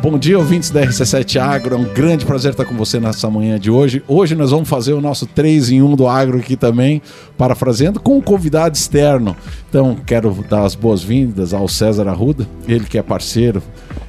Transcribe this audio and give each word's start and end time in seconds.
Bom 0.00 0.16
dia, 0.16 0.38
ouvintes 0.38 0.70
da 0.70 0.80
RC7 0.86 1.40
Agro. 1.40 1.74
É 1.74 1.78
um 1.78 1.82
grande 1.82 2.24
prazer 2.24 2.52
estar 2.52 2.64
com 2.64 2.76
você 2.76 3.00
nessa 3.00 3.28
manhã 3.28 3.58
de 3.58 3.68
hoje. 3.68 4.00
Hoje 4.06 4.36
nós 4.36 4.52
vamos 4.52 4.68
fazer 4.68 4.92
o 4.92 5.00
nosso 5.00 5.26
3 5.26 5.70
em 5.72 5.82
1 5.82 5.96
do 5.96 6.06
Agro 6.06 6.38
aqui 6.38 6.56
também, 6.56 7.02
parafraseando, 7.36 7.98
com 7.98 8.16
um 8.16 8.20
convidado 8.20 8.76
externo. 8.76 9.36
Então, 9.68 9.96
quero 10.06 10.32
dar 10.48 10.62
as 10.62 10.76
boas-vindas 10.76 11.52
ao 11.52 11.66
César 11.66 12.06
Arruda, 12.06 12.46
ele 12.68 12.84
que 12.84 12.96
é 12.96 13.02
parceiro, 13.02 13.60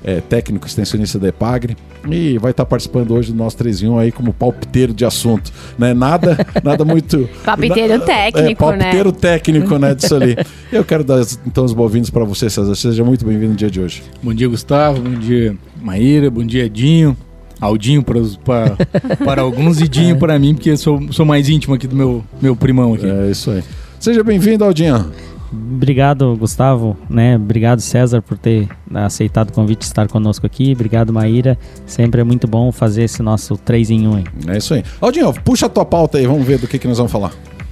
é, 0.04 0.22
técnico 0.22 0.68
extensionista 0.68 1.18
da 1.18 1.30
Epagre, 1.30 1.76
e 2.08 2.38
vai 2.38 2.52
estar 2.52 2.66
participando 2.66 3.12
hoje 3.12 3.32
do 3.32 3.38
nosso 3.38 3.58
3 3.58 3.84
em 3.84 3.90
1 3.90 4.00
aí 4.00 4.12
como 4.12 4.34
palpiteiro 4.34 4.94
de 4.94 5.06
assunto. 5.06 5.52
Né? 5.78 5.94
Nada, 5.94 6.38
nada 6.64 6.86
muito. 6.86 7.30
palpiteiro 7.44 7.98
na, 7.98 8.06
técnico, 8.06 8.50
é, 8.50 8.56
palpiteiro 8.56 9.12
né? 9.12 9.18
técnico, 9.20 9.78
né? 9.78 9.96
Disso 9.96 10.16
ali. 10.16 10.38
Eu 10.72 10.84
quero 10.84 11.04
dar 11.04 11.22
então 11.46 11.66
os 11.66 11.74
boas-vindas 11.74 12.10
para 12.10 12.24
você, 12.24 12.50
César. 12.50 12.76
Seja 12.76 13.04
muito 13.04 13.26
bem-vindo 13.26 13.52
no 13.52 13.58
dia 13.58 13.70
de 13.70 13.82
hoje. 13.82 14.04
Bom 14.22 14.34
dia, 14.34 14.48
Gustavo. 14.48 15.02
Bom 15.02 15.20
dia, 15.20 15.56
Maíra, 15.82 16.30
bom 16.30 16.46
dia, 16.46 16.70
Dinho. 16.70 17.18
Aldinho 17.60 18.02
para, 18.02 18.22
para, 18.46 18.78
para 19.18 19.42
alguns 19.42 19.82
e 19.82 19.88
Dinho 19.88 20.16
é. 20.18 20.18
para 20.18 20.40
mim, 20.40 20.54
porque 20.56 20.78
sou, 20.78 21.12
sou 21.12 21.26
mais 21.26 21.50
íntimo 21.50 21.76
aqui 21.76 21.88
do 21.88 21.96
meu, 21.96 22.24
meu 22.42 22.56
primão 22.56 22.94
aqui. 22.94 23.06
É 23.06 23.30
isso 23.30 23.52
aí. 23.52 23.64
Seja 24.00 24.24
bem-vindo, 24.24 24.64
Aldinho. 24.64 25.12
Obrigado, 25.52 26.36
Gustavo, 26.38 26.96
né? 27.10 27.36
Obrigado, 27.36 27.80
César, 27.80 28.22
por 28.22 28.38
ter 28.38 28.68
aceitado 28.94 29.50
o 29.50 29.54
convite 29.54 29.80
de 29.80 29.86
estar 29.86 30.08
conosco 30.08 30.46
aqui. 30.46 30.72
Obrigado, 30.74 31.12
Maíra. 31.12 31.58
Sempre 31.86 32.22
é 32.22 32.24
muito 32.24 32.48
bom 32.48 32.72
fazer 32.72 33.04
esse 33.04 33.22
nosso 33.24 33.58
3 33.58 33.90
em 33.90 34.08
1 34.08 34.16
aí. 34.16 34.24
É 34.48 34.58
isso 34.58 34.74
aí. 34.74 34.84
Aldinho, 35.02 35.34
puxa 35.44 35.66
a 35.66 35.70
tua 35.70 35.86
pauta 35.86 36.18
aí, 36.18 36.28
vamos 36.28 36.46
ver 36.46 36.60
do 36.60 36.68
que, 36.68 36.78
que 36.78 36.88
nós 36.88 36.98
vamos 36.98 37.12
falar. 37.12 37.32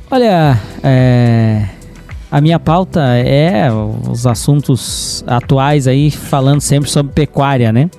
Olha, 0.09 0.59
é, 0.83 1.65
a 2.31 2.41
minha 2.41 2.59
pauta 2.59 3.01
é 3.17 3.69
os 3.71 4.25
assuntos 4.25 5.23
atuais 5.27 5.87
aí, 5.87 6.11
falando 6.11 6.61
sempre 6.61 6.89
sobre 6.89 7.13
pecuária, 7.13 7.71
né? 7.71 7.89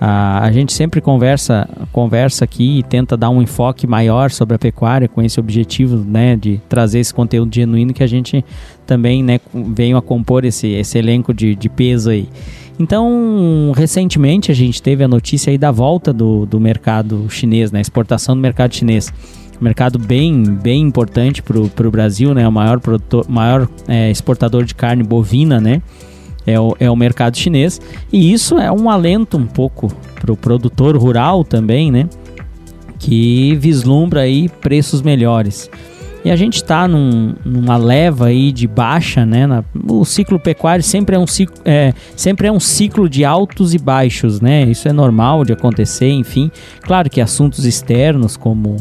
A, 0.00 0.44
a 0.44 0.52
gente 0.52 0.72
sempre 0.72 1.00
conversa, 1.00 1.68
conversa 1.92 2.44
aqui 2.44 2.78
e 2.78 2.82
tenta 2.82 3.16
dar 3.16 3.30
um 3.30 3.42
enfoque 3.42 3.86
maior 3.86 4.30
sobre 4.30 4.54
a 4.54 4.58
pecuária 4.58 5.08
com 5.08 5.20
esse 5.22 5.40
objetivo, 5.40 5.96
né, 5.96 6.36
de 6.36 6.60
trazer 6.68 7.00
esse 7.00 7.12
conteúdo 7.12 7.54
genuíno 7.54 7.92
que 7.92 8.02
a 8.02 8.06
gente 8.06 8.44
também, 8.86 9.22
né, 9.22 9.40
veio 9.52 9.96
a 9.96 10.02
compor 10.02 10.44
esse, 10.44 10.68
esse 10.68 10.98
elenco 10.98 11.34
de, 11.34 11.54
de 11.54 11.68
peso 11.68 12.10
aí. 12.10 12.28
Então, 12.78 13.72
recentemente 13.74 14.52
a 14.52 14.54
gente 14.54 14.80
teve 14.80 15.02
a 15.02 15.08
notícia 15.08 15.50
aí 15.50 15.58
da 15.58 15.72
volta 15.72 16.12
do, 16.12 16.46
do 16.46 16.60
mercado 16.60 17.26
chinês, 17.28 17.72
né, 17.72 17.80
exportação 17.80 18.36
do 18.36 18.40
mercado 18.40 18.74
chinês 18.74 19.12
mercado 19.60 19.98
bem, 19.98 20.44
bem 20.44 20.82
importante 20.82 21.42
para 21.42 21.88
o 21.88 21.90
Brasil, 21.90 22.32
né? 22.32 22.46
O 22.46 22.52
maior, 22.52 22.78
produtor, 22.78 23.26
maior 23.28 23.68
é, 23.86 24.10
exportador 24.10 24.64
de 24.64 24.74
carne 24.74 25.02
bovina, 25.02 25.60
né? 25.60 25.82
É 26.48 26.58
o, 26.58 26.74
é 26.80 26.90
o 26.90 26.96
mercado 26.96 27.36
chinês. 27.36 27.78
E 28.10 28.32
isso 28.32 28.58
é 28.58 28.72
um 28.72 28.88
alento 28.88 29.36
um 29.36 29.46
pouco 29.46 29.88
para 30.18 30.32
o 30.32 30.36
produtor 30.36 30.96
rural 30.96 31.44
também, 31.44 31.92
né? 31.92 32.08
Que 32.98 33.54
vislumbra 33.56 34.22
aí 34.22 34.48
preços 34.48 35.02
melhores. 35.02 35.70
E 36.24 36.30
a 36.30 36.36
gente 36.36 36.56
está 36.56 36.88
num, 36.88 37.34
numa 37.44 37.76
leva 37.76 38.26
aí 38.26 38.50
de 38.50 38.66
baixa, 38.66 39.26
né? 39.26 39.46
Na, 39.46 39.62
o 39.88 40.04
ciclo 40.04 40.38
pecuário 40.38 40.82
sempre 40.82 41.14
é, 41.14 41.18
um 41.18 41.26
ciclo, 41.26 41.56
é, 41.64 41.92
sempre 42.16 42.48
é 42.48 42.52
um 42.52 42.58
ciclo 42.58 43.08
de 43.08 43.24
altos 43.24 43.72
e 43.74 43.78
baixos, 43.78 44.40
né? 44.40 44.64
Isso 44.64 44.88
é 44.88 44.92
normal 44.92 45.44
de 45.44 45.52
acontecer, 45.52 46.10
enfim. 46.10 46.50
Claro 46.80 47.08
que 47.08 47.20
assuntos 47.20 47.64
externos 47.64 48.36
como 48.36 48.76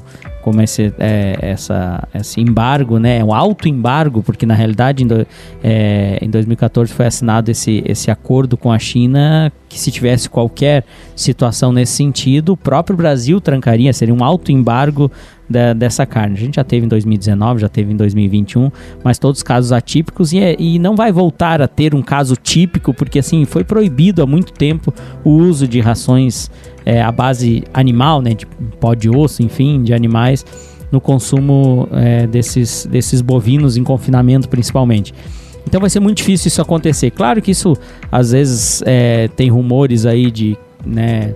como 0.47 0.61
esse, 0.61 0.93
é, 0.97 1.37
essa, 1.41 2.07
esse 2.15 2.39
embargo, 2.39 2.99
né, 2.99 3.21
um 3.21 3.33
alto 3.33 3.67
embargo, 3.67 4.23
porque 4.23 4.45
na 4.45 4.53
realidade 4.53 5.03
em, 5.03 5.07
do, 5.07 5.27
é, 5.61 6.19
em 6.21 6.29
2014 6.29 6.93
foi 6.93 7.05
assinado 7.05 7.51
esse, 7.51 7.83
esse 7.85 8.09
acordo 8.09 8.55
com 8.55 8.71
a 8.71 8.79
China 8.79 9.51
que 9.67 9.77
se 9.77 9.91
tivesse 9.91 10.29
qualquer 10.29 10.85
situação 11.13 11.73
nesse 11.73 11.97
sentido, 11.97 12.53
o 12.53 12.57
próprio 12.57 12.95
Brasil 12.95 13.41
trancaria, 13.41 13.91
seria 13.91 14.15
um 14.15 14.23
alto 14.23 14.49
embargo 14.49 15.11
da, 15.49 15.73
dessa 15.73 16.05
carne. 16.05 16.37
A 16.37 16.39
gente 16.39 16.55
já 16.55 16.63
teve 16.63 16.85
em 16.85 16.89
2019, 16.89 17.59
já 17.59 17.67
teve 17.67 17.91
em 17.91 17.97
2021, 17.97 18.71
mas 19.03 19.19
todos 19.19 19.43
casos 19.43 19.73
atípicos 19.73 20.31
e, 20.31 20.39
é, 20.39 20.55
e 20.57 20.79
não 20.79 20.95
vai 20.95 21.11
voltar 21.11 21.61
a 21.61 21.67
ter 21.67 21.93
um 21.93 22.01
caso 22.01 22.37
típico, 22.37 22.93
porque 22.93 23.19
assim 23.19 23.43
foi 23.43 23.65
proibido 23.65 24.21
há 24.21 24.25
muito 24.25 24.53
tempo 24.53 24.93
o 25.25 25.31
uso 25.31 25.67
de 25.67 25.81
rações 25.81 26.49
é, 26.87 27.01
à 27.01 27.11
base 27.11 27.65
animal, 27.73 28.21
né, 28.21 28.33
de 28.33 28.45
pó 28.79 28.93
de 28.93 29.09
osso, 29.09 29.43
enfim, 29.43 29.83
de 29.83 29.93
animais 29.93 30.45
no 30.89 31.01
consumo 31.01 31.89
é, 31.91 32.25
desses, 32.25 32.87
desses 32.89 33.19
bovinos 33.19 33.75
em 33.75 33.83
confinamento 33.83 34.47
principalmente. 34.47 35.13
Então 35.67 35.81
vai 35.81 35.89
ser 35.89 35.99
muito 35.99 36.19
difícil 36.19 36.47
isso 36.47 36.61
acontecer. 36.61 37.11
Claro 37.11 37.41
que 37.41 37.51
isso 37.51 37.75
às 38.09 38.31
vezes 38.31 38.81
é, 38.85 39.27
tem 39.27 39.49
rumores 39.49 40.05
aí 40.05 40.31
de 40.31 40.57
né, 40.85 41.35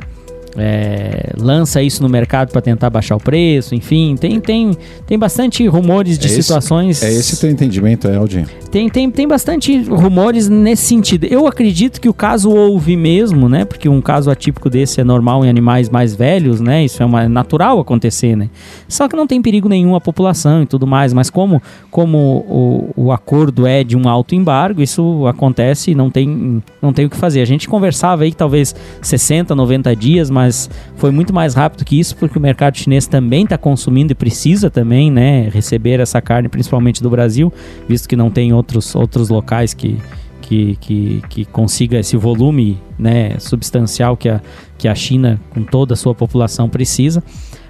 é, 0.58 1.32
lança 1.38 1.82
isso 1.82 2.02
no 2.04 2.10
mercado 2.10 2.52
para 2.52 2.62
tentar 2.62 2.90
baixar 2.90 3.16
o 3.16 3.20
preço, 3.20 3.74
enfim, 3.76 4.16
tem, 4.20 4.40
tem, 4.40 4.76
tem 5.06 5.18
bastante 5.18 5.66
rumores 5.68 6.18
de 6.18 6.28
é 6.28 6.32
esse, 6.32 6.44
situações. 6.44 7.02
É 7.04 7.12
esse 7.12 7.40
teu 7.40 7.50
entendimento, 7.50 8.08
é, 8.08 8.16
Aldinho? 8.16 8.48
Tem, 8.70 8.90
tem, 8.90 9.12
tem 9.12 9.28
bastante 9.28 9.82
rumores 9.84 10.48
nesse 10.48 10.84
sentido. 10.84 11.26
Eu 11.26 11.46
acredito 11.46 12.00
que 12.00 12.08
o 12.08 12.14
caso 12.14 12.50
houve 12.50 12.96
mesmo, 12.96 13.50
né? 13.50 13.66
Porque 13.66 13.90
um 13.90 14.02
caso 14.02 14.32
atípico 14.32 14.70
desse 14.70 15.02
é 15.02 15.04
normal 15.04 15.44
em 15.44 15.50
animais 15.50 15.90
mais 15.90 16.16
velhos, 16.16 16.62
né? 16.62 16.86
Isso 16.86 17.04
é 17.04 17.06
uma, 17.06 17.24
é 17.24 17.28
natural 17.28 17.80
acontecer, 17.80 18.36
né? 18.36 18.50
Só 18.88 19.10
que 19.10 19.16
não 19.16 19.28
tem 19.28 19.42
perigo 19.42 19.68
nenhum 19.68 19.94
à 19.94 20.00
população 20.00 20.64
e 20.64 20.66
tudo 20.66 20.88
mais, 20.88 21.14
mas 21.14 21.30
como, 21.30 21.62
como 21.90 22.18
o, 22.18 23.08
o 23.08 23.12
acordo 23.12 23.68
é 23.68 23.84
de 23.84 23.98
um 23.98 24.08
alto 24.08 24.36
embargo, 24.36 24.82
isso 24.82 25.28
acontece 25.28 25.92
e 25.92 25.96
não 25.96 26.10
tem, 26.10 26.64
não 26.82 26.94
tem 26.94 27.06
o 27.06 27.10
que 27.10 27.18
fazer. 27.18 27.42
A 27.42 27.46
gente 27.46 27.68
conversava 27.68 28.24
aí 28.24 28.34
talvez 28.34 28.74
60, 29.02 29.54
90 29.54 29.96
dias, 29.98 30.30
mas 30.30 30.41
mas 30.41 30.69
foi 30.96 31.12
muito 31.12 31.31
mais 31.31 31.53
rápido 31.53 31.85
que 31.85 32.00
isso 32.00 32.16
porque 32.16 32.38
o 32.38 32.41
mercado 32.41 32.75
chinês 32.75 33.06
também 33.06 33.44
está 33.44 33.59
consumindo 33.59 34.12
e 34.12 34.16
precisa 34.16 34.72
também, 34.72 35.12
né, 35.12 35.50
receber 35.50 36.00
essa 36.00 36.19
carne, 36.19 36.50
principalmente 36.50 37.03
do 37.03 37.12
Brasil, 37.12 37.53
visto 37.88 38.09
que 38.09 38.16
não 38.16 38.31
tem 38.31 38.52
outros, 38.52 38.96
outros 38.96 39.29
locais 39.29 39.75
que, 39.75 40.00
que, 40.41 40.75
que, 40.78 41.24
que 41.29 41.46
consiga 41.46 42.00
esse 42.00 42.18
volume 42.18 42.81
né, 42.97 43.38
substancial 43.38 44.18
que 44.18 44.29
a, 44.29 44.41
que 44.79 44.88
a 44.88 44.96
China, 44.96 45.40
com 45.52 45.62
toda 45.62 45.94
a 45.94 45.97
sua 45.97 46.16
população, 46.16 46.68
precisa. 46.68 47.23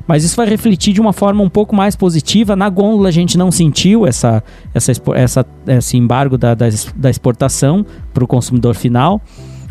Mas 0.07 0.23
isso 0.23 0.38
vai 0.38 0.47
refletir 0.47 0.93
de 0.93 1.01
uma 1.01 1.11
forma 1.11 1.43
um 1.43 1.49
pouco 1.49 1.75
mais 1.75 1.95
positiva. 1.95 2.55
Na 2.55 2.69
gôndola 2.69 3.09
a 3.09 3.11
gente 3.11 3.38
não 3.38 3.51
sentiu 3.51 4.07
essa, 4.07 4.41
essa, 4.73 4.93
essa, 5.13 5.45
esse 5.67 5.97
embargo 5.97 6.38
da, 6.38 6.55
da, 6.55 6.69
da 6.95 7.09
exportação 7.09 7.85
para 8.13 8.23
o 8.23 8.27
consumidor 8.27 8.75
final 8.75 9.21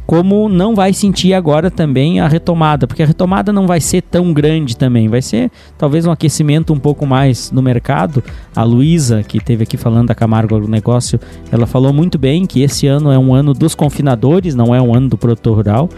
como 0.07 0.49
não 0.49 0.75
vai 0.75 0.93
sentir 0.93 1.35
agora 1.35 1.71
também 1.71 2.21
a 2.21 2.29
retomada, 2.29 2.87
porque 2.87 3.03
a 3.03 3.07
retomada 3.07 3.53
não 3.53 3.67
vai 3.67 3.81
ser 3.81 4.03
tão 4.03 4.33
grande 4.33 4.77
também, 4.77 5.09
vai 5.09 5.23
ser 5.23 5.51
talvez 5.79 6.07
um 6.07 6.11
aquecimento 6.11 6.73
um 6.73 6.79
pouco 6.79 7.07
mais 7.07 7.51
no 7.51 7.63
mercado. 7.63 8.23
A 8.55 8.63
Luísa, 8.63 9.23
que 9.23 9.39
teve 9.39 9.63
aqui 9.65 9.77
falando 9.77 10.09
da 10.09 10.15
Camargo 10.15 10.57
Agronegócio, 10.57 11.21
ela 11.51 11.67
falou 11.67 11.93
muito 11.93 12.19
bem 12.19 12.45
que 12.45 12.63
esse 12.63 12.87
ano 12.87 13.11
é 13.11 13.19
um 13.19 13.33
ano 13.33 13.55
dos 13.55 13.75
confinadores, 13.75 14.55
não 14.55 14.75
é 14.75 14.81
um 14.83 14.95
ano 14.95 15.09
do 15.09 15.19
produtor 15.19 15.57
rural. 15.57 15.89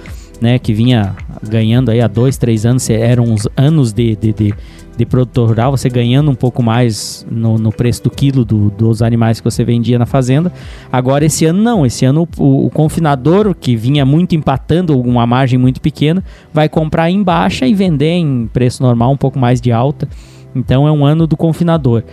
Né, 0.43 0.59
que 0.59 0.75
vinha 0.75 1.15
ganhando 1.49 1.93
aí 1.93 2.01
há 2.01 2.09
dois, 2.09 2.37
três 2.37 2.67
anos, 2.67 2.91
eram 2.91 3.23
uns 3.23 3.47
anos 3.57 3.93
de, 3.93 4.17
de, 4.17 4.33
de 4.33 4.55
de 4.97 5.07
produtor 5.07 5.49
rural, 5.49 5.71
você 5.71 5.89
ganhando 5.89 6.31
um 6.31 6.35
pouco 6.35 6.63
mais 6.63 7.27
no, 7.31 7.57
no 7.57 7.73
preço 7.73 8.05
do 8.05 8.11
quilo 8.11 8.45
do, 8.45 8.71
dos 8.71 9.01
animais 9.01 9.41
que 9.41 9.45
você 9.45 9.65
vendia 9.65 9.99
na 9.99 10.07
fazenda. 10.07 10.53
Agora, 10.93 11.25
esse 11.25 11.47
ano 11.47 11.63
não. 11.63 11.87
Esse 11.87 12.05
ano 12.05 12.29
o, 12.37 12.67
o 12.67 12.71
confinador, 12.71 13.55
que 13.55 13.75
vinha 13.75 14.05
muito 14.05 14.35
empatando 14.35 14.99
uma 15.01 15.27
margem 15.27 15.59
muito 15.59 15.81
pequena, 15.81 16.23
vai 16.53 16.69
comprar 16.69 17.11
em 17.11 17.23
baixa 17.23 17.67
e 17.67 17.75
vender 17.75 18.13
em 18.13 18.47
preço 18.47 18.83
normal, 18.83 19.13
um 19.13 19.17
pouco 19.17 19.39
mais 19.39 19.61
de 19.61 19.73
alta. 19.73 20.09
Então, 20.55 20.87
é 20.87 20.93
um 20.93 21.05
ano 21.05 21.27
do 21.27 21.37
confinador. 21.37 22.05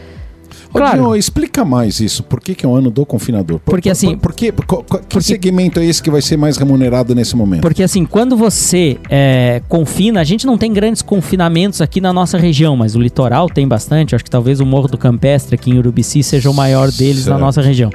Claro. 0.71 1.15
explica 1.15 1.65
mais 1.65 1.99
isso. 1.99 2.23
Por 2.23 2.39
que, 2.39 2.53
que 2.53 2.65
é 2.65 2.69
o 2.69 2.75
ano 2.75 2.91
do 2.91 3.05
confinador? 3.05 3.59
Por, 3.59 3.71
porque 3.71 3.89
assim. 3.89 4.15
Por, 4.15 4.31
por, 4.31 4.33
que, 4.33 4.51
que 4.51 4.53
porque, 4.53 5.21
segmento 5.21 5.79
é 5.79 5.85
esse 5.85 6.01
que 6.01 6.11
vai 6.11 6.21
ser 6.21 6.37
mais 6.37 6.57
remunerado 6.57 7.15
nesse 7.15 7.35
momento? 7.35 7.61
Porque 7.61 7.83
assim, 7.83 8.05
quando 8.05 8.37
você 8.37 8.97
é, 9.09 9.61
confina, 9.67 10.21
a 10.21 10.23
gente 10.23 10.45
não 10.45 10.57
tem 10.57 10.71
grandes 10.71 11.01
confinamentos 11.01 11.81
aqui 11.81 11.99
na 11.99 12.13
nossa 12.13 12.37
região, 12.37 12.75
mas 12.77 12.95
o 12.95 13.01
litoral 13.01 13.49
tem 13.49 13.67
bastante. 13.67 14.15
Acho 14.15 14.23
que 14.23 14.29
talvez 14.29 14.59
o 14.59 14.65
Morro 14.65 14.87
do 14.87 14.97
Campestre 14.97 15.55
aqui 15.55 15.71
em 15.71 15.77
Urubici 15.77 16.23
seja 16.23 16.49
o 16.49 16.53
maior 16.53 16.91
deles 16.91 17.23
certo. 17.23 17.35
na 17.35 17.37
nossa 17.37 17.61
região. 17.61 17.89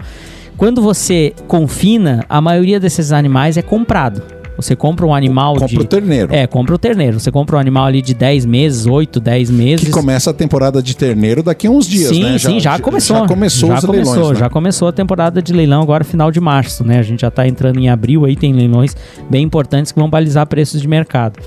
Quando 0.56 0.80
você 0.80 1.32
confina, 1.48 2.24
a 2.28 2.40
maioria 2.40 2.78
desses 2.78 3.12
animais 3.12 3.56
é 3.56 3.62
comprado. 3.62 4.22
Você 4.56 4.76
compra 4.76 5.04
um 5.04 5.14
animal 5.14 5.54
compra 5.54 5.68
de. 5.68 5.76
Compra 5.76 5.86
o 5.86 6.00
terneiro. 6.00 6.34
É, 6.34 6.46
compra 6.46 6.74
o 6.74 6.78
terneiro. 6.78 7.18
Você 7.18 7.30
compra 7.30 7.56
um 7.56 7.58
animal 7.58 7.86
ali 7.86 8.00
de 8.00 8.14
10 8.14 8.46
meses, 8.46 8.86
8, 8.86 9.20
10 9.20 9.50
meses. 9.50 9.86
Que 9.86 9.92
começa 9.92 10.30
a 10.30 10.34
temporada 10.34 10.82
de 10.82 10.96
terneiro 10.96 11.42
daqui 11.42 11.66
a 11.66 11.70
uns 11.70 11.86
dias, 11.86 12.10
sim, 12.10 12.22
né? 12.22 12.38
Já, 12.38 12.48
sim, 12.48 12.60
já 12.60 12.78
começou. 12.78 13.16
Já 13.18 13.26
começou 13.26 13.68
já 13.70 13.78
os 13.78 13.84
começou, 13.84 14.14
leilões. 14.14 14.32
Né? 14.32 14.38
Já 14.40 14.50
começou 14.50 14.88
a 14.88 14.92
temporada 14.92 15.42
de 15.42 15.52
leilão 15.52 15.82
agora, 15.82 16.04
final 16.04 16.30
de 16.30 16.40
março, 16.40 16.84
né? 16.84 16.98
A 16.98 17.02
gente 17.02 17.20
já 17.20 17.28
está 17.28 17.46
entrando 17.46 17.78
em 17.78 17.88
abril 17.88 18.24
aí, 18.24 18.36
tem 18.36 18.52
leilões 18.52 18.96
bem 19.28 19.42
importantes 19.42 19.90
que 19.90 19.98
vão 19.98 20.08
balizar 20.08 20.46
preços 20.46 20.80
de 20.80 20.88
mercado. 20.88 21.38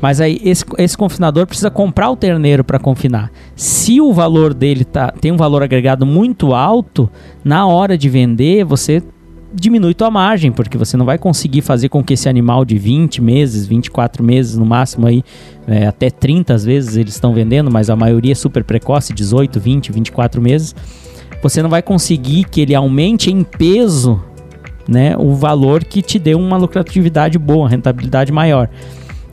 Mas 0.00 0.20
aí 0.20 0.40
esse, 0.44 0.64
esse 0.78 0.96
confinador 0.96 1.46
precisa 1.46 1.70
comprar 1.70 2.10
o 2.10 2.16
terneiro 2.16 2.62
para 2.62 2.78
confinar. 2.78 3.30
Se 3.56 4.00
o 4.00 4.12
valor 4.12 4.52
dele 4.52 4.84
tá, 4.84 5.12
tem 5.20 5.32
um 5.32 5.36
valor 5.36 5.62
agregado 5.62 6.04
muito 6.04 6.54
alto, 6.54 7.10
na 7.44 7.66
hora 7.66 7.96
de 7.96 8.08
vender, 8.08 8.64
você 8.64 9.02
diminui 9.54 9.94
tua 9.94 10.10
margem, 10.10 10.50
porque 10.50 10.76
você 10.76 10.96
não 10.96 11.06
vai 11.06 11.16
conseguir 11.16 11.62
fazer 11.62 11.88
com 11.88 12.02
que 12.02 12.14
esse 12.14 12.28
animal 12.28 12.64
de 12.64 12.76
20 12.76 13.22
meses, 13.22 13.66
24 13.66 14.22
meses 14.22 14.56
no 14.56 14.66
máximo 14.66 15.06
aí, 15.06 15.22
é, 15.66 15.86
até 15.86 16.10
30 16.10 16.52
às 16.52 16.64
vezes 16.64 16.96
eles 16.96 17.14
estão 17.14 17.32
vendendo, 17.32 17.70
mas 17.70 17.88
a 17.88 17.96
maioria 17.96 18.32
é 18.32 18.34
super 18.34 18.64
precoce, 18.64 19.12
18, 19.12 19.60
20, 19.60 19.92
24 19.92 20.42
meses. 20.42 20.74
Você 21.42 21.62
não 21.62 21.70
vai 21.70 21.82
conseguir 21.82 22.44
que 22.44 22.60
ele 22.60 22.74
aumente 22.74 23.30
em 23.30 23.44
peso 23.44 24.20
né, 24.88 25.16
o 25.16 25.34
valor 25.34 25.84
que 25.84 26.02
te 26.02 26.18
dê 26.18 26.34
uma 26.34 26.56
lucratividade 26.56 27.38
boa, 27.38 27.68
rentabilidade 27.68 28.32
maior. 28.32 28.68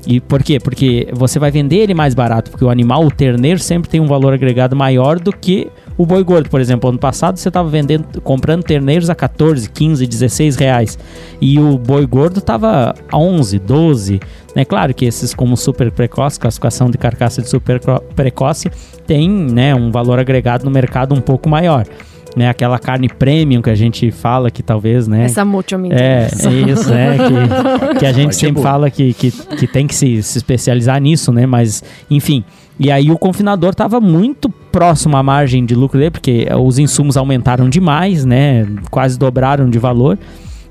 E 0.05 0.19
por 0.19 0.41
quê? 0.41 0.59
Porque 0.59 1.07
você 1.13 1.37
vai 1.37 1.51
vender 1.51 1.77
ele 1.77 1.93
mais 1.93 2.13
barato, 2.13 2.49
porque 2.49 2.65
o 2.65 2.69
animal, 2.69 3.05
o 3.05 3.11
terneiro, 3.11 3.59
sempre 3.59 3.89
tem 3.89 3.99
um 3.99 4.07
valor 4.07 4.33
agregado 4.33 4.75
maior 4.75 5.19
do 5.19 5.31
que 5.31 5.67
o 6.01 6.05
boi 6.05 6.23
gordo. 6.23 6.49
Por 6.49 6.59
exemplo, 6.59 6.89
ano 6.89 6.97
passado 6.97 7.37
você 7.37 7.47
estava 7.47 7.69
vendendo, 7.69 8.21
comprando 8.21 8.63
terneiros 8.63 9.09
a 9.09 9.15
14, 9.15 9.69
15, 9.69 10.07
16 10.07 10.55
reais. 10.55 10.99
E 11.39 11.59
o 11.59 11.77
boi 11.77 12.05
gordo 12.05 12.39
estava 12.39 12.95
a 13.11 13.17
11, 13.17 13.59
12. 13.59 14.19
É 14.55 14.65
claro 14.65 14.93
que 14.93 15.05
esses 15.05 15.33
como 15.33 15.55
super 15.55 15.91
precoce, 15.91 16.39
classificação 16.39 16.89
de 16.89 16.97
carcaça 16.97 17.41
de 17.41 17.49
super 17.49 17.79
precoce, 18.15 18.69
tem 19.05 19.29
né, 19.29 19.75
um 19.75 19.91
valor 19.91 20.19
agregado 20.19 20.65
no 20.65 20.71
mercado 20.71 21.13
um 21.13 21.21
pouco 21.21 21.47
maior 21.47 21.85
né? 22.33 22.47
Aquela 22.47 22.79
carne 22.79 23.09
premium 23.09 23.61
que 23.61 23.69
a 23.69 23.75
gente 23.75 24.09
fala 24.09 24.49
que 24.49 24.63
talvez, 24.63 25.05
né? 25.05 25.25
Essa 25.25 25.43
muito 25.43 25.77
me 25.77 25.89
É, 25.91 26.29
é 26.29 26.71
isso, 26.71 26.93
é. 26.93 27.17
Que, 27.91 27.99
que 27.99 28.05
a 28.05 28.13
gente 28.13 28.35
sempre 28.35 28.61
fala 28.61 28.89
que, 28.89 29.13
que, 29.13 29.31
que 29.31 29.67
tem 29.67 29.85
que 29.85 29.93
se, 29.93 30.23
se 30.23 30.37
especializar 30.37 31.01
nisso, 31.01 31.31
né? 31.33 31.45
Mas, 31.45 31.83
enfim. 32.09 32.43
E 32.79 32.89
aí 32.89 33.11
o 33.11 33.17
confinador 33.17 33.71
estava 33.71 33.99
muito 33.99 34.49
próximo 34.71 35.17
à 35.17 35.23
margem 35.23 35.65
de 35.65 35.75
lucro 35.75 35.99
dele, 35.99 36.11
porque 36.11 36.47
os 36.59 36.79
insumos 36.79 37.17
aumentaram 37.17 37.69
demais, 37.69 38.25
né? 38.25 38.65
Quase 38.89 39.17
dobraram 39.17 39.69
de 39.69 39.77
valor. 39.77 40.17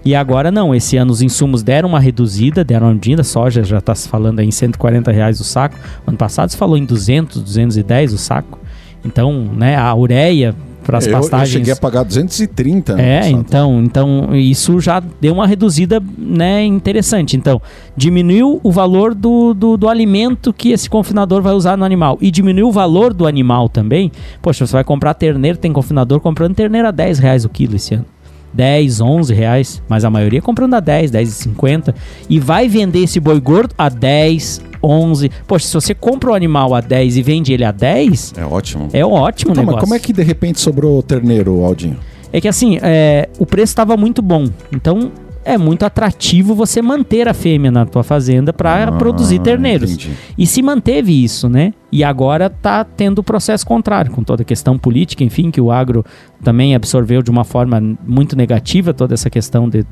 E 0.05 0.14
agora 0.14 0.50
não, 0.50 0.75
esse 0.75 0.97
ano 0.97 1.12
os 1.12 1.20
insumos 1.20 1.62
deram 1.62 1.91
uma 1.91 2.00
reduzida, 2.00 2.64
deram 2.64 2.87
uma 2.87 2.94
medida, 2.94 3.23
soja 3.23 3.62
já 3.62 3.79
está 3.79 3.94
se 3.94 4.08
falando 4.08 4.41
em 4.41 4.50
140 4.50 5.12
reais 5.12 5.41
o 5.41 5.44
saco. 5.44 5.76
Ano 6.06 6.17
passado 6.17 6.49
se 6.49 6.56
falou 6.56 6.79
em 6.79 6.85
200, 6.85 7.43
210 7.43 8.14
o 8.14 8.19
saco. 8.19 8.58
Então, 9.05 9.50
né, 9.55 9.76
a 9.76 9.94
ureia 9.94 10.55
para 10.90 10.98
as 10.98 11.06
pastagens. 11.06 11.54
Eu 11.54 11.58
cheguei 11.60 11.72
a 11.72 11.76
pagar 11.76 12.02
230. 12.02 13.00
É, 13.00 13.31
então, 13.31 13.81
então 13.82 14.34
isso 14.34 14.81
já 14.81 15.00
deu 15.20 15.34
uma 15.34 15.46
reduzida 15.46 16.02
né, 16.19 16.64
interessante. 16.64 17.37
Então, 17.37 17.62
diminuiu 17.96 18.60
o 18.62 18.72
valor 18.72 19.14
do, 19.14 19.54
do, 19.54 19.76
do, 19.76 19.88
alimento 19.88 20.52
que 20.52 20.72
esse 20.72 20.90
confinador 20.90 21.42
vai 21.42 21.54
usar 21.54 21.76
no 21.76 21.84
animal 21.84 22.19
e 22.20 22.31
diminuiu 22.31 22.69
o 22.69 22.72
valor 22.72 23.14
do 23.14 23.26
animal 23.26 23.69
também. 23.69 24.10
Poxa, 24.42 24.66
você 24.66 24.72
vai 24.72 24.84
comprar 24.84 25.14
terneiro, 25.14 25.56
tem 25.56 25.72
confinador 25.72 26.20
comprando 26.20 26.54
terneiro 26.54 26.88
a 26.88 26.90
10 26.90 27.19
reais 27.20 27.44
o 27.44 27.48
quilo 27.48 27.76
esse 27.76 27.94
ano. 27.94 28.06
10, 28.52 29.00
11 29.00 29.32
reais, 29.32 29.82
mas 29.88 30.04
a 30.04 30.10
maioria 30.10 30.43
comprando 30.43 30.75
a 30.75 30.81
10, 30.81 31.12
10,50 31.12 31.94
e 32.28 32.40
vai 32.40 32.69
vender 32.69 33.04
esse 33.04 33.20
boi 33.20 33.40
gordo 33.40 33.72
a 33.78 33.88
10, 33.88 34.60
11. 34.82 35.31
Poxa, 35.47 35.67
se 35.67 35.75
você 35.75 35.94
compra 35.94 36.31
o 36.31 36.35
animal 36.35 36.75
a 36.75 36.81
10 36.81 37.17
e 37.17 37.23
vende 37.23 37.53
ele 37.53 37.65
a 37.65 37.73
10, 37.73 38.35
é 38.37 38.44
ótimo. 38.44 38.88
É 38.93 39.05
ótimo 39.05 39.53
então, 39.53 39.62
negócio. 39.62 39.81
Mas 39.81 39.85
como 39.85 39.94
é 39.94 39.99
que 39.99 40.12
de 40.12 40.23
repente 40.23 40.61
sobrou 40.61 41.03
terneiro, 41.03 41.65
Aldinho? 41.65 41.99
É 42.32 42.41
que 42.41 42.49
assim, 42.49 42.79
é, 42.82 43.29
o 43.38 43.47
preço 43.47 43.73
estava 43.73 43.97
muito 43.97 44.23
bom. 44.23 44.47
Então, 44.73 45.11
é 45.52 45.58
muito 45.58 45.85
atrativo 45.85 46.55
você 46.55 46.81
manter 46.81 47.29
a 47.29 47.35
fêmea 47.35 47.70
na 47.70 47.85
tua 47.85 48.02
fazenda 48.02 48.52
para 48.52 48.85
ah, 48.85 48.93
produzir 48.93 49.38
terneiros. 49.41 49.93
Entendi. 49.93 50.12
E 50.37 50.47
se 50.47 50.62
manteve 50.62 51.12
isso, 51.25 51.49
né? 51.49 51.73
E 51.93 52.05
agora 52.05 52.47
está 52.47 52.85
tendo 52.85 53.19
o 53.19 53.23
processo 53.23 53.67
contrário, 53.67 54.12
com 54.12 54.23
toda 54.23 54.43
a 54.43 54.44
questão 54.44 54.79
política, 54.79 55.25
enfim, 55.25 55.50
que 55.50 55.61
o 55.61 55.73
agro 55.73 56.05
também 56.43 56.75
absorveu 56.75 57.20
de 57.23 57.31
uma 57.31 57.44
forma 57.44 57.82
muito 58.06 58.37
negativa 58.37 58.94
toda 58.94 59.14
essa 59.14 59.29
questão 59.29 59.69
de, 59.69 59.85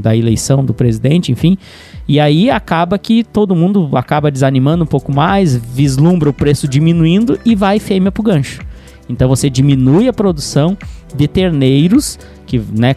da 0.00 0.14
eleição 0.14 0.64
do 0.64 0.74
presidente, 0.74 1.32
enfim. 1.32 1.56
E 2.06 2.20
aí 2.20 2.50
acaba 2.50 2.98
que 2.98 3.24
todo 3.24 3.56
mundo 3.56 3.96
acaba 3.96 4.30
desanimando 4.30 4.84
um 4.84 4.86
pouco 4.86 5.12
mais, 5.12 5.56
vislumbra 5.56 6.28
o 6.28 6.32
preço 6.32 6.68
diminuindo 6.68 7.38
e 7.44 7.54
vai 7.54 7.78
fêmea 7.78 8.12
para 8.12 8.20
o 8.20 8.24
gancho. 8.24 8.60
Então 9.08 9.28
você 9.28 9.50
diminui 9.50 10.08
a 10.08 10.12
produção 10.12 10.76
de 11.14 11.28
terneiros 11.28 12.18
que, 12.52 12.62
né, 12.78 12.94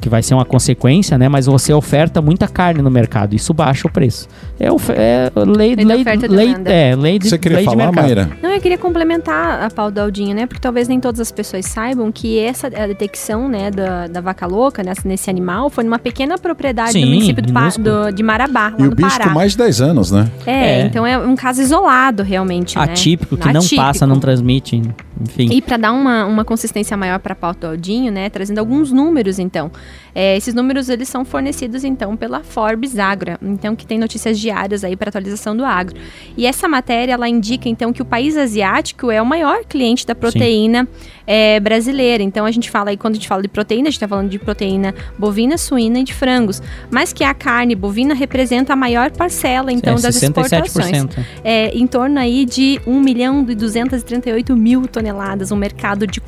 que 0.00 0.08
vai 0.08 0.20
ser 0.20 0.34
uma 0.34 0.44
consequência, 0.44 1.16
né? 1.16 1.28
Mas 1.28 1.46
você 1.46 1.72
oferta 1.72 2.20
muita 2.20 2.48
carne 2.48 2.82
no 2.82 2.90
mercado, 2.90 3.34
isso 3.36 3.54
baixa 3.54 3.86
o 3.86 3.90
preço. 3.90 4.28
É, 4.58 4.66
é 4.66 5.32
lei, 5.36 5.76
lei, 5.76 5.84
lei, 5.84 6.04
lei, 6.28 6.54
é, 6.64 6.96
lei 6.96 7.18
de 7.18 7.28
Você 7.28 7.38
queria 7.38 7.58
lei 7.58 7.64
falar, 7.64 7.92
Maíra? 7.92 8.28
Não, 8.42 8.50
eu 8.50 8.60
queria 8.60 8.76
complementar 8.78 9.62
a 9.62 9.70
pau 9.70 9.92
do 9.92 10.00
Aldinho, 10.00 10.34
né? 10.34 10.44
Porque 10.44 10.60
talvez 10.60 10.88
nem 10.88 10.98
todas 10.98 11.20
as 11.20 11.30
pessoas 11.30 11.66
saibam 11.66 12.10
que 12.10 12.38
essa 12.40 12.68
detecção, 12.68 13.48
né, 13.48 13.70
da, 13.70 14.08
da 14.08 14.20
vaca 14.20 14.44
louca 14.44 14.82
nessa, 14.82 15.06
nesse 15.06 15.30
animal 15.30 15.70
foi 15.70 15.84
numa 15.84 15.98
pequena 15.98 16.36
propriedade 16.36 16.92
Sim, 16.92 17.02
do 17.02 17.06
município 17.06 17.44
do, 17.44 17.52
do, 17.52 18.10
de 18.12 18.22
Marabá, 18.24 18.70
lá 18.70 18.74
e 18.76 18.82
no 18.82 18.90
o 18.90 18.94
bicho 18.94 19.08
Pará. 19.10 19.28
com 19.28 19.34
mais 19.34 19.52
de 19.52 19.58
10 19.58 19.80
anos, 19.82 20.10
né? 20.10 20.28
É, 20.44 20.52
é, 20.52 20.80
então 20.86 21.06
é 21.06 21.16
um 21.16 21.36
caso 21.36 21.62
isolado, 21.62 22.24
realmente, 22.24 22.76
né? 22.76 22.82
Atípico, 22.82 23.36
né? 23.36 23.42
que 23.42 23.48
Atípico. 23.48 23.76
não 23.76 23.84
passa, 23.84 24.04
não 24.04 24.18
transmite, 24.18 24.82
enfim. 25.20 25.48
E 25.52 25.62
para 25.62 25.76
dar 25.76 25.92
uma, 25.92 26.24
uma 26.24 26.44
consistência 26.44 26.96
maior 26.96 27.20
para 27.20 27.36
Aldinho, 27.66 28.12
né, 28.12 28.28
trazendo 28.30 28.58
alguns 28.58 28.92
números, 28.92 29.38
então. 29.38 29.70
É, 30.14 30.36
esses 30.36 30.54
números 30.54 30.88
eles 30.88 31.08
são 31.08 31.24
fornecidos 31.24 31.84
então 31.84 32.16
pela 32.16 32.40
Forbes 32.40 32.98
Agro, 32.98 33.38
então 33.42 33.76
que 33.76 33.86
tem 33.86 33.98
notícias 33.98 34.38
diárias 34.38 34.84
aí 34.84 34.96
para 34.96 35.08
atualização 35.08 35.56
do 35.56 35.64
agro. 35.64 35.96
E 36.36 36.46
essa 36.46 36.68
matéria 36.68 37.12
ela 37.12 37.28
indica 37.28 37.68
então 37.68 37.92
que 37.92 38.02
o 38.02 38.04
país 38.04 38.36
asiático 38.36 39.10
é 39.10 39.20
o 39.20 39.26
maior 39.26 39.64
cliente 39.64 40.06
da 40.06 40.14
proteína 40.14 40.88
é, 41.26 41.60
brasileira. 41.60 42.22
Então 42.22 42.44
a 42.44 42.50
gente 42.50 42.70
fala 42.70 42.90
aí 42.90 42.96
quando 42.96 43.14
a 43.14 43.16
gente 43.16 43.28
fala 43.28 43.42
de 43.42 43.48
proteína, 43.48 43.88
a 43.88 43.90
gente 43.90 43.96
está 43.96 44.08
falando 44.08 44.28
de 44.28 44.38
proteína 44.38 44.94
bovina, 45.18 45.56
suína 45.58 46.00
e 46.00 46.04
de 46.04 46.14
frangos, 46.14 46.62
mas 46.90 47.12
que 47.12 47.22
a 47.22 47.34
carne 47.34 47.74
bovina 47.74 48.14
representa 48.14 48.72
a 48.72 48.76
maior 48.76 49.10
parcela 49.10 49.72
então 49.72 49.94
é, 49.94 50.00
das 50.00 50.16
67%. 50.16 50.64
exportações. 50.64 51.06
É, 51.44 51.68
em 51.76 51.86
torno 51.86 52.18
aí 52.18 52.44
de 52.44 52.80
1 52.86 53.00
milhão 53.00 53.46
e 53.48 53.54
238 53.54 54.56
mil 54.56 54.86
toneladas, 54.86 55.52
um 55.52 55.56
mercado 55.56 56.06
de 56.06 56.20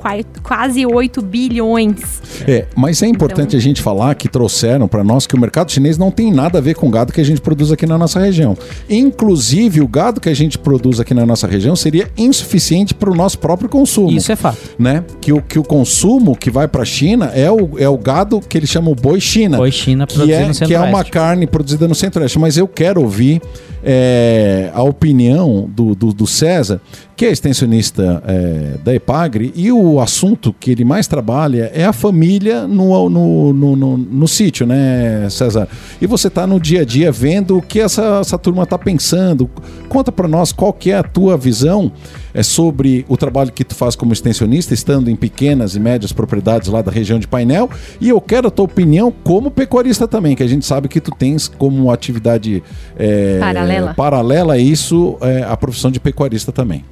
quase 0.42 0.84
8 0.84 1.22
bilhões. 1.22 2.22
É, 2.46 2.66
mas 2.76 3.02
é 3.02 3.06
importante 3.06 3.48
então, 3.48 3.58
a 3.58 3.62
gente 3.62 3.71
falar 3.80 4.14
que 4.14 4.28
trouxeram 4.28 4.88
para 4.88 5.04
nós 5.04 5.26
que 5.26 5.34
o 5.34 5.40
mercado 5.40 5.70
chinês 5.70 5.96
não 5.96 6.10
tem 6.10 6.32
nada 6.32 6.58
a 6.58 6.60
ver 6.60 6.74
com 6.74 6.88
o 6.88 6.90
gado 6.90 7.12
que 7.12 7.20
a 7.20 7.24
gente 7.24 7.40
produz 7.40 7.70
aqui 7.70 7.86
na 7.86 7.96
nossa 7.96 8.18
região. 8.18 8.56
Inclusive, 8.90 9.80
o 9.80 9.88
gado 9.88 10.20
que 10.20 10.28
a 10.28 10.34
gente 10.34 10.58
produz 10.58 11.00
aqui 11.00 11.14
na 11.14 11.24
nossa 11.24 11.46
região 11.46 11.74
seria 11.76 12.10
insuficiente 12.16 12.94
para 12.94 13.10
o 13.10 13.14
nosso 13.14 13.38
próprio 13.38 13.68
consumo. 13.68 14.10
Isso 14.10 14.32
é 14.32 14.36
fato. 14.36 14.58
Né? 14.78 15.04
Que, 15.20 15.32
o, 15.32 15.40
que 15.40 15.58
o 15.58 15.62
consumo 15.62 16.36
que 16.36 16.50
vai 16.50 16.66
para 16.68 16.82
a 16.82 16.86
China 16.86 17.32
é 17.34 17.50
o, 17.50 17.78
é 17.78 17.88
o 17.88 17.96
gado 17.96 18.40
que 18.40 18.58
eles 18.58 18.68
chamam 18.68 18.94
boi 18.94 19.20
China. 19.20 19.56
Boi 19.56 19.70
China 19.70 20.06
que 20.06 20.32
é, 20.32 20.50
que 20.50 20.74
é 20.74 20.80
uma 20.80 21.04
carne 21.04 21.46
produzida 21.46 21.86
no 21.86 21.94
centro-oeste. 21.94 22.38
Mas 22.38 22.56
eu 22.56 22.66
quero 22.66 23.00
ouvir 23.00 23.40
é, 23.82 24.70
a 24.72 24.82
opinião 24.82 25.68
do, 25.68 25.94
do, 25.94 26.12
do, 26.12 26.26
César, 26.26 26.80
que 27.16 27.26
é 27.26 27.30
extensionista 27.30 28.22
é, 28.26 28.78
da 28.84 28.94
Epagre, 28.94 29.52
e 29.56 29.72
o 29.72 30.00
assunto 30.00 30.54
que 30.58 30.70
ele 30.70 30.84
mais 30.84 31.06
trabalha 31.06 31.70
é 31.74 31.84
a 31.84 31.92
família 31.92 32.66
no, 32.66 33.08
no, 33.10 33.52
no, 33.52 33.76
no, 33.76 33.96
no 33.96 34.28
sítio, 34.28 34.66
né, 34.66 35.28
César? 35.30 35.68
E 36.00 36.06
você 36.06 36.28
está 36.28 36.46
no 36.46 36.60
dia 36.60 36.82
a 36.82 36.84
dia 36.84 37.10
vendo 37.10 37.58
o 37.58 37.62
que 37.62 37.80
essa, 37.80 38.20
essa 38.20 38.38
turma 38.38 38.62
está 38.62 38.78
pensando. 38.78 39.50
Conta 39.88 40.12
para 40.12 40.28
nós 40.28 40.52
qual 40.52 40.72
que 40.72 40.90
é 40.90 40.96
a 40.96 41.02
tua 41.02 41.36
visão 41.36 41.92
é 42.34 42.42
sobre 42.42 43.04
o 43.08 43.16
trabalho 43.16 43.52
que 43.52 43.64
tu 43.64 43.74
faz 43.74 43.94
como 43.94 44.12
extensionista, 44.12 44.74
estando 44.74 45.10
em 45.10 45.16
pequenas 45.16 45.74
e 45.74 45.80
médias 45.80 46.12
propriedades 46.12 46.68
lá 46.68 46.82
da 46.82 46.90
região 46.90 47.18
de 47.18 47.26
Painel. 47.26 47.70
E 48.00 48.08
eu 48.08 48.20
quero 48.20 48.48
a 48.48 48.50
tua 48.50 48.64
opinião 48.64 49.12
como 49.22 49.50
pecuarista 49.50 50.08
também, 50.08 50.34
que 50.34 50.42
a 50.42 50.46
gente 50.46 50.64
sabe 50.64 50.88
que 50.88 51.00
tu 51.00 51.10
tens 51.10 51.48
como 51.48 51.90
atividade 51.90 52.62
é, 52.96 53.38
paralela. 53.38 53.94
paralela 53.94 54.54
a 54.54 54.58
isso 54.58 55.16
é, 55.20 55.42
a 55.42 55.56
profissão 55.56 55.90
de 55.90 56.00
pecuarista 56.00 56.52
também. 56.52 56.84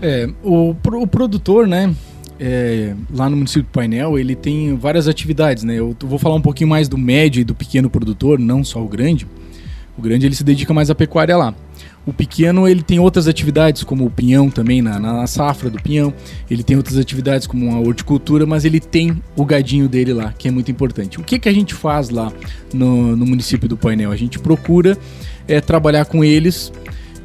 É, 0.00 0.28
o, 0.42 0.74
o 0.84 1.06
produtor, 1.06 1.66
né? 1.66 1.94
É, 2.40 2.94
lá 3.14 3.30
no 3.30 3.36
município 3.36 3.62
de 3.62 3.68
Painel, 3.68 4.18
ele 4.18 4.34
tem 4.34 4.74
várias 4.74 5.06
atividades, 5.06 5.62
né? 5.62 5.76
Eu 5.76 5.94
vou 6.00 6.18
falar 6.18 6.34
um 6.34 6.40
pouquinho 6.40 6.68
mais 6.68 6.88
do 6.88 6.98
médio 6.98 7.40
e 7.40 7.44
do 7.44 7.54
pequeno 7.54 7.88
produtor, 7.88 8.36
não 8.36 8.64
só 8.64 8.82
o 8.82 8.88
grande. 8.88 9.28
O 9.96 10.02
grande 10.02 10.26
ele 10.26 10.34
se 10.34 10.42
dedica 10.42 10.74
mais 10.74 10.90
à 10.90 10.94
pecuária 10.94 11.36
lá. 11.36 11.54
O 12.04 12.12
pequeno 12.12 12.66
ele 12.66 12.82
tem 12.82 12.98
outras 12.98 13.28
atividades, 13.28 13.84
como 13.84 14.04
o 14.04 14.10
pinhão 14.10 14.50
também, 14.50 14.82
na, 14.82 14.98
na, 14.98 15.26
safra 15.26 15.70
do 15.70 15.80
pinhão. 15.80 16.12
Ele 16.50 16.64
tem 16.64 16.76
outras 16.76 16.98
atividades, 16.98 17.46
como 17.46 17.70
a 17.70 17.78
horticultura, 17.78 18.44
mas 18.44 18.64
ele 18.64 18.80
tem 18.80 19.22
o 19.36 19.44
gadinho 19.44 19.88
dele 19.88 20.12
lá, 20.12 20.34
que 20.36 20.48
é 20.48 20.50
muito 20.50 20.70
importante. 20.70 21.20
O 21.20 21.22
que, 21.22 21.38
que 21.38 21.48
a 21.48 21.52
gente 21.52 21.74
faz 21.74 22.10
lá 22.10 22.32
no, 22.74 23.16
no 23.16 23.24
município 23.24 23.68
do 23.68 23.76
Painel? 23.76 24.10
A 24.10 24.16
gente 24.16 24.38
procura 24.38 24.98
é, 25.46 25.60
trabalhar 25.60 26.04
com 26.06 26.24
eles 26.24 26.72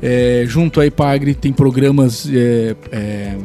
é, 0.01 0.43
junto 0.47 0.79
à 0.79 0.85
Ipagre, 0.85 1.33
tem 1.33 1.51
programas. 1.51 2.29
É, 2.31 2.75
é, 2.91 3.37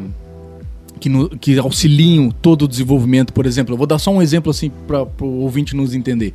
que, 1.00 1.08
no, 1.08 1.28
que, 1.30 1.58
auxiliam 1.58 2.30
todo 2.30 2.62
o 2.62 2.68
desenvolvimento, 2.68 3.32
por 3.32 3.44
exemplo. 3.44 3.74
Eu 3.74 3.78
vou 3.78 3.88
dar 3.88 3.98
só 3.98 4.12
um 4.12 4.22
exemplo 4.22 4.50
assim 4.50 4.70
para 4.86 5.02
o 5.20 5.40
ouvinte 5.40 5.74
nos 5.74 5.94
entender. 5.94 6.32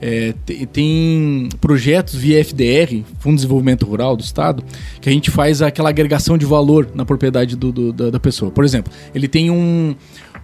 É, 0.00 0.32
tem, 0.46 0.66
tem, 0.66 1.48
projetos 1.60 2.14
via 2.14 2.38
FDR, 2.44 3.02
Fundo 3.18 3.34
de 3.34 3.42
Desenvolvimento 3.42 3.84
Rural 3.84 4.16
do 4.16 4.22
Estado, 4.22 4.62
que 5.00 5.08
a 5.08 5.12
gente 5.12 5.30
faz 5.30 5.60
aquela 5.60 5.88
agregação 5.88 6.38
de 6.38 6.46
valor 6.46 6.88
na 6.94 7.04
propriedade 7.04 7.56
do, 7.56 7.72
do, 7.72 7.92
da, 7.92 8.10
da, 8.10 8.20
pessoa. 8.20 8.50
Por 8.50 8.64
exemplo, 8.64 8.92
ele 9.12 9.26
tem 9.26 9.50
um, 9.50 9.94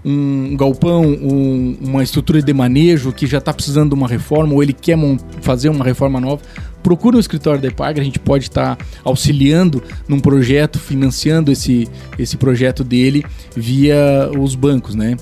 um 0.04 0.56
galpão, 0.56 1.02
um- 1.04 1.76
uma 1.80 2.02
estrutura 2.02 2.42
de 2.42 2.52
manejo 2.52 3.12
que 3.12 3.26
já 3.26 3.38
está 3.38 3.52
precisando 3.52 3.90
de 3.90 3.94
uma 3.94 4.08
reforma 4.08 4.52
ou 4.54 4.62
ele 4.62 4.72
quer 4.72 4.98
fazer 5.40 5.68
uma 5.68 5.84
reforma 5.84 6.20
nova, 6.20 6.42
procure 6.84 7.16
um 7.16 7.20
escritório 7.20 7.60
da 7.60 7.66
Ipagre, 7.66 8.02
a 8.02 8.04
gente 8.04 8.20
pode 8.20 8.44
estar 8.44 8.78
auxiliando 9.02 9.82
num 10.06 10.20
projeto, 10.20 10.78
financiando 10.78 11.50
esse, 11.50 11.88
esse 12.18 12.36
projeto 12.36 12.84
dele 12.84 13.24
via 13.56 14.30
os 14.38 14.54
bancos, 14.54 14.94
né? 14.94 15.16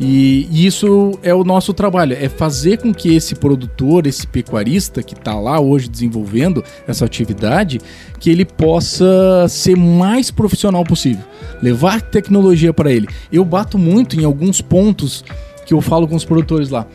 E, 0.00 0.48
e 0.50 0.66
isso 0.66 1.16
é 1.22 1.32
o 1.32 1.44
nosso 1.44 1.72
trabalho, 1.72 2.16
é 2.18 2.28
fazer 2.28 2.78
com 2.78 2.92
que 2.92 3.14
esse 3.14 3.34
produtor, 3.36 4.06
esse 4.06 4.26
pecuarista 4.26 5.02
que 5.02 5.14
está 5.14 5.38
lá 5.38 5.60
hoje 5.60 5.88
desenvolvendo 5.88 6.64
essa 6.88 7.04
atividade, 7.04 7.78
que 8.18 8.30
ele 8.30 8.44
possa 8.44 9.46
ser 9.48 9.76
mais 9.76 10.30
profissional 10.30 10.82
possível, 10.82 11.22
levar 11.62 12.00
tecnologia 12.00 12.72
para 12.72 12.90
ele. 12.90 13.06
Eu 13.30 13.44
bato 13.44 13.78
muito 13.78 14.18
em 14.18 14.24
alguns 14.24 14.60
pontos 14.60 15.22
que 15.64 15.74
eu 15.74 15.80
falo 15.80 16.08
com 16.08 16.16
os 16.16 16.24
produtores 16.24 16.70
lá. 16.70 16.86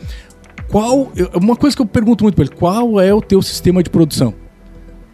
Qual, 0.68 1.10
uma 1.34 1.56
coisa 1.56 1.74
que 1.74 1.82
eu 1.82 1.86
pergunto 1.86 2.24
muito 2.24 2.34
para 2.34 2.44
ele, 2.44 2.54
qual 2.54 3.00
é 3.00 3.12
o 3.12 3.22
teu 3.22 3.40
sistema 3.40 3.82
de 3.82 3.88
produção? 3.88 4.34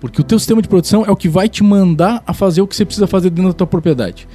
Porque 0.00 0.20
o 0.20 0.24
teu 0.24 0.38
sistema 0.38 0.60
de 0.60 0.68
produção 0.68 1.04
é 1.06 1.10
o 1.10 1.16
que 1.16 1.28
vai 1.28 1.48
te 1.48 1.62
mandar 1.62 2.22
a 2.26 2.34
fazer 2.34 2.60
o 2.60 2.66
que 2.66 2.74
você 2.76 2.84
precisa 2.84 3.06
fazer 3.06 3.30
dentro 3.30 3.52
da 3.52 3.56
tua 3.56 3.66
propriedade. 3.66 4.28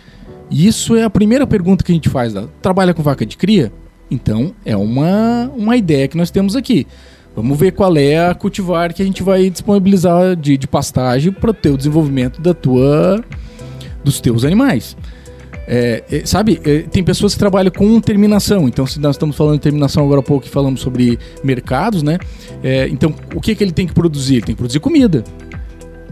E 0.49 0.65
isso 0.65 0.95
é 0.95 1.03
a 1.03 1.09
primeira 1.09 1.45
pergunta 1.45 1.83
que 1.83 1.91
a 1.91 1.95
gente 1.95 2.09
faz 2.09 2.33
lá. 2.33 2.47
Trabalha 2.61 2.93
com 2.93 3.03
vaca 3.03 3.25
de 3.25 3.37
cria? 3.37 3.71
Então, 4.09 4.55
é 4.65 4.75
uma, 4.75 5.51
uma 5.55 5.77
ideia 5.77 6.07
que 6.07 6.17
nós 6.17 6.31
temos 6.31 6.55
aqui. 6.55 6.87
Vamos 7.35 7.57
ver 7.59 7.71
qual 7.71 7.95
é 7.95 8.27
a 8.27 8.33
cultivar 8.33 8.93
que 8.93 9.03
a 9.03 9.05
gente 9.05 9.21
vai 9.21 9.49
disponibilizar 9.49 10.35
de, 10.35 10.57
de 10.57 10.67
pastagem 10.67 11.31
para 11.31 11.51
o 11.51 11.53
teu 11.53 11.77
desenvolvimento 11.77 12.41
da 12.41 12.53
tua, 12.53 13.23
dos 14.03 14.19
teus 14.19 14.43
animais. 14.43 14.97
É, 15.71 16.03
é, 16.11 16.25
sabe, 16.25 16.59
é, 16.65 16.79
tem 16.79 17.03
pessoas 17.03 17.33
que 17.33 17.39
trabalham 17.39 17.71
com 17.71 18.01
terminação. 18.01 18.67
Então, 18.67 18.87
se 18.87 18.99
nós 18.99 19.15
estamos 19.15 19.35
falando 19.35 19.53
de 19.53 19.61
terminação 19.61 20.03
agora 20.03 20.19
há 20.19 20.23
pouco 20.23 20.47
e 20.47 20.49
falamos 20.49 20.81
sobre 20.81 21.19
mercados, 21.43 22.01
né? 22.01 22.17
É, 22.63 22.87
então, 22.87 23.13
o 23.35 23.39
que, 23.39 23.53
que 23.53 23.63
ele 23.63 23.71
tem 23.71 23.85
que 23.85 23.93
produzir? 23.93 24.37
Ele 24.37 24.45
tem 24.47 24.55
que 24.55 24.59
produzir 24.59 24.79
comida. 24.79 25.23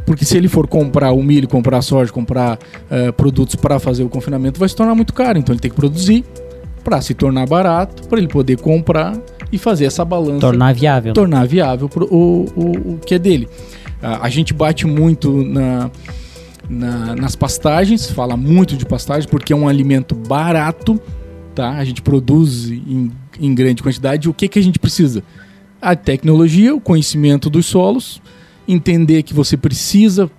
Porque 0.06 0.24
se 0.24 0.38
ele 0.38 0.48
for 0.48 0.68
comprar 0.68 1.12
o 1.12 1.24
milho, 1.24 1.48
comprar 1.50 1.80
a 1.80 1.82
soja, 1.82 2.14
comprar 2.14 2.58
eh, 2.90 3.12
produtos 3.12 3.56
para 3.56 3.78
fazer 3.78 4.04
o 4.04 4.10
confinamento, 4.10 4.58
vai 4.58 4.70
se 4.70 4.74
tornar 4.74 4.96
muito 4.96 5.14
caro. 5.14 5.38
Então 5.38 5.54
ele 5.54 5.60
tem 5.60 5.70
que 5.70 5.76
produzir 5.76 6.24
para 6.82 7.02
se 7.02 7.14
tornar 7.14 7.46
barato, 7.46 8.08
para 8.08 8.18
ele 8.18 8.30
poder 8.30 8.58
comprar 8.58 9.20
e 9.52 9.58
fazer 9.58 9.84
essa 9.84 10.06
balança 10.06 10.40
Tornar 10.40 10.74
viável. 10.74 11.14
tornar 11.14 11.46
viável 11.46 11.90
pro, 11.90 12.06
o, 12.06 12.46
o, 12.56 12.94
o 12.94 13.00
que 13.06 13.16
é 13.16 13.20
dele. 13.20 13.50
A, 14.02 14.28
a 14.28 14.30
gente 14.30 14.54
bate 14.54 14.88
muito 14.88 15.44
na, 15.44 15.92
na- 16.70 17.16
nas 17.16 17.36
pastagens, 17.36 18.10
fala 18.12 18.36
muito 18.36 18.76
de 18.76 18.86
pastagem, 18.86 19.30
porque 19.30 19.54
é 19.54 19.56
um 19.56 19.68
alimento 19.68 20.14
barato, 20.16 21.00
tá? 21.56 21.72
A 21.72 21.86
gente 21.86 22.02
produz 22.02 22.70
em, 22.70 23.12
em 23.40 23.56
grande 23.56 23.82
quantidade. 23.82 24.30
O 24.30 24.34
que, 24.34 24.48
que 24.48 24.60
a 24.60 24.64
gente 24.64 24.80
precisa? 24.80 25.24
A 25.82 25.96
tecnologia, 25.96 26.74
o 26.76 26.82
conhecimento 26.82 27.50
dos 27.50 27.66
solos, 27.66 28.22
entender 28.68 29.24
que 29.24 29.34
você 29.34 29.56
precisa 29.56 30.30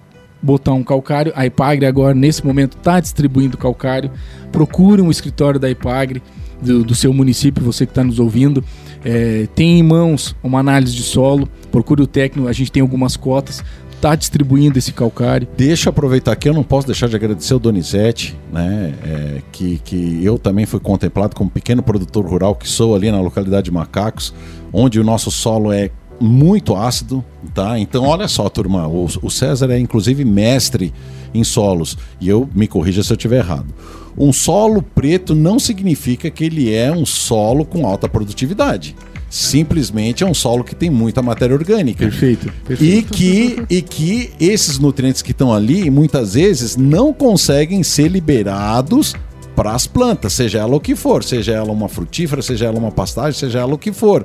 botar 0.42 0.73
um 0.73 0.85
calcário. 0.85 1.32
A 1.35 1.47
Ipagre 1.47 1.87
agora, 1.87 2.14
nesse 2.14 2.44
momento, 2.44 2.76
está 2.76 3.00
distribuindo 3.00 3.56
calcário. 3.56 4.11
Procure 4.52 5.00
um 5.00 5.11
escritório 5.11 5.58
da 5.58 5.70
Ipagre 5.70 6.23
do, 6.61 6.85
do 6.85 6.94
seu 6.94 7.12
município, 7.12 7.64
você 7.64 7.87
que 7.87 7.92
está 7.92 8.04
nos 8.04 8.18
ouvindo. 8.18 8.62
É, 9.04 9.49
tem 9.54 9.78
em 9.78 9.82
mãos 9.82 10.35
uma 10.42 10.58
análise 10.58 10.94
de 10.94 11.02
solo, 11.02 11.49
procure 11.70 12.02
o 12.02 12.06
técnico, 12.06 12.49
a 12.49 12.52
gente 12.52 12.70
tem 12.70 12.80
algumas 12.82 13.16
cotas, 13.16 13.62
está 13.99 14.14
distribuindo 14.14 14.78
esse 14.78 14.93
calcário. 14.93 15.47
Deixa 15.57 15.88
eu 15.88 15.90
aproveitar 15.90 16.33
aqui, 16.33 16.49
eu 16.49 16.55
não 16.55 16.62
posso 16.62 16.87
deixar 16.87 17.09
de 17.09 17.17
agradecer 17.17 17.52
o 17.55 17.59
Donizete, 17.59 18.38
né? 18.52 18.95
é, 19.05 19.43
que, 19.52 19.78
que 19.85 20.25
eu 20.25 20.38
também 20.38 20.64
fui 20.64 20.81
contemplado 20.81 21.35
como 21.35 21.50
pequeno 21.50 21.83
produtor 21.83 22.25
rural 22.25 22.55
que 22.55 22.69
sou 22.69 22.95
ali 22.95 23.11
na 23.11 23.21
localidade 23.21 23.64
de 23.67 23.71
Macacos, 23.73 24.33
onde 24.73 25.00
o 25.00 25.05
nosso 25.05 25.31
solo 25.31 25.73
é 25.73 25.90
muito 26.21 26.75
ácido, 26.75 27.25
tá? 27.55 27.78
Então, 27.78 28.05
olha 28.05 28.26
só, 28.26 28.49
turma, 28.49 28.88
o, 28.88 29.07
o 29.23 29.31
César 29.31 29.71
é 29.71 29.78
inclusive 29.78 30.25
mestre 30.25 30.93
em 31.35 31.45
solos, 31.45 31.97
e 32.21 32.28
eu 32.28 32.49
me 32.55 32.67
corrija 32.67 33.02
se 33.02 33.12
eu 33.12 33.17
estiver 33.17 33.38
errado. 33.38 33.73
Um 34.17 34.33
solo 34.33 34.83
preto 34.83 35.35
não 35.35 35.59
significa 35.59 36.31
que 36.31 36.45
ele 36.45 36.73
é 36.73 36.90
um 36.90 37.07
solo 37.07 37.64
com 37.64 37.87
alta 37.87 38.09
produtividade. 38.09 38.97
Simplesmente 39.30 40.25
é 40.25 40.26
um 40.26 40.35
solo 40.35 40.64
que 40.64 40.75
tem 40.75 40.88
muita 40.88 41.20
matéria 41.20 41.54
orgânica. 41.54 42.04
Perfeito. 42.04 42.52
E 42.80 43.02
que, 43.02 43.62
e 43.68 43.82
que 43.82 44.30
esses 44.40 44.78
nutrientes 44.78 45.23
que 45.23 45.32
estão 45.32 45.52
ali, 45.52 45.90
muitas 45.90 46.35
vezes, 46.35 46.76
não 46.76 47.12
conseguem 47.12 47.82
ser 47.82 48.08
liberados 48.08 49.14
para 49.54 49.73
as 49.73 49.87
plantas, 49.87 50.32
seja 50.35 50.58
ela 50.61 50.76
o 50.76 50.80
que 50.80 50.94
for, 50.94 51.25
seja 51.25 51.52
ela 51.52 51.73
uma 51.73 51.88
frutífera, 51.88 52.40
seja 52.40 52.66
ela 52.66 52.78
uma 52.78 52.92
pastagem, 52.92 53.38
seja 53.38 53.58
ela 53.58 53.75
o 53.75 53.78
que 53.78 53.92
for. 53.92 54.25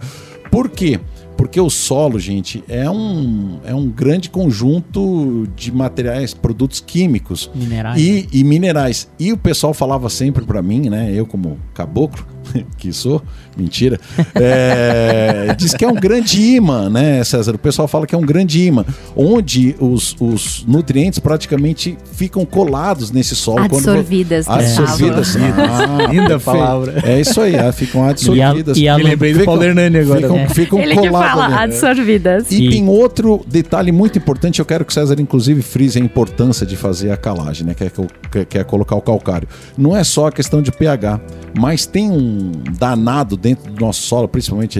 Por 0.51 0.69
quê? 0.69 0.99
Porque 1.35 1.59
o 1.59 1.69
solo, 1.69 2.19
gente, 2.19 2.63
é 2.69 2.87
um, 2.87 3.59
é 3.65 3.73
um 3.73 3.89
grande 3.89 4.29
conjunto 4.29 5.47
de 5.55 5.71
materiais, 5.71 6.33
produtos 6.33 6.79
químicos 6.79 7.49
Minerais. 7.55 7.99
e, 7.99 8.29
e 8.31 8.43
minerais. 8.43 9.09
E 9.19 9.33
o 9.33 9.37
pessoal 9.37 9.73
falava 9.73 10.09
sempre 10.09 10.45
para 10.45 10.61
mim, 10.61 10.89
né? 10.89 11.11
Eu 11.11 11.25
como 11.25 11.57
caboclo, 11.73 12.25
que 12.77 12.91
sou, 12.93 13.21
mentira, 13.57 13.99
é, 14.35 15.55
diz 15.57 15.73
que 15.73 15.83
é 15.83 15.87
um 15.87 15.95
grande 15.95 16.41
imã, 16.41 16.89
né, 16.89 17.23
César? 17.23 17.55
O 17.55 17.57
pessoal 17.57 17.87
fala 17.87 18.05
que 18.05 18.13
é 18.13 18.17
um 18.17 18.25
grande 18.25 18.61
imã, 18.61 18.85
onde 19.15 19.75
os, 19.79 20.15
os 20.19 20.63
nutrientes 20.67 21.19
praticamente 21.19 21.97
ficam 22.13 22.45
colados 22.45 23.11
nesse 23.11 23.35
solo. 23.35 23.57
quando 23.69 23.83
vo- 23.83 23.89
Absorvidas, 23.91 24.47
Absorvidas. 24.47 25.35
Ah, 25.37 26.07
Linda 26.11 26.39
palavra. 26.39 27.01
É 27.05 27.19
isso 27.19 27.39
aí, 27.41 27.55
ah, 27.57 27.71
ficam 27.71 28.07
absorvidas. 28.07 28.77
E 28.77 28.87
a- 28.87 28.97
Me 28.97 29.03
lembrei 29.03 29.33
do 29.33 29.39
Ficam- 29.39 29.53
Paulo 29.53 29.63
Hernani 29.67 29.97
agora. 29.99 30.21
Ficam, 30.21 30.37
É. 30.37 30.49
ficam 30.49 30.79
Ele 30.79 30.95
que 30.95 31.07
colados 31.07 31.29
fala 31.31 31.45
ali. 31.45 31.55
absorvidas. 31.73 32.51
E 32.51 32.65
E- 32.65 32.69
tem 32.69 32.87
outro 32.87 33.41
detalhe 33.47 33.91
muito 33.91 34.17
importante, 34.17 34.59
eu 34.59 34.65
quero 34.65 34.85
que 34.85 34.91
o 34.91 34.93
César, 34.93 35.15
inclusive, 35.19 35.61
frise 35.61 35.99
a 35.99 36.01
importância 36.01 36.65
de 36.65 36.75
fazer 36.75 37.11
a 37.11 37.17
calagem, 37.17 37.65
né? 37.67 37.73
Que 37.73 37.83
é, 37.85 38.45
que 38.45 38.57
é 38.57 38.63
colocar 38.63 38.95
o 38.95 39.01
calcário. 39.01 39.47
Não 39.77 39.95
é 39.95 40.03
só 40.03 40.27
a 40.27 40.31
questão 40.31 40.61
de 40.61 40.71
pH, 40.71 41.19
mas 41.57 41.85
tem 41.85 42.09
um 42.09 42.32
danado 42.77 43.35
dentro 43.37 43.71
do 43.71 43.79
nosso 43.85 44.01
solo, 44.03 44.27
principalmente 44.27 44.79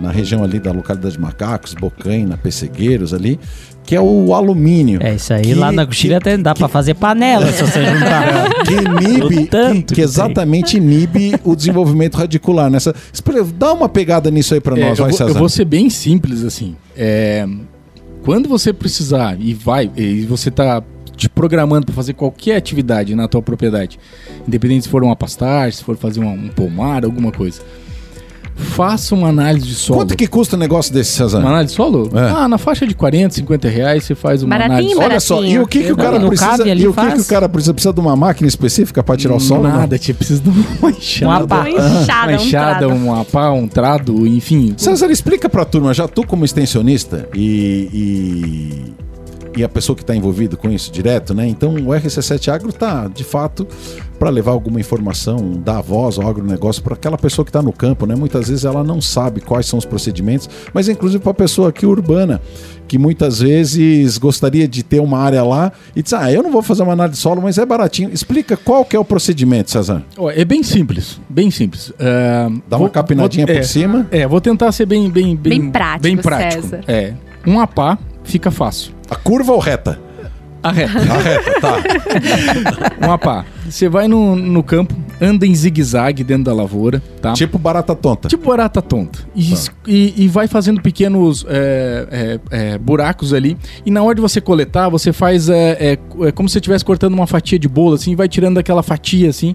na 0.00 0.10
região 0.10 0.42
ali 0.44 0.58
da 0.58 0.72
localidade 0.72 1.14
de 1.14 1.20
Macacos, 1.20 1.74
Bocaina, 1.74 2.36
Pessegueiros 2.36 3.12
ali, 3.14 3.38
que 3.84 3.94
é 3.96 4.00
o 4.00 4.34
alumínio. 4.34 5.00
É 5.02 5.14
isso 5.14 5.32
aí. 5.32 5.42
Que- 5.42 5.54
lá 5.54 5.72
na 5.72 5.86
coxilha 5.86 6.18
até 6.18 6.36
dá 6.36 6.54
pra 6.54 6.68
fazer 6.68 6.94
panela 6.94 7.50
se 7.52 7.62
você 7.64 7.84
juntar. 7.84 8.48
que 8.64 8.74
inibe, 8.74 9.36
O 9.44 9.46
tanto 9.46 9.74
que, 9.76 9.82
que 9.82 9.94
que 9.94 10.00
exatamente 10.02 10.76
inibe 10.76 11.34
o 11.44 11.56
desenvolvimento 11.56 12.16
radicular. 12.16 12.70
Nessa, 12.70 12.94
dá 13.56 13.72
uma 13.72 13.88
pegada 13.88 14.30
nisso 14.30 14.52
aí 14.54 14.60
pra 14.60 14.76
É, 14.78 14.80
nós, 14.90 14.98
eu, 14.98 15.04
vai, 15.04 15.10
vou, 15.10 15.18
César. 15.18 15.30
eu 15.30 15.34
vou 15.34 15.48
ser 15.48 15.64
bem 15.64 15.88
simples 15.88 16.44
assim. 16.44 16.76
É, 16.96 17.46
quando 18.22 18.48
você 18.48 18.72
precisar 18.72 19.36
e 19.40 19.54
vai 19.54 19.90
e 19.96 20.22
você 20.26 20.50
tá 20.50 20.82
te 21.18 21.28
programando 21.28 21.84
para 21.86 21.94
fazer 21.94 22.14
qualquer 22.14 22.56
atividade 22.56 23.14
na 23.14 23.28
tua 23.28 23.42
propriedade, 23.42 23.98
independente 24.46 24.84
se 24.84 24.88
for 24.88 25.02
uma 25.02 25.14
pastagem, 25.16 25.76
se 25.76 25.84
for 25.84 25.96
fazer 25.96 26.20
uma- 26.20 26.32
um 26.32 26.48
pomar, 26.48 27.04
alguma 27.04 27.30
coisa, 27.32 27.60
faça 28.56 29.14
uma 29.14 29.28
análise 29.28 29.66
de 29.66 29.74
solo. 29.74 30.00
Quanto 30.00 30.16
que 30.16 30.26
custa 30.26 30.56
um 30.56 30.58
negócio 30.58 30.92
desse, 30.92 31.12
César? 31.12 31.38
Uma 31.38 31.50
análise 31.50 31.72
de 31.72 31.76
solo? 31.76 32.10
É. 32.12 32.30
Ah, 32.30 32.48
na 32.48 32.58
faixa 32.58 32.84
de 32.86 32.92
40, 32.94 33.34
50 33.36 33.68
reais 33.68 34.02
você 34.04 34.14
faz 34.16 34.42
uma 34.42 34.50
Baratinho, 34.50 34.74
análise. 34.74 34.94
baratinho. 34.96 35.10
Olha 35.12 35.20
só, 35.20 35.44
e 35.44 35.58
o 35.60 35.66
que, 35.66 35.80
que 35.84 35.92
o 35.92 35.96
Não, 35.96 36.04
cara 36.04 36.18
não 36.18 36.28
precisa? 36.28 36.68
E 36.68 36.88
o 36.88 36.92
que, 36.92 37.12
que 37.12 37.20
o 37.20 37.24
cara 37.24 37.48
precisa? 37.48 37.72
Precisa 37.74 37.92
de 37.94 38.00
uma 38.00 38.16
máquina 38.16 38.48
específica 38.48 39.00
para 39.02 39.16
tirar 39.16 39.34
o 39.36 39.40
solo? 39.40 39.62
não? 39.62 39.70
Nada, 39.76 39.96
tia, 39.96 40.12
precisa 40.14 40.40
de 40.42 40.48
uma 40.50 40.90
enxada. 40.90 41.44
Uma 41.44 41.46
pá. 41.46 41.60
Uma 41.60 41.70
enxada, 41.70 42.08
uma 42.22 42.30
um 42.30 42.34
enxada, 42.34 42.88
uma 42.88 43.24
pá, 43.24 43.50
um 43.52 43.68
trado, 43.68 44.26
enfim. 44.26 44.74
César, 44.76 45.08
explica 45.10 45.48
pra 45.48 45.64
turma, 45.64 45.94
já 45.94 46.08
tu 46.08 46.26
como 46.26 46.44
extensionista 46.44 47.28
e, 47.34 48.92
e, 49.58 49.64
a 49.64 49.68
pessoa 49.68 49.94
que 49.96 50.02
está 50.02 50.14
envolvida 50.14 50.56
com 50.56 50.70
isso 50.70 50.90
direto, 50.92 51.34
né? 51.34 51.46
Então 51.46 51.74
o 51.74 51.88
RC7 51.88 52.48
Agro 52.52 52.72
tá, 52.72 53.08
de 53.08 53.24
fato, 53.24 53.66
para 54.18 54.30
levar 54.30 54.52
alguma 54.52 54.80
informação, 54.80 55.52
dar 55.64 55.80
voz 55.80 56.18
ao 56.18 56.28
agronegócio 56.28 56.82
para 56.82 56.94
aquela 56.94 57.16
pessoa 57.18 57.44
que 57.44 57.50
está 57.50 57.62
no 57.62 57.72
campo, 57.72 58.06
né? 58.06 58.14
Muitas 58.14 58.48
vezes 58.48 58.64
ela 58.64 58.82
não 58.82 59.00
sabe 59.00 59.40
quais 59.40 59.66
são 59.66 59.78
os 59.78 59.84
procedimentos, 59.84 60.48
mas 60.72 60.88
inclusive 60.88 61.22
para 61.22 61.30
a 61.32 61.34
pessoa 61.34 61.68
aqui 61.68 61.86
urbana, 61.86 62.40
que 62.86 62.96
muitas 62.98 63.40
vezes 63.40 64.16
gostaria 64.18 64.66
de 64.66 64.82
ter 64.82 65.00
uma 65.00 65.18
área 65.18 65.42
lá 65.44 65.70
e 65.94 66.02
diz, 66.02 66.12
ah, 66.14 66.32
eu 66.32 66.42
não 66.42 66.50
vou 66.50 66.62
fazer 66.62 66.82
uma 66.82 66.94
análise 66.94 67.16
de 67.16 67.22
solo, 67.22 67.42
mas 67.42 67.58
é 67.58 67.66
baratinho. 67.66 68.10
Explica 68.10 68.56
qual 68.56 68.84
que 68.84 68.96
é 68.96 68.98
o 68.98 69.04
procedimento. 69.04 69.70
Ó, 70.16 70.30
É 70.30 70.44
bem 70.44 70.62
simples, 70.62 71.20
bem 71.28 71.50
simples. 71.50 71.92
É, 71.98 72.48
Dá 72.68 72.76
uma 72.76 72.84
vou- 72.86 72.90
capinadinha 72.90 73.46
vou- 73.46 73.54
por 73.54 73.60
é, 73.60 73.64
cima. 73.64 74.06
É, 74.10 74.26
vou 74.26 74.40
tentar 74.40 74.72
ser 74.72 74.86
bem 74.86 75.10
bem 75.10 75.36
bem, 75.36 75.60
Bem 75.60 75.70
prático, 75.70 76.02
bem 76.02 76.16
prático. 76.16 76.62
César. 76.62 76.80
É, 76.88 77.12
um 77.46 77.60
apá 77.60 77.98
fica 78.28 78.50
fácil. 78.50 78.92
A 79.10 79.16
curva 79.16 79.52
ou 79.52 79.58
reta? 79.58 79.98
A 80.62 80.72
reta. 80.72 80.98
A 80.98 81.18
reta, 81.18 81.60
tá. 81.60 81.76
um 83.06 83.12
apá. 83.12 83.44
Você 83.68 83.88
vai 83.88 84.08
no, 84.08 84.34
no 84.34 84.60
campo, 84.62 84.92
anda 85.20 85.46
em 85.46 85.54
zigue-zague 85.54 86.24
dentro 86.24 86.44
da 86.44 86.52
lavoura, 86.52 87.00
tá? 87.22 87.32
tipo 87.32 87.56
barata 87.58 87.94
tonta. 87.94 88.28
Tipo 88.28 88.48
barata 88.48 88.82
tonta. 88.82 89.20
E, 89.36 89.50
Tá. 89.52 89.72
e- 89.86 90.14
e 90.24 90.28
vai 90.28 90.48
fazendo 90.48 90.80
pequenos 90.82 91.46
é, 91.48 92.38
é, 92.50 92.72
é, 92.72 92.78
buracos 92.78 93.32
ali. 93.32 93.56
E 93.86 93.90
na 93.90 94.02
hora 94.02 94.16
de 94.16 94.20
você 94.20 94.40
coletar, 94.40 94.88
você 94.88 95.12
faz 95.12 95.48
é, 95.48 95.76
é, 95.78 95.98
é 96.26 96.32
como 96.32 96.48
se 96.48 96.54
você 96.54 96.58
estivesse 96.58 96.84
cortando 96.84 97.14
uma 97.14 97.26
fatia 97.26 97.58
de 97.58 97.68
bolo, 97.68 97.94
assim, 97.94 98.12
e 98.12 98.16
vai 98.16 98.28
tirando 98.28 98.58
aquela 98.58 98.82
fatia, 98.82 99.30
assim. 99.30 99.54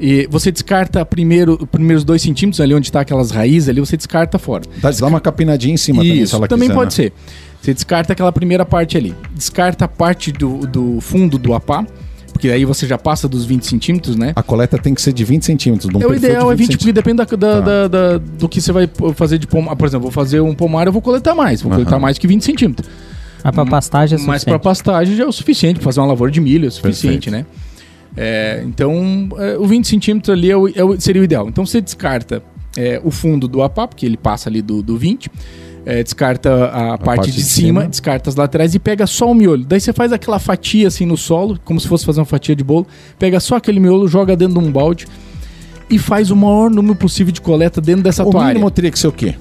E 0.00 0.28
você 0.30 0.50
descarta 0.52 1.04
primeiro, 1.04 1.56
os 1.60 1.68
primeiros 1.68 2.04
dois 2.04 2.22
centímetros 2.22 2.60
ali 2.60 2.74
onde 2.74 2.86
está 2.88 3.00
aquelas 3.00 3.30
raízes 3.30 3.68
ali, 3.68 3.80
você 3.80 3.96
descarta 3.96 4.38
fora. 4.38 4.62
Dá, 4.80 4.90
dá 4.90 5.06
uma 5.06 5.20
capinadinha 5.20 5.74
em 5.74 5.76
cima 5.76 6.02
também, 6.02 6.16
se 6.18 6.22
Isso, 6.22 6.36
ela 6.36 6.46
também 6.48 6.68
quiser, 6.68 6.78
pode 6.78 6.86
né? 6.86 7.04
ser. 7.04 7.12
Você 7.64 7.72
descarta 7.72 8.12
aquela 8.12 8.30
primeira 8.30 8.64
parte 8.66 8.94
ali. 8.98 9.14
Descarta 9.34 9.86
a 9.86 9.88
parte 9.88 10.30
do, 10.30 10.66
do 10.66 11.00
fundo 11.00 11.38
do 11.38 11.54
apá, 11.54 11.82
porque 12.30 12.50
aí 12.50 12.62
você 12.66 12.86
já 12.86 12.98
passa 12.98 13.26
dos 13.26 13.46
20 13.46 13.64
centímetros, 13.66 14.16
né? 14.16 14.32
A 14.36 14.42
coleta 14.42 14.76
tem 14.76 14.92
que 14.92 15.00
ser 15.00 15.14
de 15.14 15.24
20 15.24 15.46
centímetros. 15.46 15.88
de 15.88 15.96
um 15.96 16.02
É, 16.02 16.06
o 16.06 16.14
ideal 16.14 16.52
é 16.52 16.54
20, 16.54 16.66
porque 16.66 16.72
centímetros. 16.84 16.94
depende 16.94 17.16
da, 17.16 17.24
da- 17.24 17.36
Tá. 17.36 17.60
da- 17.60 17.88
da- 17.88 18.18
do 18.18 18.48
que 18.50 18.60
você 18.60 18.70
vai 18.70 18.86
fazer 19.14 19.38
de 19.38 19.46
pomar. 19.46 19.74
Por 19.76 19.86
exemplo, 19.88 20.02
vou 20.02 20.10
fazer 20.12 20.40
um 20.42 20.54
pomar, 20.54 20.86
eu 20.86 20.92
vou 20.92 21.00
coletar 21.00 21.34
mais. 21.34 21.62
Vou 21.62 21.72
Aham. 21.72 21.80
coletar 21.80 21.98
mais 21.98 22.18
que 22.18 22.26
20 22.26 22.44
centímetros. 22.44 22.86
Mas 23.42 23.54
pra 23.54 23.64
pastagem 23.64 24.16
é 24.16 24.18
Mas 24.18 24.24
suficiente. 24.42 24.44
para 24.50 24.58
pastagem 24.58 25.16
já 25.16 25.24
é 25.24 25.26
o 25.26 25.32
suficiente, 25.32 25.76
pra 25.76 25.84
fazer 25.84 26.00
uma 26.00 26.06
lavoura 26.08 26.30
de 26.30 26.40
milho 26.42 26.66
é 26.66 26.68
o 26.68 26.70
suficiente, 26.70 27.30
Perfeito. 27.30 27.30
né? 27.30 27.46
É, 28.16 28.62
então, 28.66 29.28
é, 29.38 29.56
o 29.56 29.66
20 29.66 29.88
centímetros 29.88 30.30
ali 30.36 30.50
é 30.50 30.56
o- 30.56 30.68
é 30.68 30.84
o- 30.84 31.00
seria 31.00 31.22
o 31.22 31.24
ideal. 31.24 31.48
Então, 31.48 31.64
você 31.64 31.80
descarta 31.80 32.42
é, 32.76 33.00
o 33.04 33.10
fundo 33.10 33.46
do 33.46 33.62
apá, 33.62 33.86
porque 33.86 34.04
ele 34.04 34.16
passa 34.16 34.48
ali 34.50 34.60
do, 34.60 34.82
do 34.82 34.96
20, 34.98 35.30
é, 35.86 36.02
descarta 36.02 36.66
a, 36.66 36.88
parte, 36.98 37.04
parte 37.04 37.30
de, 37.30 37.36
de 37.38 37.42
cima, 37.42 37.80
cima. 37.80 37.88
descarta 37.90 38.30
as 38.30 38.36
laterais 38.36 38.74
e 38.74 38.78
pega 38.78 39.06
só 39.06 39.30
o 39.30 39.34
miolo. 39.34 39.64
Daí 39.64 39.80
você 39.80 39.92
faz 39.92 40.12
aquela 40.12 40.38
fatia 40.38 40.88
assim 40.88 41.04
no 41.06 41.16
solo, 41.16 41.58
como 41.64 41.78
se 41.78 41.86
fosse 41.88 42.04
fazer 42.04 42.20
uma 42.20 42.26
fatia 42.26 42.56
de 42.56 42.64
bolo, 42.64 42.86
pega 43.18 43.38
só 43.40 43.56
aquele 43.56 43.80
miolo, 43.80 44.08
joga 44.08 44.36
dentro 44.36 44.60
de 44.60 44.66
um 44.66 44.72
balde 44.72 45.06
e 45.90 45.98
faz 45.98 46.30
o 46.30 46.36
maior 46.36 46.70
número 46.70 46.94
possível 46.96 47.32
de 47.32 47.40
coleta 47.40 47.80
dentro 47.80 48.02
dessa 48.02 48.24
O 48.24 48.30
tua 48.30 48.42
área. 48.42 48.54
mínimo 48.54 48.70
teria 48.70 48.90
que 48.90 48.98
ser 48.98 49.08
o 49.08 49.12
quê? 49.12 49.34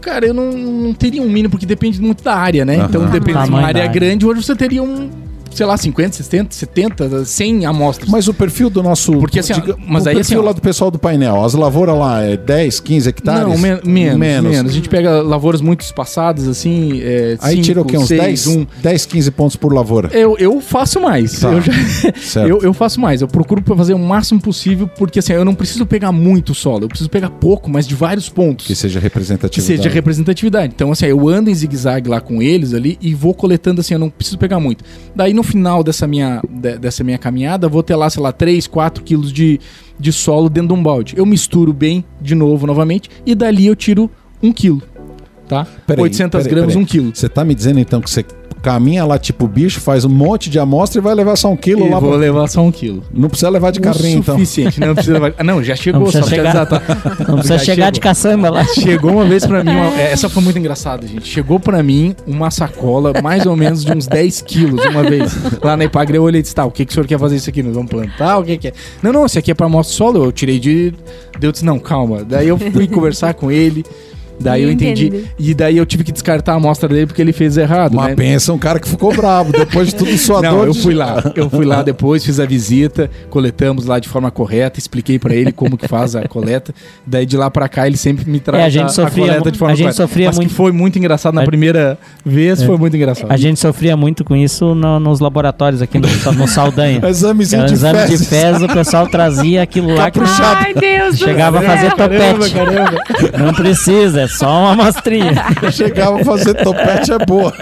Cara, 0.00 0.26
eu 0.26 0.34
não, 0.34 0.52
não 0.52 0.92
teria 0.92 1.22
um 1.22 1.28
mínimo, 1.28 1.50
porque 1.50 1.64
depende 1.64 2.00
muito 2.00 2.22
da 2.22 2.34
área, 2.34 2.64
né? 2.64 2.76
Aham. 2.76 2.86
Então 2.88 3.06
depende 3.06 3.38
de 3.38 3.44
Tamanho 3.44 3.52
uma 3.54 3.66
área. 3.66 3.86
grande, 3.86 4.26
hoje 4.26 4.42
você 4.42 4.54
teria 4.54 4.82
um, 4.82 5.10
sei 5.54 5.66
lá, 5.66 5.76
50, 5.76 6.16
60, 6.16 6.54
70, 6.54 7.24
100 7.24 7.66
amostras. 7.66 8.08
Mas 8.10 8.28
o 8.28 8.34
perfil 8.34 8.68
do 8.68 8.82
nosso. 8.82 9.12
Porque 9.18 9.38
assim, 9.38 9.52
diga- 9.54 9.76
mas 9.86 10.04
o 10.04 10.08
aí 10.08 10.14
perfil 10.16 10.38
assim, 10.38 10.42
ó. 10.44 10.46
lá 10.46 10.52
do 10.52 10.60
pessoal 10.60 10.90
do 10.90 10.98
painel, 10.98 11.42
as 11.44 11.54
lavouras 11.54 11.96
lá 11.96 12.22
é 12.22 12.36
10, 12.36 12.80
15 12.80 13.08
hectares? 13.08 13.42
Não, 13.48 13.56
men- 13.58 13.80
menos, 13.84 14.18
menos, 14.18 14.70
A 14.70 14.72
gente 14.72 14.88
pega 14.88 15.22
lavouras 15.22 15.60
muito 15.60 15.82
espaçadas, 15.82 16.48
assim. 16.48 17.00
É, 17.02 17.36
Aí 17.40 17.54
cinco, 17.56 17.64
tira 17.64 17.80
o 17.80 17.84
quê? 17.84 17.96
Uns 17.96 18.08
seis, 18.08 18.20
10, 18.20 18.46
um. 18.48 18.66
10, 18.82 19.06
15 19.06 19.30
pontos 19.30 19.56
por 19.56 19.72
lavoura. 19.72 20.08
Eu, 20.12 20.36
eu 20.38 20.60
faço 20.60 21.00
mais. 21.00 21.38
Tá. 21.40 21.52
Eu, 21.52 21.60
já- 21.60 21.72
Certo. 22.20 22.48
eu, 22.48 22.60
eu 22.62 22.72
faço 22.74 23.00
mais. 23.00 23.20
Eu 23.22 23.28
procuro 23.28 23.62
fazer 23.76 23.94
o 23.94 23.98
máximo 23.98 24.40
possível, 24.40 24.88
porque 24.98 25.18
assim, 25.18 25.32
eu 25.32 25.44
não 25.44 25.54
preciso 25.54 25.86
pegar 25.86 26.12
muito 26.12 26.54
solo. 26.54 26.84
Eu 26.84 26.88
preciso 26.88 27.08
pegar 27.10 27.30
pouco, 27.30 27.70
mas 27.70 27.86
de 27.86 27.94
vários 27.94 28.28
pontos. 28.28 28.66
Que 28.66 28.74
seja 28.74 28.98
que 28.98 29.04
representatividade. 29.04 29.76
seja 29.82 29.88
representatividade. 29.88 30.72
Então, 30.74 30.90
assim, 30.90 31.06
eu 31.06 31.28
ando 31.28 31.50
em 31.50 31.54
zigue-zague 31.54 32.08
lá 32.08 32.20
com 32.20 32.42
eles 32.42 32.74
ali 32.74 32.98
e 33.00 33.14
vou 33.14 33.34
coletando 33.34 33.80
assim, 33.80 33.94
eu 33.94 34.00
não 34.00 34.10
preciso 34.10 34.38
pegar 34.38 34.58
muito. 34.58 34.84
Daí, 35.14 35.32
no 35.32 35.42
final 35.44 35.84
dessa 35.84 36.06
minha, 36.06 36.42
de- 36.48 36.78
dessa 36.78 37.04
minha 37.04 37.18
caminhada, 37.18 37.68
vou 37.68 37.82
ter 37.82 37.94
lá, 37.94 38.08
sei 38.10 38.22
lá, 38.22 38.32
3, 38.32 38.66
4 38.66 39.02
quilos 39.04 39.32
de, 39.32 39.60
de 39.98 40.12
solo 40.12 40.48
dentro 40.48 40.68
de 40.74 40.74
um 40.74 40.82
balde. 40.82 41.14
Eu 41.16 41.24
misturo 41.26 41.72
bem, 41.72 42.04
de 42.20 42.34
novo, 42.34 42.66
novamente, 42.66 43.08
e 43.24 43.34
dali 43.34 43.66
eu 43.66 43.76
tiro 43.76 44.10
um 44.42 44.52
quilo, 44.52 44.82
tá? 45.48 45.66
Peraí, 45.86 46.02
800 46.02 46.38
peraí, 46.42 46.50
gramas, 46.54 46.72
peraí. 46.74 46.82
um 46.82 46.86
quilo. 46.86 47.14
Você 47.14 47.28
tá 47.28 47.44
me 47.44 47.54
dizendo 47.54 47.78
então 47.78 48.00
que 48.00 48.10
você 48.10 48.24
caminha 48.64 49.04
lá 49.04 49.18
tipo 49.18 49.46
bicho, 49.46 49.80
faz 49.80 50.04
um 50.04 50.08
monte 50.08 50.48
de 50.48 50.58
amostra 50.58 50.98
e 50.98 51.02
vai 51.02 51.14
levar 51.14 51.36
só 51.36 51.50
um 51.52 51.56
quilo 51.56 51.86
E 51.86 51.90
lá 51.90 51.98
vou 52.00 52.10
pra... 52.10 52.18
levar 52.18 52.48
só 52.48 52.62
um 52.62 52.72
quilo. 52.72 53.02
Não 53.12 53.28
precisa 53.28 53.50
levar 53.50 53.70
de 53.70 53.78
o 53.78 53.82
carrinho 53.82 54.18
então. 54.20 54.34
suficiente, 54.34 54.80
não 54.80 54.94
precisa 54.94 55.12
levar... 55.14 55.34
Ah, 55.38 55.44
não, 55.44 55.62
já 55.62 55.76
chegou, 55.76 56.00
Não 56.00 56.10
só 56.10 56.22
chegar. 56.22 56.66
tá? 56.66 56.80
Não 57.28 57.34
precisa 57.36 57.58
Já 57.58 57.64
chegar 57.64 57.74
chegou. 57.86 57.90
de 57.92 58.00
caçamba 58.00 58.50
lá. 58.50 58.64
Chegou 58.64 59.10
uma 59.12 59.24
vez 59.26 59.46
pra 59.46 59.62
mim, 59.62 59.70
uma- 59.70 60.00
é, 60.00 60.12
essa 60.12 60.28
foi 60.28 60.42
muito 60.42 60.58
engraçada, 60.58 61.06
gente. 61.06 61.26
Chegou 61.28 61.60
pra 61.60 61.82
mim 61.82 62.16
uma 62.26 62.50
sacola, 62.50 63.12
mais 63.22 63.44
ou 63.46 63.54
menos 63.54 63.84
de 63.84 63.92
uns 63.92 64.06
10 64.06 64.40
quilos 64.42 64.84
uma 64.86 65.02
vez. 65.02 65.36
Lá 65.62 65.76
na 65.76 65.84
Ipagre 65.84 66.16
eu 66.16 66.22
olhei 66.22 66.38
e 66.40 66.42
disse, 66.42 66.54
tá, 66.54 66.64
o 66.64 66.70
que, 66.70 66.84
que 66.86 66.90
o 66.90 66.94
senhor 66.94 67.06
quer 67.06 67.18
fazer 67.18 67.36
isso 67.36 67.50
aqui? 67.50 67.62
Nós 67.62 67.74
vamos 67.74 67.90
plantar? 67.90 68.38
O 68.38 68.44
que, 68.44 68.56
que 68.56 68.68
é? 68.68 68.72
Não, 69.02 69.12
não, 69.12 69.26
isso 69.26 69.38
aqui 69.38 69.50
é 69.50 69.54
pra 69.54 69.66
amostra 69.66 69.94
solo. 69.96 70.24
Eu 70.24 70.32
tirei 70.32 70.58
de... 70.58 70.92
Daí 71.38 71.48
eu 71.48 71.52
disse, 71.52 71.64
não, 71.64 71.78
calma. 71.78 72.24
Daí 72.24 72.48
eu 72.48 72.56
fui 72.58 72.86
conversar 72.88 73.34
com 73.34 73.50
ele. 73.50 73.84
Daí 74.40 74.62
eu 74.62 74.70
entendi. 74.70 75.06
Entendi. 75.06 75.24
E 75.38 75.54
daí 75.54 75.76
eu 75.78 75.86
tive 75.86 76.04
que 76.04 76.12
descartar 76.12 76.52
a 76.52 76.56
amostra 76.56 76.88
dele 76.88 77.06
porque 77.06 77.22
ele 77.22 77.32
fez 77.32 77.56
errado, 77.56 77.94
Uma 77.94 78.08
né? 78.08 78.14
pensa, 78.14 78.52
um 78.52 78.58
cara 78.58 78.78
que 78.80 78.88
ficou 78.88 79.14
bravo. 79.14 79.52
Depois 79.52 79.88
de 79.88 79.94
tudo 79.94 80.16
sua 80.18 80.42
Não, 80.42 80.56
dor. 80.58 80.66
eu 80.68 80.72
de- 80.72 80.80
fui 80.82 80.94
lá. 80.94 81.32
Eu 81.34 81.48
fui 81.50 81.64
lá 81.64 81.82
depois, 81.82 82.24
fiz 82.24 82.38
a 82.40 82.44
visita, 82.46 83.10
coletamos 83.30 83.86
lá 83.86 83.98
de 83.98 84.08
forma 84.08 84.30
correta, 84.30 84.78
expliquei 84.78 85.18
pra 85.18 85.34
ele 85.34 85.52
como 85.52 85.76
que 85.76 85.86
faz 85.88 86.14
a 86.16 86.26
coleta. 86.28 86.74
Daí 87.06 87.24
de 87.26 87.36
lá 87.36 87.50
pra 87.50 87.68
cá 87.68 87.86
ele 87.86 87.96
sempre 87.96 88.28
me 88.30 88.40
traz 88.40 88.62
É, 88.62 88.66
a 88.66 88.68
gente 88.68 88.92
sofria 88.92 89.26
coleta 89.26 89.44
mu- 89.44 89.50
de 89.50 89.58
forma 89.58 89.72
a 89.72 89.76
gente 89.76 89.84
correta. 89.86 90.02
sofria 90.02 90.26
Mas 90.28 90.36
muito- 90.36 90.48
que 90.50 90.54
foi 90.54 90.72
muito 90.72 90.98
engraçado 90.98 91.34
na 91.34 91.42
A- 91.42 91.46
primeira 91.46 91.98
vez, 92.24 92.62
foi 92.62 92.76
muito 92.76 92.96
engraçado. 92.96 93.30
A 93.30 93.36
gente 93.36 93.58
sofria 93.60 93.96
muito 93.96 94.24
com 94.24 94.34
isso 94.36 94.74
no- 94.74 94.98
nos 95.00 95.20
laboratórios 95.20 95.80
aqui 95.82 95.98
no, 95.98 96.08
no 96.32 96.48
Saldanha. 96.48 97.00
Examezinho 97.08 97.60
Era 97.60 97.68
de 97.68 97.74
exame 97.74 97.98
de 98.02 98.06
fezes. 98.08 98.28
fezes, 98.28 98.62
o 98.62 98.68
pessoal 98.68 99.06
trazia 99.06 99.62
aquilo 99.62 99.94
lá 99.94 100.10
que 100.10 100.20
Ai, 100.20 100.74
Deus 100.74 101.18
do 101.18 101.24
chegava 101.24 101.58
a 101.58 101.62
fazer 101.62 101.94
Caramba, 101.94 102.48
topete. 102.48 102.54
caramba. 102.54 103.44
Não 103.44 103.54
precisa, 103.54 104.23
é 104.24 104.28
só 104.28 104.46
uma 104.60 104.72
amostrinha. 104.72 105.32
Chegava 105.72 106.20
a 106.20 106.24
fazer 106.24 106.54
topete 106.54 107.12
é 107.12 107.18
boa. 107.24 107.52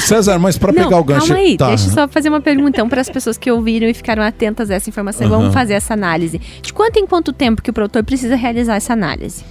César, 0.00 0.38
mas 0.38 0.56
pra 0.58 0.72
Não, 0.72 0.82
pegar 0.84 0.98
o 0.98 1.04
gancho. 1.04 1.26
calma 1.28 1.42
aí, 1.42 1.56
Tá. 1.56 1.68
deixa 1.68 1.88
eu 1.88 1.92
só 1.92 2.08
fazer 2.08 2.28
uma 2.28 2.40
pergunta 2.40 2.70
então 2.70 2.88
para 2.88 3.00
as 3.00 3.08
pessoas 3.08 3.38
que 3.38 3.50
ouviram 3.50 3.88
e 3.88 3.94
ficaram 3.94 4.22
atentas 4.22 4.70
a 4.70 4.74
essa 4.74 4.88
informação. 4.90 5.26
Aham. 5.26 5.36
Vamos 5.38 5.54
fazer 5.54 5.74
essa 5.74 5.94
análise. 5.94 6.40
De 6.62 6.72
quanto 6.72 6.98
em 6.98 7.06
quanto 7.06 7.32
tempo 7.32 7.62
que 7.62 7.70
o 7.70 7.72
produtor 7.72 8.02
precisa 8.04 8.36
realizar 8.36 8.76
essa 8.76 8.92
análise? 8.92 9.44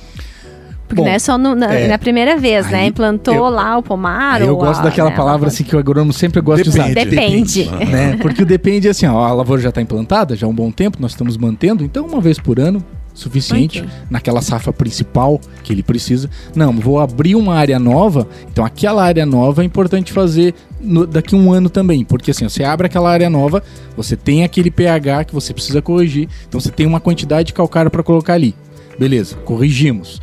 Porque 0.88 1.02
Bom, 1.02 1.08
não 1.08 1.16
é 1.16 1.18
só 1.18 1.36
no- 1.36 1.56
na, 1.56 1.74
é, 1.74 1.88
na 1.88 1.98
primeira 1.98 2.38
vez, 2.38 2.70
né? 2.70 2.86
Implantou 2.86 3.34
eu- 3.34 3.50
lá 3.50 3.76
o 3.76 3.82
pomar 3.82 4.40
eu 4.42 4.56
gosto 4.56 4.82
a- 4.82 4.84
daquela 4.84 5.10
né, 5.10 5.16
palavra 5.16 5.48
assim 5.48 5.64
que 5.64 5.76
o 5.76 5.80
agrônomo 5.80 6.14
sempre 6.14 6.40
gosta 6.42 6.62
de 6.64 6.70
usar. 6.70 6.94
Depende. 6.94 7.66
né? 7.66 8.18
Porque 8.22 8.44
o 8.44 8.46
depende 8.46 8.88
é 8.88 8.92
assim, 8.92 9.08
ó, 9.08 9.24
a 9.26 9.34
lavoura 9.34 9.60
já 9.64 9.70
está 9.70 9.82
implantada, 9.82 10.36
já 10.36 10.46
há 10.46 10.50
um 10.50 10.54
bom 10.54 10.70
tempo, 10.70 10.98
nós 11.02 11.12
estamos 11.12 11.38
mantendo, 11.38 11.84
então 11.84 12.06
uma 12.06 12.22
vez 12.22 12.38
por 12.40 12.60
ano, 12.60 12.86
suficiente, 13.16 13.84
naquela 14.10 14.42
safra 14.42 14.72
principal 14.72 15.40
que 15.64 15.74
ele 15.74 15.82
precisa. 15.82 16.30
Não, 16.56 16.72
vou 16.74 17.00
abrir 17.00 17.34
uma 17.36 17.56
área 17.56 17.80
nova, 17.80 18.28
então 18.52 18.64
aquela 18.64 19.04
área 19.04 19.26
nova 19.26 19.64
é 19.64 19.66
importante 19.66 20.12
fazer 20.14 20.54
no- 20.80 21.08
daqui 21.08 21.34
a 21.34 21.38
um 21.38 21.52
ano 21.52 21.70
também, 21.70 22.04
porque 22.06 22.30
assim, 22.30 22.48
você 22.48 22.64
abre 22.64 22.86
aquela 22.86 23.10
área 23.10 23.30
nova, 23.30 23.64
você 23.98 24.16
tem 24.16 24.44
aquele 24.44 24.70
pH 24.70 25.24
que 25.26 25.34
você 25.34 25.54
precisa 25.54 25.82
corrigir, 25.82 26.28
então 26.48 26.60
você 26.60 26.70
tem 26.70 26.86
uma 26.86 27.00
quantidade 27.00 27.48
de 27.48 27.54
calcário 27.54 27.90
para 27.90 28.04
colocar 28.04 28.34
ali. 28.34 28.54
Beleza, 29.00 29.36
corrigimos. 29.38 30.22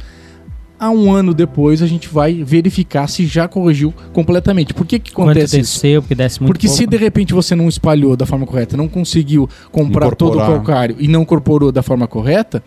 Há 0.83 0.91
um 0.91 1.13
ano 1.13 1.33
depois 1.33 1.81
a 1.81 1.87
gente 1.87 2.09
vai 2.09 2.43
verificar 2.43 3.07
se 3.07 3.25
já 3.25 3.47
corrigiu 3.47 3.95
completamente. 4.13 4.75
Por 4.75 4.85
que 4.85 4.99
que 4.99 5.13
Quanto 5.13 5.31
acontece 5.31 5.61
isso? 5.61 5.75
desceu, 5.75 6.03
porque 6.03 6.17
desce 6.17 6.41
muito 6.41 6.53
Porque 6.53 6.67
se 6.67 6.79
pouco. 6.79 6.91
de 6.91 6.97
repente 6.97 7.33
você 7.33 7.55
não 7.55 7.69
espalhou 7.69 8.17
da 8.17 8.27
forma 8.27 8.45
correta, 8.45 8.77
não 8.77 8.89
conseguiu 8.89 9.49
comprar 9.71 10.11
todo 10.17 10.31
o 10.33 10.35
Incorporar. 10.39 10.57
calcário 10.65 10.97
e 10.99 11.07
não 11.07 11.23
incorporou 11.23 11.71
da 11.71 11.85
forma 11.85 12.09
correta, 12.09 12.61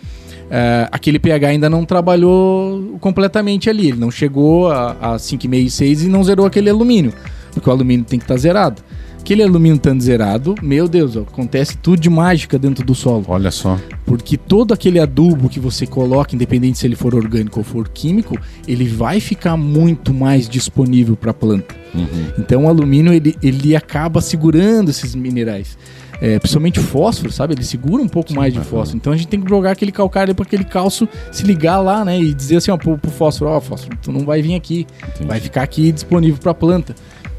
eh, 0.50 0.88
aquele 0.94 1.20
pH 1.20 1.50
ainda 1.50 1.70
não 1.70 1.84
trabalhou 1.84 2.96
completamente 3.02 3.70
ali. 3.70 3.90
Ele 3.90 4.00
não 4.00 4.10
chegou 4.10 4.72
a, 4.72 4.92
a 4.92 5.16
5,5 5.18 5.66
e 5.66 5.70
6 5.70 6.04
e 6.04 6.08
não 6.08 6.24
zerou 6.24 6.46
aquele 6.46 6.70
alumínio. 6.70 7.12
Porque 7.54 7.70
o 7.70 7.74
alumínio 7.74 8.06
tem 8.06 8.18
que 8.18 8.24
estar 8.24 8.38
zerado. 8.38 8.82
Aquele 9.26 9.42
alumínio 9.42 9.78
estando 9.78 10.04
zerado, 10.04 10.54
meu 10.62 10.88
Deus, 10.88 11.18
acontece 11.18 11.76
tudo 11.76 12.00
de 12.00 12.12
mágica 12.12 12.60
dentro 12.60 12.86
do 12.86 12.94
solo. 12.94 13.26
Olha 13.28 13.50
só. 13.50 13.80
Porque 14.06 14.38
todo 14.38 14.72
aquele 14.72 15.00
adubo 15.00 15.50
que 15.50 15.60
você 15.60 15.88
coloca, 15.88 16.36
independente 16.36 16.78
se 16.78 16.86
ele 16.86 16.96
for 16.96 17.16
orgânico 17.16 17.60
ou 17.60 17.64
for 17.64 17.90
químico, 17.90 18.38
ele 18.68 18.88
vai 18.88 19.20
ficar 19.20 19.58
muito 19.58 20.14
mais 20.14 20.48
disponível 20.48 21.18
para 21.18 21.32
a 21.32 21.34
planta. 21.34 21.74
Uhum. 21.96 22.34
Então 22.38 22.66
o 22.66 22.70
alumínio 22.70 23.12
ele, 23.12 23.36
ele 23.42 23.76
acaba 23.76 24.22
segurando 24.22 24.90
esses 24.90 25.16
minerais. 25.16 25.76
É, 26.22 26.38
principalmente 26.38 26.80
fósforo, 26.80 27.32
sabe? 27.32 27.56
Ele 27.56 27.64
segura 27.64 28.04
um 28.04 28.08
pouco 28.08 28.32
mais 28.32 28.54
de 28.54 28.60
fósforo. 28.60 28.98
Então 28.98 29.12
a 29.12 29.18
gente 29.18 29.28
tem 29.28 29.42
que 29.42 29.50
jogar 29.50 29.72
aquele 29.72 29.92
calcário 29.92 30.36
para 30.36 30.46
aquele 30.46 30.64
calço 30.64 31.10
se 31.32 31.44
ligar 31.44 31.80
lá, 31.80 32.06
né? 32.06 32.22
E 32.22 32.32
dizer 32.32 32.58
assim, 32.58 32.70
ó, 32.70 32.78
pro, 32.78 32.96
pro 32.96 33.10
fósforo, 33.10 33.50
ó, 33.50 33.60
fósforo, 33.60 33.98
tu 34.04 34.12
não 34.12 34.24
vai 34.24 34.44
vir 34.44 34.54
aqui, 34.54 34.86
vai 35.26 35.40
ficar 35.40 35.64
aqui 35.64 35.92
disponível 35.92 36.38
para 36.40 36.52
a 36.52 36.56
planta. 36.56 36.94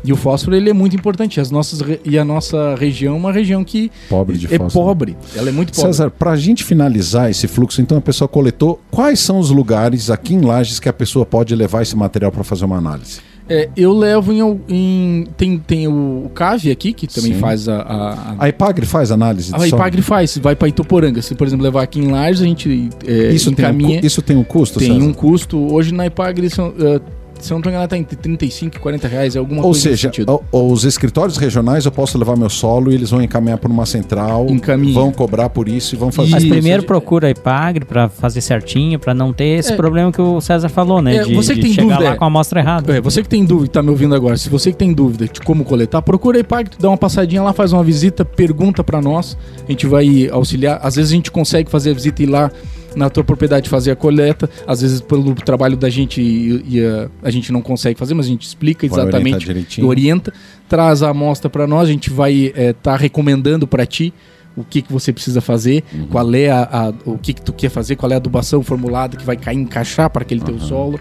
E 0.07 0.13
o 0.13 0.17
fósforo 0.17 0.55
ele 0.57 0.71
é 0.71 0.73
muito 0.73 0.95
importante. 0.97 1.41
As 1.41 1.51
nossas 1.51 1.81
e 2.05 2.19
a 2.19 2.25
nossa 2.25 2.75
região 2.77 3.15
é 3.15 3.17
uma 3.19 3.33
região 3.33 3.65
que 3.65 3.91
Pobre 4.09 4.39
de 4.39 4.47
é 4.47 4.59
fósforo. 4.59 4.87
pobre. 4.87 5.17
Ela 5.35 5.49
é 5.49 5.53
muito 5.53 5.73
pobre. 5.75 5.93
César, 5.93 6.11
pra 6.11 6.37
gente 6.37 6.63
finalizar 6.65 7.31
esse 7.31 7.49
fluxo, 7.49 7.81
então 7.83 7.99
a 7.99 8.01
pessoa 8.01 8.29
coletou, 8.29 8.81
quais 8.91 9.19
são 9.21 9.39
os 9.39 9.51
lugares 9.51 10.09
aqui 10.11 10.35
em 10.35 10.41
Lages 10.41 10.79
que 10.79 10.89
a 10.89 10.93
pessoa 10.93 11.27
pode 11.27 11.55
levar 11.55 11.83
esse 11.83 11.97
material 11.97 12.31
para 12.31 12.45
fazer 12.45 12.65
uma 12.65 12.77
análise? 12.77 13.21
É, 13.49 13.69
eu 13.77 13.93
levo 13.93 14.33
em, 14.33 14.61
em- 14.69 15.25
tem 15.37 15.57
tem 15.57 15.87
o, 15.87 16.25
o 16.27 16.31
CAV 16.35 16.69
aqui 16.69 16.93
que 16.93 17.07
também 17.07 17.35
Sim. 17.35 17.39
faz 17.39 17.69
a, 17.69 17.77
a, 17.77 18.13
a 18.13 18.35
A 18.41 18.49
Ipagre 18.49 18.85
faz 18.85 19.13
análise 19.13 19.53
de 19.53 19.63
A? 19.63 19.69
Ipagre 19.69 20.03
faz, 20.03 20.37
vai 20.39 20.57
para 20.57 20.67
Ituporanga. 20.67 21.23
Se, 21.23 21.33
por 21.33 21.47
exemplo, 21.47 21.63
levar 21.63 21.83
aqui 21.83 22.01
em 22.01 22.11
Lages, 22.11 22.43
a 22.43 22.45
gente 22.45 22.91
é, 23.07 23.33
Isso 23.33 23.53
tem, 23.53 23.65
um, 23.65 23.69
encaminha. 23.69 24.01
isso 24.05 24.21
tem 24.21 24.37
um 24.37 24.43
custo, 24.43 24.81
tem 24.81 24.93
César? 24.93 25.05
um 25.05 25.13
custo. 25.13 25.59
Hoje 25.73 25.95
na 25.95 26.07
Ipagre 26.07 26.51
são, 26.51 26.75
eh, 26.77 27.01
se 27.41 27.53
eu 27.53 27.57
não 27.57 27.63
tô 27.63 27.69
enganado, 27.69 27.91
tá 27.91 27.99
entre 27.99 28.17
35 28.17 28.77
e 28.77 28.81
40 28.81 29.09
reais, 29.09 29.37
é 29.37 29.39
alguma 29.39 29.61
Ou 29.63 29.71
coisa 29.73 29.91
nesse 29.91 30.03
seja, 30.11 30.25
o- 30.53 30.73
os 30.73 30.85
escritórios 30.85 31.37
regionais 31.37 31.85
eu 31.85 31.93
posso 31.93 32.17
levar 32.19 32.37
meu 32.37 32.49
solo 32.51 32.91
e 32.91 32.95
eles 32.95 33.11
vão 33.11 33.23
encaminhar 33.23 33.59
por 33.59 33.71
uma 33.71 33.87
central, 33.87 34.47
Encaminha. 34.49 34.95
vão 34.95 35.13
cobrar 35.13 35.49
por 35.49 35.69
isso 35.69 35.95
e 35.95 35.99
vão 35.99 36.11
fazer. 36.13 36.31
Mas 36.31 36.43
Isso, 36.43 36.53
primeiro 36.53 36.83
procura 36.83 37.29
a 37.29 37.31
Ipagre 37.31 37.85
pra 37.85 38.09
fazer 38.09 38.41
certinho, 38.41 38.99
pra 38.99 39.15
não 39.15 39.33
ter 39.33 39.59
esse 39.59 39.73
É. 39.73 39.77
problema 39.77 40.11
que 40.13 40.21
o 40.21 40.41
César 40.41 40.69
falou, 40.69 41.01
né? 41.03 41.17
É, 41.17 41.23
de 41.25 41.35
você 41.35 41.55
que 41.55 41.61
de 41.61 41.67
tem 41.67 41.75
chegar 41.75 41.87
dúvida, 41.89 42.05
lá 42.05 42.15
é. 42.15 42.17
com 42.17 42.25
a 42.25 42.27
amostra 42.27 42.61
errada. 42.61 42.97
É, 42.97 43.01
você 43.01 43.23
que 43.23 43.29
tem 43.29 43.45
dúvida, 43.45 43.71
tá 43.73 43.83
me 43.83 43.91
ouvindo 43.91 44.15
agora, 44.15 44.37
se 44.37 44.49
você 44.49 44.71
que 44.73 44.77
tem 44.79 44.93
dúvida 44.93 45.27
de 45.29 45.41
como 45.41 45.65
coletar, 45.65 46.03
procura 46.03 46.39
a 46.39 46.41
IPAG, 46.41 46.71
dá 46.79 46.89
uma 46.89 46.97
passadinha 46.97 47.43
lá, 47.43 47.53
faz 47.53 47.73
uma 47.73 47.85
visita, 47.85 48.25
pergunta 48.25 48.83
pra 48.83 49.01
nós, 49.01 49.37
a 49.67 49.71
gente 49.71 49.87
vai 49.87 50.29
auxiliar. 50.31 50.81
Às 50.83 50.97
vezes 50.97 51.13
a 51.13 51.15
gente 51.15 51.31
consegue 51.31 51.71
fazer 51.71 51.91
a 51.91 51.95
visita 51.95 52.23
e 52.23 52.25
ir 52.27 52.29
lá 52.29 52.51
na 52.97 53.09
tua 53.11 53.23
propriedade 53.23 53.69
fazer 53.69 53.91
a 53.91 53.97
coleta, 53.97 54.49
às 54.67 54.81
vezes 54.81 55.01
pelo 55.01 55.35
trabalho 55.35 55.77
da 55.77 55.89
gente 55.91 56.21
e, 56.21 56.65
e 56.79 56.85
a, 56.85 57.09
a 57.23 57.31
gente 57.31 57.53
não 57.53 57.61
consegue 57.63 57.99
fazer, 57.99 58.15
mas 58.15 58.27
a 58.27 58.29
gente 58.31 58.43
explica 58.47 58.87
exatamente, 59.05 59.47
orienta, 59.85 60.33
traz 60.69 61.03
a 61.03 61.11
amostra 61.11 61.49
pra 61.51 61.67
nós, 61.67 61.89
a 61.89 61.93
gente 61.93 62.09
vai 62.11 62.53
estar 62.57 62.97
recomendando 62.97 63.67
pra 63.67 63.85
ti 63.87 64.13
o 64.57 64.65
que, 64.65 64.81
que 64.81 64.91
você 64.91 65.13
precisa 65.13 65.43
fazer, 65.43 65.85
Uhum. 65.93 66.07
qual 66.07 66.35
é 66.35 66.49
a, 66.51 66.63
a- 66.63 66.93
o 67.05 67.19
que, 67.19 67.35
que 67.35 67.43
tu 67.43 67.53
quer 67.53 67.69
fazer, 67.69 67.95
qual 67.95 68.11
é 68.11 68.15
a 68.15 68.17
adubação 68.17 68.63
formulada 68.63 69.15
que 69.15 69.25
vai 69.25 69.37
cair, 69.37 69.59
encaixar 69.59 70.09
para 70.09 70.23
aquele 70.23 70.41
teu 70.41 70.59
solo. 70.59 70.99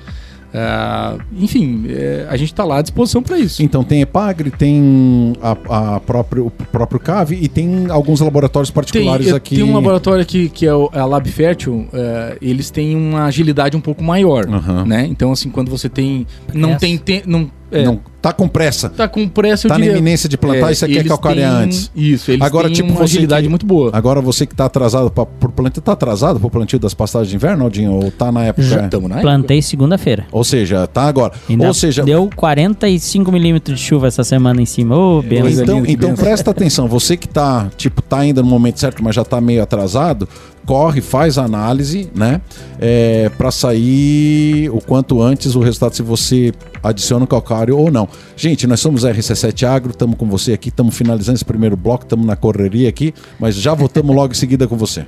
Ah, 0.56 1.18
enfim, 1.38 1.86
é, 1.90 2.26
a 2.30 2.38
gente 2.38 2.54
está 2.54 2.64
lá 2.64 2.78
à 2.78 2.82
disposição 2.82 3.22
para 3.22 3.38
isso. 3.38 3.62
Então 3.62 3.84
tem 3.84 4.02
Epagre, 4.02 4.50
tem 4.50 5.34
a, 5.42 5.96
a 5.96 6.00
próprio, 6.00 6.48
o 6.48 6.52
próprio 6.52 7.00
CAV 7.00 7.34
e 7.34 7.48
tem 7.48 7.88
alguns 7.90 8.22
laboratórios 8.22 8.72
particulares 8.72 9.28
tem, 9.28 9.36
aqui. 9.36 9.56
tem 9.56 9.64
um 9.64 9.74
laboratório 9.74 10.22
aqui 10.22 10.48
que 10.48 10.66
é 10.66 10.74
o, 10.74 10.90
é 10.94 11.00
a 11.00 11.06
Lab 11.06 11.30
Fértil, 11.30 11.88
é, 11.94 12.38
eles 12.42 12.70
têm 12.70 12.96
uma 12.96 13.26
agilidade 13.26 13.76
um 13.76 13.82
pouco 13.82 14.04
maior, 14.04 14.48
Aham. 14.48 14.86
né? 14.86 15.06
Então 15.10 15.32
assim, 15.32 15.50
quando 15.50 15.70
você 15.70 15.90
tem 15.90 16.26
não 16.54 16.78
tem 16.78 16.98
te, 16.98 17.24
não 17.26 17.52
é, 17.76 17.84
Não, 17.84 18.00
tá 18.22 18.32
com 18.34 18.48
pressa. 18.48 18.90
tá 18.90 19.08
com 19.08 19.28
pressa, 19.28 19.68
eu 19.68 19.70
Tá 19.70 19.76
na 19.78 19.84
diria. 19.86 19.98
iminência 19.98 20.28
de 20.30 20.38
plantar 20.38 20.70
É, 20.70 20.72
e 20.72 20.76
você 20.76 20.88
quer 20.88 21.06
calcarear 21.06 21.52
têm- 21.58 21.64
antes. 21.66 21.92
Isso, 21.96 22.32
eles 22.32 22.42
Agora, 22.42 22.68
têm 22.68 22.76
tipo, 22.76 22.92
uma 22.92 23.04
agilidade 23.04 23.44
que- 23.44 23.50
muito 23.50 23.66
boa. 23.66 23.90
Agora 23.94 24.22
você 24.22 24.46
que 24.46 24.56
tá 24.56 24.66
atrasado 24.66 25.10
pra, 25.12 25.26
por 25.26 25.52
plantio, 25.52 25.82
tá 25.82 25.92
atrasado 25.92 26.40
pro 26.40 26.50
plantio 26.50 26.80
das 26.80 26.94
pastagens 26.94 27.30
de 27.30 27.36
inverno, 27.36 27.64
Aldinho? 27.66 27.92
Ou 27.94 28.12
tá 28.12 28.32
na 28.32 28.46
época? 28.46 28.68
Já 28.68 28.86
estamos 28.86 29.10
na 29.10 29.18
época. 29.18 29.30
Plantei 29.32 29.62
segunda-feira. 29.62 30.26
Ou 30.32 30.44
seja, 30.44 30.88
tá 30.88 31.04
agora. 31.04 31.34
Ainda 31.50 31.68
Ou 31.68 31.74
seja, 31.74 32.04
deu 32.04 32.30
45 32.36 33.32
milímetros 33.32 33.80
de 33.80 33.86
chuva 33.86 34.08
essa 34.08 34.24
semana 34.24 34.62
em 34.62 34.66
cima. 34.66 34.96
Ô. 34.98 35.22
Coisa 35.24 35.64
então, 35.64 35.84
então 35.86 36.10
benção. 36.12 36.26
presta 36.26 36.52
atenção, 36.52 36.88
você 36.88 37.16
que 37.18 37.28
tá, 37.28 37.70
tipo, 37.78 38.02
tá 38.02 38.20
ainda 38.20 38.42
no 38.42 38.48
momento 38.50 38.80
certo, 38.80 39.04
mas 39.04 39.16
já 39.16 39.24
tá 39.24 39.40
meio 39.42 39.62
atrasado, 39.62 40.28
corre, 40.66 41.00
faz 41.02 41.38
a 41.38 41.44
análise, 41.44 42.10
né? 42.16 42.42
É, 42.80 43.30
para 43.38 43.52
sair 43.52 44.70
o 44.72 44.80
quanto 44.82 45.22
antes 45.22 45.56
o 45.56 45.60
resultado 45.60 45.94
se 45.96 46.02
você 46.02 46.52
adiciona 46.90 47.26
o 47.26 47.28
calcário 47.28 47.78
ou 47.78 47.92
não. 47.92 48.08
Gente, 48.36 48.68
nós 48.68 48.80
somos 48.80 49.04
a 49.04 49.12
RC7 49.12 49.68
Agro, 49.68 49.92
estamos 49.92 50.18
com 50.18 50.28
você 50.28 50.54
aqui, 50.54 50.70
estamos 50.70 50.96
finalizando 50.96 51.36
esse 51.36 51.46
primeiro 51.46 51.76
bloco, 51.76 52.04
estamos 52.04 52.26
na 52.26 52.36
correria 52.36 52.88
aqui, 52.88 53.14
mas 53.40 53.56
já 53.56 53.74
voltamos 53.74 54.16
logo 54.16 54.34
em 54.34 54.36
seguida 54.36 54.68
com 54.68 54.78
você. 54.78 55.06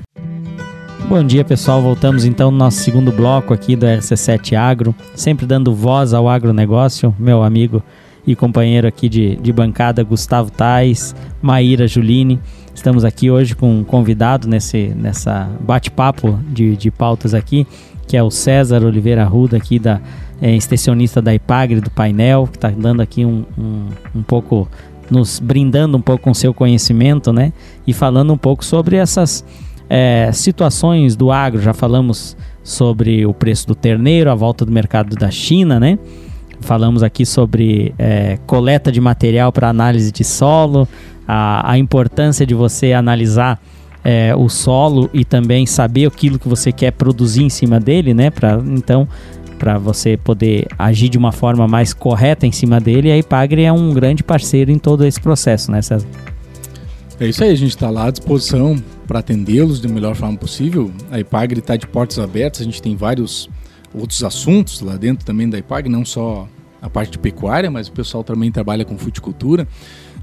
Bom 1.07 1.23
dia, 1.23 1.45
pessoal. 1.45 1.81
Voltamos 1.81 2.25
então 2.25 2.51
no 2.51 2.57
nosso 2.57 2.79
segundo 2.79 3.13
bloco 3.13 3.53
aqui 3.53 3.77
do 3.77 3.85
RC7 3.85 4.57
Agro, 4.57 4.93
sempre 5.15 5.45
dando 5.45 5.73
voz 5.73 6.13
ao 6.13 6.27
agronegócio. 6.27 7.15
Meu 7.17 7.43
amigo 7.43 7.81
e 8.25 8.35
companheiro 8.35 8.85
aqui 8.85 9.07
de, 9.07 9.37
de 9.37 9.53
bancada, 9.53 10.03
Gustavo 10.03 10.51
Tais, 10.51 11.15
Maíra 11.41 11.87
Juline. 11.87 12.41
Estamos 12.75 13.05
aqui 13.05 13.31
hoje 13.31 13.55
com 13.55 13.79
um 13.79 13.83
convidado 13.85 14.49
nesse 14.49 14.89
nessa 14.89 15.49
bate-papo 15.61 16.37
de, 16.49 16.75
de 16.75 16.91
pautas 16.91 17.33
aqui, 17.33 17.65
que 18.05 18.17
é 18.17 18.21
o 18.21 18.29
César 18.29 18.83
Oliveira 18.83 19.23
Ruda, 19.23 19.55
aqui 19.55 19.79
da 19.79 20.01
é, 20.41 20.55
extensionista 20.55 21.21
da 21.21 21.33
Ipagre, 21.33 21.81
do 21.81 21.89
painel, 21.89 22.47
que 22.47 22.57
está 22.57 22.69
dando 22.69 23.01
aqui 23.01 23.25
um, 23.25 23.45
um, 23.57 23.87
um 24.15 24.23
pouco, 24.23 24.67
nos 25.09 25.39
brindando 25.39 25.97
um 25.97 26.01
pouco 26.01 26.25
com 26.25 26.33
seu 26.33 26.53
conhecimento, 26.53 27.33
né? 27.33 27.53
E 27.85 27.93
falando 27.93 28.33
um 28.33 28.37
pouco 28.37 28.63
sobre 28.63 28.95
essas 28.95 29.43
é, 29.89 30.29
situações 30.33 31.15
do 31.15 31.31
agro. 31.31 31.61
Já 31.61 31.73
falamos 31.73 32.37
sobre 32.63 33.25
o 33.25 33.33
preço 33.33 33.67
do 33.67 33.75
terneiro, 33.75 34.29
a 34.29 34.35
volta 34.35 34.65
do 34.65 34.71
mercado 34.71 35.15
da 35.15 35.31
China, 35.31 35.79
né? 35.79 35.97
Falamos 36.59 37.03
aqui 37.03 37.25
sobre 37.25 37.93
é, 37.97 38.37
coleta 38.45 38.91
de 38.91 38.99
material 38.99 39.51
para 39.51 39.69
análise 39.69 40.11
de 40.11 40.23
solo, 40.23 40.87
a, 41.27 41.71
a 41.71 41.77
importância 41.77 42.45
de 42.45 42.53
você 42.53 42.93
analisar 42.93 43.61
é, 44.03 44.35
o 44.35 44.49
solo 44.49 45.09
e 45.13 45.23
também 45.23 45.65
saber 45.65 46.07
aquilo 46.07 46.39
que 46.39 46.47
você 46.47 46.71
quer 46.71 46.91
produzir 46.91 47.43
em 47.43 47.49
cima 47.49 47.79
dele, 47.79 48.13
né? 48.13 48.29
Pra, 48.29 48.59
então, 48.65 49.07
para 49.57 49.77
você 49.77 50.15
poder 50.15 50.67
agir 50.77 51.09
de 51.09 51.17
uma 51.17 51.31
forma 51.31 51.67
mais 51.67 51.93
correta 51.93 52.45
em 52.45 52.51
cima 52.51 52.79
dele, 52.79 53.11
a 53.11 53.17
Ipagre 53.17 53.63
é 53.63 53.71
um 53.71 53.93
grande 53.93 54.23
parceiro 54.23 54.71
em 54.71 54.77
todo 54.77 55.05
esse 55.05 55.19
processo, 55.19 55.71
né, 55.71 55.81
César? 55.81 56.07
É 57.19 57.27
isso 57.27 57.43
aí, 57.43 57.51
a 57.51 57.55
gente 57.55 57.71
está 57.71 57.89
lá 57.89 58.05
à 58.05 58.11
disposição 58.11 58.75
para 59.07 59.19
atendê-los 59.19 59.79
da 59.79 59.89
melhor 59.89 60.15
forma 60.15 60.37
possível. 60.37 60.91
A 61.09 61.19
Ipagre 61.19 61.59
está 61.59 61.75
de 61.75 61.87
portas 61.87 62.19
abertas, 62.19 62.61
a 62.61 62.63
gente 62.63 62.81
tem 62.81 62.95
vários 62.95 63.49
outros 63.93 64.23
assuntos 64.23 64.81
lá 64.81 64.95
dentro 64.97 65.25
também 65.25 65.49
da 65.49 65.57
Ipagre, 65.57 65.91
não 65.91 66.05
só 66.05 66.47
a 66.81 66.89
parte 66.89 67.11
de 67.11 67.19
pecuária, 67.19 67.71
mas 67.71 67.87
o 67.87 67.91
pessoal 67.91 68.23
também 68.23 68.51
trabalha 68.51 68.85
com 68.85 68.97
fruticultura. 68.97 69.67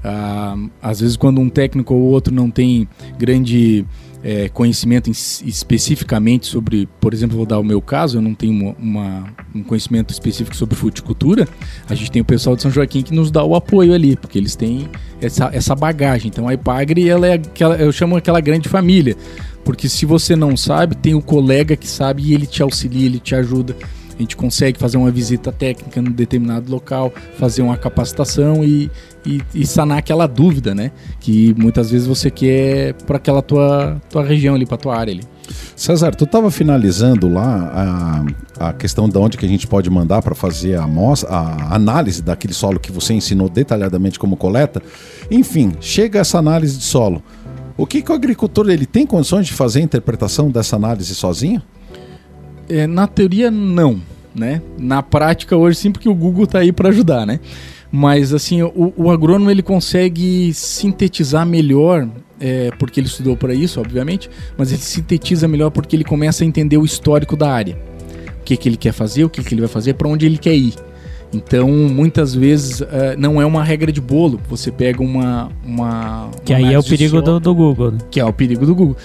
Ah, 0.03 0.55
às 0.81 0.99
vezes, 0.99 1.17
quando 1.17 1.41
um 1.41 1.49
técnico 1.49 1.93
ou 1.93 2.01
outro 2.01 2.33
não 2.33 2.49
tem 2.49 2.87
grande 3.17 3.85
eh, 4.27 4.49
conhecimento 4.49 5.07
em- 5.07 5.13
especificamente 5.47 6.47
sobre, 6.47 6.89
por 6.99 7.13
exemplo, 7.13 7.37
vou 7.37 7.45
dar 7.45 7.59
o 7.59 7.63
meu 7.63 7.79
caso, 7.79 8.17
eu 8.17 8.21
não 8.23 8.33
tenho 8.33 8.53
uma- 8.53 8.75
uma- 8.79 9.33
um 9.53 9.61
conhecimento 9.61 10.11
específico 10.11 10.55
sobre 10.55 10.75
fruticultura, 10.75 11.47
a 11.87 11.93
gente 11.93 12.11
tem 12.11 12.21
o 12.21 12.25
pessoal 12.25 12.55
de 12.55 12.63
São 12.63 12.71
Joaquim 12.71 13.03
que 13.03 13.13
nos 13.13 13.29
dá 13.29 13.43
o 13.43 13.55
apoio 13.55 13.93
ali, 13.93 14.15
porque 14.15 14.39
eles 14.39 14.55
têm 14.55 14.89
essa, 15.21 15.49
essa 15.53 15.75
bagagem. 15.75 16.29
Então 16.29 16.47
a 16.47 16.53
Ipagre, 16.55 17.07
ela 17.07 17.27
é 17.27 17.33
aquela, 17.33 17.75
eu 17.75 17.91
chamo 17.91 18.15
aquela 18.15 18.41
grande 18.41 18.67
família, 18.67 19.15
porque 19.63 19.87
se 19.87 20.05
você 20.07 20.35
não 20.35 20.57
sabe, 20.57 20.95
tem 20.95 21.13
o 21.13 21.21
colega 21.21 21.75
que 21.75 21.87
sabe 21.87 22.23
e 22.23 22.33
ele 22.33 22.47
te 22.47 22.63
auxilia, 22.63 23.05
ele 23.05 23.19
te 23.19 23.35
ajuda. 23.35 23.75
A 24.17 24.21
gente 24.21 24.37
consegue 24.37 24.79
fazer 24.79 24.95
uma 24.97 25.11
visita 25.11 25.51
técnica 25.51 26.01
num 26.01 26.09
determinado 26.11 26.71
local, 26.71 27.13
fazer 27.37 27.61
uma 27.61 27.75
capacitação 27.75 28.63
e, 28.63 28.89
e, 29.25 29.41
e 29.53 29.65
sanar 29.65 29.97
aquela 29.97 30.27
dúvida, 30.27 30.75
né? 30.75 30.91
Que 31.19 31.53
muitas 31.57 31.89
vezes 31.89 32.07
você 32.07 32.29
quer 32.29 32.93
para 33.05 33.17
aquela 33.17 33.41
tua, 33.41 34.01
tua 34.09 34.23
região 34.23 34.55
ali, 34.55 34.65
para 34.65 34.77
tua 34.77 34.95
área 34.95 35.13
ali. 35.13 35.23
César, 35.75 36.15
tu 36.15 36.23
estava 36.25 36.49
finalizando 36.49 37.27
lá 37.27 38.25
a, 38.59 38.69
a 38.69 38.73
questão 38.73 39.07
de 39.07 39.17
onde 39.17 39.37
que 39.37 39.45
a 39.45 39.49
gente 39.49 39.67
pode 39.67 39.89
mandar 39.89 40.21
para 40.21 40.33
fazer 40.33 40.75
a, 40.75 40.83
amostra, 40.83 41.29
a 41.29 41.75
análise 41.75 42.21
daquele 42.21 42.53
solo 42.53 42.79
que 42.79 42.91
você 42.91 43.13
ensinou 43.13 43.49
detalhadamente 43.49 44.17
como 44.17 44.37
coleta. 44.37 44.81
Enfim, 45.29 45.73
chega 45.79 46.19
essa 46.19 46.37
análise 46.37 46.77
de 46.77 46.83
solo. 46.83 47.21
O 47.77 47.85
que, 47.85 48.01
que 48.01 48.11
o 48.11 48.15
agricultor 48.15 48.69
ele 48.69 48.85
tem 48.85 49.05
condições 49.05 49.45
de 49.45 49.53
fazer 49.53 49.79
a 49.79 49.83
interpretação 49.83 50.49
dessa 50.49 50.77
análise 50.77 51.13
sozinho? 51.13 51.61
É, 52.69 52.87
na 52.87 53.05
teoria, 53.05 53.51
não, 53.51 54.01
né? 54.33 54.61
Na 54.77 55.03
prática, 55.03 55.55
hoje, 55.57 55.77
sim, 55.77 55.91
porque 55.91 56.07
o 56.07 56.15
Google 56.15 56.47
tá 56.47 56.59
aí 56.59 56.71
para 56.71 56.89
ajudar, 56.89 57.25
né? 57.25 57.39
Mas, 57.95 58.33
assim, 58.33 58.61
o, 58.61 58.93
o 58.97 59.09
agrônomo, 59.09 59.49
ele 59.49 59.63
consegue 59.63 60.53
sintetizar 60.53 61.45
melhor, 61.45 62.05
é, 62.37 62.69
porque 62.77 62.99
ele 62.99 63.07
estudou 63.07 63.37
para 63.37 63.53
isso, 63.53 63.79
obviamente, 63.79 64.29
mas 64.57 64.73
ele 64.73 64.81
sintetiza 64.81 65.47
melhor 65.47 65.71
porque 65.71 65.95
ele 65.95 66.03
começa 66.03 66.43
a 66.43 66.47
entender 66.47 66.75
o 66.75 66.83
histórico 66.83 67.37
da 67.37 67.49
área. 67.49 67.77
O 68.41 68.43
que, 68.43 68.57
que 68.57 68.67
ele 68.67 68.75
quer 68.75 68.91
fazer, 68.91 69.23
o 69.23 69.29
que, 69.29 69.41
que 69.41 69.53
ele 69.53 69.61
vai 69.61 69.69
fazer, 69.69 69.93
para 69.93 70.09
onde 70.09 70.25
ele 70.25 70.37
quer 70.37 70.53
ir. 70.53 70.73
Então, 71.31 71.69
muitas 71.69 72.35
vezes, 72.35 72.81
é, 72.81 73.15
não 73.15 73.41
é 73.41 73.45
uma 73.45 73.63
regra 73.63 73.93
de 73.93 74.01
bolo. 74.01 74.41
Você 74.49 74.73
pega 74.73 75.01
uma... 75.01 75.49
uma 75.65 76.29
Que 76.43 76.51
uma 76.51 76.67
aí 76.67 76.73
é 76.73 76.77
o 76.77 76.83
perigo 76.83 77.21
do, 77.21 77.39
do 77.39 77.55
Google. 77.55 77.91
né? 77.91 77.97
Que 78.11 78.19
é 78.19 78.25
o 78.25 78.33
perigo 78.33 78.65
do 78.65 78.75
Google. 78.75 78.97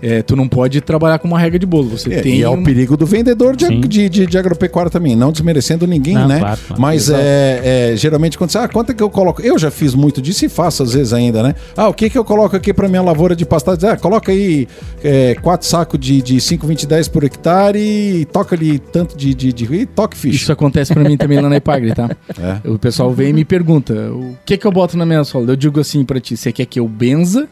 É, 0.00 0.22
tu 0.22 0.36
não 0.36 0.46
pode 0.48 0.80
trabalhar 0.80 1.18
com 1.18 1.26
uma 1.28 1.38
regra 1.38 1.58
de 1.58 1.66
bolo. 1.66 1.88
Você 1.90 2.12
É, 2.14 2.20
tem 2.20 2.36
e 2.36 2.42
é 2.42 2.48
o 2.48 2.52
um- 2.52 2.62
perigo 2.62 2.96
do 2.96 3.04
vendedor 3.04 3.56
de, 3.56 3.68
de, 3.80 4.08
de, 4.08 4.26
de 4.26 4.38
agropecuária 4.38 4.90
também, 4.90 5.16
não 5.16 5.32
desmerecendo 5.32 5.86
ninguém, 5.86 6.14
Não, 6.14 6.28
né? 6.28 6.38
claro, 6.38 6.60
claro. 6.66 6.80
Mas 6.82 7.10
é, 7.10 7.90
é, 7.92 7.96
geralmente 7.96 8.38
quando 8.38 8.50
você, 8.50 8.58
ah, 8.58 8.68
quanto 8.68 8.90
é 8.92 8.94
que 8.94 9.02
eu 9.02 9.10
coloco? 9.10 9.42
Eu 9.42 9.58
já 9.58 9.70
fiz 9.70 9.94
muito 9.94 10.22
disso 10.22 10.44
e 10.44 10.48
faço 10.48 10.82
às 10.82 10.92
vezes 10.92 11.12
ainda, 11.12 11.42
né? 11.42 11.54
Ah, 11.76 11.88
o 11.88 11.94
que 11.94 12.08
que 12.08 12.16
eu 12.18 12.24
coloco 12.24 12.54
aqui 12.56 12.72
para 12.72 12.88
minha 12.88 13.02
lavoura 13.02 13.34
de 13.34 13.44
pastagem? 13.44 13.88
Ah, 13.90 13.96
coloca 13.96 14.30
aí 14.30 14.68
é, 15.02 15.34
quatro 15.36 15.66
sacos 15.66 15.98
de, 15.98 16.22
de 16.22 16.40
5, 16.40 16.66
20, 16.66 16.86
10 16.86 17.08
por 17.08 17.24
hectare 17.24 17.78
e 17.78 18.24
toca 18.26 18.54
ali 18.54 18.78
tanto 18.78 19.16
de, 19.16 19.34
de, 19.34 19.52
de 19.52 19.68
e 19.74 19.84
toque 19.86 20.16
ficha. 20.16 20.36
Isso 20.36 20.52
acontece 20.52 20.94
pra 20.94 21.02
mim 21.04 21.16
também 21.16 21.40
lá 21.40 21.48
na 21.48 21.56
Ipagre, 21.56 21.94
tá? 21.94 22.08
É. 22.64 22.68
O 22.68 22.78
pessoal 22.78 23.12
vem 23.12 23.30
e 23.30 23.32
me 23.32 23.44
pergunta: 23.44 23.92
o 24.12 24.36
que 24.46 24.56
que 24.56 24.66
eu 24.66 24.72
boto 24.72 24.96
na 24.96 25.04
minha 25.04 25.24
sola? 25.24 25.50
Eu 25.52 25.56
digo 25.56 25.78
assim 25.80 26.04
pra 26.04 26.20
ti: 26.20 26.36
você 26.36 26.52
quer 26.52 26.66
que 26.66 26.78
eu 26.80 26.88
benza 26.88 27.48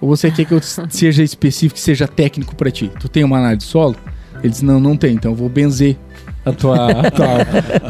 ou 0.00 0.08
você 0.08 0.30
quer 0.30 0.44
que 0.44 0.52
eu 0.52 0.60
seja 0.62 1.22
específico, 1.22 1.78
seja 1.78 2.06
técnico 2.06 2.54
pra 2.54 2.70
ti? 2.70 2.90
Tu 3.00 3.08
tem 3.08 3.24
uma 3.24 3.38
análise 3.38 3.58
de 3.58 3.64
solo? 3.64 3.96
Eles 4.42 4.62
não, 4.62 4.78
não 4.78 4.96
tem, 4.96 5.14
então 5.14 5.32
eu 5.32 5.36
vou 5.36 5.48
benzer 5.48 5.96
a 6.44 6.52
tua, 6.52 6.90
a 6.90 7.10
tua, 7.10 7.26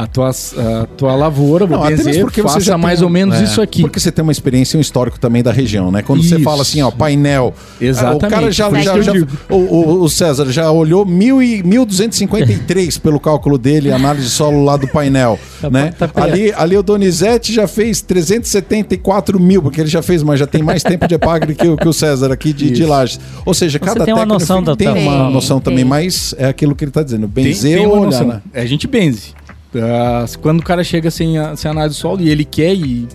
a 0.02 0.06
tua, 0.06 0.30
a 0.30 0.87
tua 0.96 1.14
lavoura, 1.14 1.66
vou 1.66 1.76
Não, 1.78 1.84
até 1.84 1.94
dizer, 1.94 2.11
mesmo 2.11 2.24
porque 2.24 2.42
você 2.42 2.48
faça 2.54 2.61
já 2.66 2.78
mais 2.78 2.98
tem- 2.98 3.04
ou 3.06 3.11
menos 3.11 3.37
é, 3.37 3.44
isso 3.44 3.61
aqui. 3.61 3.82
Porque 3.82 4.00
você 4.00 4.11
tem 4.11 4.22
uma 4.22 4.32
experiência 4.32 4.76
e 4.76 4.78
um 4.78 4.80
histórico 4.80 5.18
também 5.20 5.42
da 5.42 5.52
região, 5.52 5.90
né? 5.92 6.02
Quando 6.02 6.22
você 6.22 6.34
Isso. 6.37 6.44
fala 6.44 6.62
assim, 6.62 6.82
ó, 6.82 6.90
painel. 6.90 7.54
Exatamente, 7.80 8.24
O 8.26 8.28
cara 8.30 8.50
já. 8.50 8.70
já, 8.82 9.00
já- 9.00 9.12
o, 9.50 9.54
o- 9.56 10.02
o 10.02 10.08
César 10.08 10.46
já 10.50 10.70
olhou 10.70 11.04
mil 11.06 11.42
e, 11.42 11.62
1253 11.62 12.98
pelo 12.98 13.20
cálculo 13.20 13.56
dele, 13.58 13.92
análise 13.92 14.24
de 14.26 14.30
solo 14.30 14.64
lá 14.64 14.76
do 14.76 14.88
painel. 14.88 15.38
Tá- 15.61 15.70
né? 15.70 15.92
tá 15.96 16.11
ali, 16.22 16.52
ali 16.56 16.76
o 16.76 16.82
Donizete 16.82 17.52
já 17.52 17.66
fez 17.68 18.00
374 18.00 19.38
mil, 19.40 19.62
porque 19.62 19.80
ele 19.80 19.88
já 19.90 20.02
fez, 20.02 20.22
mas 20.22 20.38
já 20.40 20.46
tem 20.46 20.62
mais 20.62 20.82
tempo 20.82 21.06
de 21.06 21.14
epagre 21.14 21.54
que, 21.54 21.66
o- 21.68 21.76
que 21.76 21.88
o 21.88 21.92
César 21.92 22.32
aqui 22.32 22.52
de, 22.52 22.70
de. 22.70 22.88
Lages. 22.88 23.20
Ou 23.44 23.52
seja, 23.52 23.72
Você 23.78 23.84
cada 23.84 24.04
tem 24.04 24.14
uma 24.14 24.20
técnico 24.20 24.40
noção 24.40 24.62
da- 24.62 24.74
tem 24.76 24.87
da- 24.88 24.94
uma 24.94 25.24
Tem, 25.24 25.32
noção 25.32 25.61
também, 25.61 25.78
tem. 25.80 25.84
mas 25.84 26.34
é 26.38 26.46
aquilo 26.46 26.74
que 26.74 26.84
ele 26.84 26.90
está 26.90 27.02
dizendo. 27.02 27.28
Tem- 27.28 27.44
Benzer 27.44 27.76
tem 27.78 27.87
ou 27.87 27.92
uma 27.94 28.00
olhar, 28.06 28.11
noção. 28.22 28.26
né? 28.28 28.42
A 28.54 28.64
gente 28.66 28.87
benze. 28.87 29.34
Ah, 29.74 30.24
quando 30.40 30.61
o 30.61 30.62
cara 30.62 30.82
chega 30.82 31.11
sem, 31.11 31.37
a- 31.38 31.54
sem 31.56 31.70
análise 31.70 31.96
de 31.96 32.00
solo 32.00 32.20
e 32.22 32.28
ele 32.30 32.44
quer 32.44 32.74
e 32.74 33.06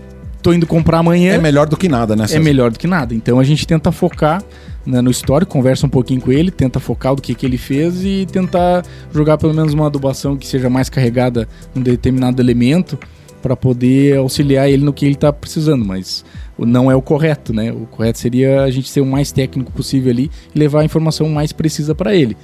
tô 0.42 0.54
indo 0.54 0.68
comprar 0.68 1.00
amanhã, 1.00 1.34
É 1.34 1.38
melhor 1.38 1.68
do 1.68 1.76
que 1.76 1.88
nada, 1.90 2.16
né, 2.16 2.26
é 2.26 2.28
César? 2.28 2.40
melhor 2.42 2.70
do 2.72 2.78
que 2.78 2.86
nada. 2.88 3.14
Então 3.16 3.40
a 3.40 3.44
gente 3.44 3.66
tenta 3.66 3.92
focar 3.92 4.44
né, 4.86 5.02
no 5.02 5.10
histórico, 5.10 5.52
conversa 5.52 5.86
um 5.86 5.90
pouquinho 5.90 6.20
com 6.22 6.32
ele, 6.32 6.52
tenta 6.52 6.80
focar 6.80 7.16
do 7.16 7.22
que, 7.22 7.34
que 7.34 7.46
ele 7.46 7.58
fez 7.58 8.04
e 8.04 8.28
tentar 8.32 8.84
jogar 9.14 9.38
pelo 9.38 9.54
menos 9.54 9.74
uma 9.74 9.88
adubação 9.88 10.36
que 10.38 10.46
seja 10.46 10.70
mais 10.70 10.90
carregada 10.90 11.48
num 11.74 11.82
determinado 11.82 12.42
elemento 12.42 13.00
para 13.42 13.56
poder 13.56 14.18
auxiliar 14.18 14.70
ele 14.70 14.84
no 14.84 14.94
que 14.94 15.06
ele 15.06 15.16
está 15.16 15.32
precisando. 15.34 15.84
Mas 15.86 16.24
o 16.58 16.66
não 16.66 16.92
é 16.92 16.96
o 16.96 17.02
correto, 17.02 17.52
né? 17.54 17.72
O 17.72 17.88
correto 17.88 18.20
seria 18.20 18.64
a 18.64 18.70
gente 18.70 18.90
ser 18.90 19.02
o 19.02 19.06
mais 19.06 19.32
técnico 19.32 19.72
possível 19.72 20.12
ali 20.12 20.30
e 20.54 20.60
levar 20.60 20.82
a 20.82 20.86
informação 20.86 21.28
mais 21.30 21.52
precisa 21.54 21.96
para 21.96 22.14
ele. 22.14 22.38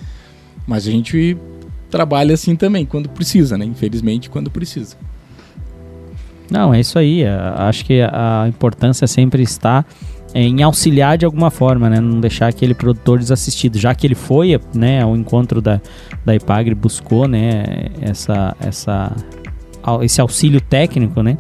Mas 0.65 0.88
a 0.88 0.91
gente 0.91 1.38
trabalha 1.89 2.34
assim 2.34 2.56
também, 2.56 2.86
quando 2.86 3.10
precisa, 3.10 3.58
né? 3.58 3.65
Infelizmente, 3.65 4.30
quando 4.30 4.49
precisa. 4.49 4.95
Não, 6.49 6.73
é 6.73 6.80
isso 6.80 6.97
aí. 6.97 7.25
a- 7.25 7.67
Acho 7.67 7.86
que 7.86 8.02
a 8.02 8.45
importância 8.47 9.06
sempre 9.08 9.43
está 9.43 9.86
em 10.34 10.62
auxiliar 10.62 11.17
de 11.17 11.25
alguma 11.25 11.49
forma, 11.49 11.89
né? 11.89 11.99
Não 11.99 12.19
deixar 12.19 12.47
aquele 12.47 12.73
produtor 12.73 13.19
desassistido. 13.19 13.78
Já 13.80 13.93
que 13.95 14.06
ele 14.06 14.15
foi 14.15 14.60
né, 14.73 15.02
ao 15.02 15.15
encontro 15.15 15.62
da, 15.62 15.82
da 16.25 16.36
Ipagre, 16.36 16.75
buscou 16.75 17.28
né, 17.28 17.88
essa, 18.02 18.56
essa, 18.60 19.12
esse 20.02 20.21
auxílio 20.21 20.62
técnico, 20.62 21.21
né? 21.23 21.38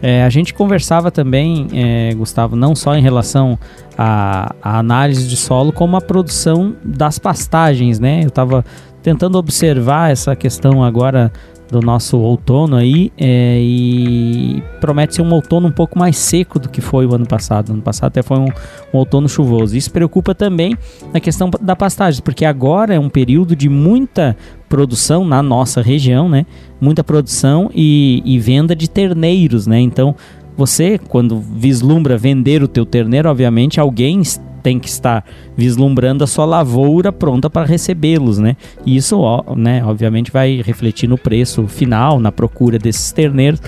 É, 0.00 0.24
a 0.24 0.30
gente 0.30 0.52
conversava 0.52 1.12
também, 1.12 1.68
é, 1.72 2.12
Gustavo, 2.14 2.56
não 2.56 2.74
só 2.74 2.96
em 2.96 3.00
relação 3.02 3.56
à, 3.96 4.52
à 4.60 4.78
análise 4.80 5.28
de 5.28 5.36
solo, 5.36 5.72
como 5.72 5.96
a 5.96 6.00
produção 6.00 6.74
das 6.84 7.20
pastagens, 7.20 8.00
né? 8.00 8.22
Eu 8.24 8.28
estava 8.28 8.64
tentando 9.02 9.36
observar 9.36 10.10
essa 10.10 10.34
questão 10.36 10.82
agora 10.82 11.32
do 11.72 11.80
nosso 11.80 12.18
outono 12.18 12.76
aí 12.76 13.10
é, 13.16 13.58
e 13.58 14.62
promete 14.78 15.14
ser 15.14 15.22
um 15.22 15.32
outono 15.32 15.68
um 15.68 15.72
pouco 15.72 15.98
mais 15.98 16.18
seco 16.18 16.58
do 16.58 16.68
que 16.68 16.82
foi 16.82 17.06
o 17.06 17.14
ano 17.14 17.26
passado. 17.26 17.72
Ano 17.72 17.80
passado 17.80 18.08
até 18.08 18.22
foi 18.22 18.38
um, 18.38 18.48
um 18.92 18.98
outono 18.98 19.26
chuvoso. 19.26 19.74
Isso 19.74 19.90
preocupa 19.90 20.34
também 20.34 20.76
na 21.14 21.18
questão 21.18 21.50
da 21.62 21.74
pastagem, 21.74 22.20
porque 22.22 22.44
agora 22.44 22.94
é 22.94 23.00
um 23.00 23.08
período 23.08 23.56
de 23.56 23.70
muita 23.70 24.36
produção 24.68 25.24
na 25.24 25.42
nossa 25.42 25.80
região, 25.80 26.28
né? 26.28 26.44
Muita 26.78 27.02
produção 27.02 27.70
e, 27.74 28.22
e 28.22 28.38
venda 28.38 28.76
de 28.76 28.88
terneiros, 28.88 29.66
né? 29.66 29.80
Então 29.80 30.14
você, 30.54 30.98
quando 30.98 31.40
vislumbra 31.40 32.18
vender 32.18 32.62
o 32.62 32.68
teu 32.68 32.84
terneiro, 32.84 33.30
obviamente 33.30 33.80
alguém 33.80 34.20
tem 34.62 34.78
que 34.78 34.88
estar 34.88 35.24
vislumbrando 35.56 36.24
a 36.24 36.26
sua 36.26 36.44
lavoura 36.44 37.12
pronta 37.12 37.50
para 37.50 37.66
recebê-los, 37.66 38.38
né? 38.38 38.56
E 38.86 38.96
isso, 38.96 39.18
ó, 39.20 39.54
né, 39.56 39.84
obviamente 39.84 40.30
vai 40.30 40.62
refletir 40.62 41.08
no 41.08 41.18
preço 41.18 41.66
final, 41.66 42.18
na 42.18 42.30
procura 42.30 42.78
desses 42.78 43.12
terneiros. 43.12 43.60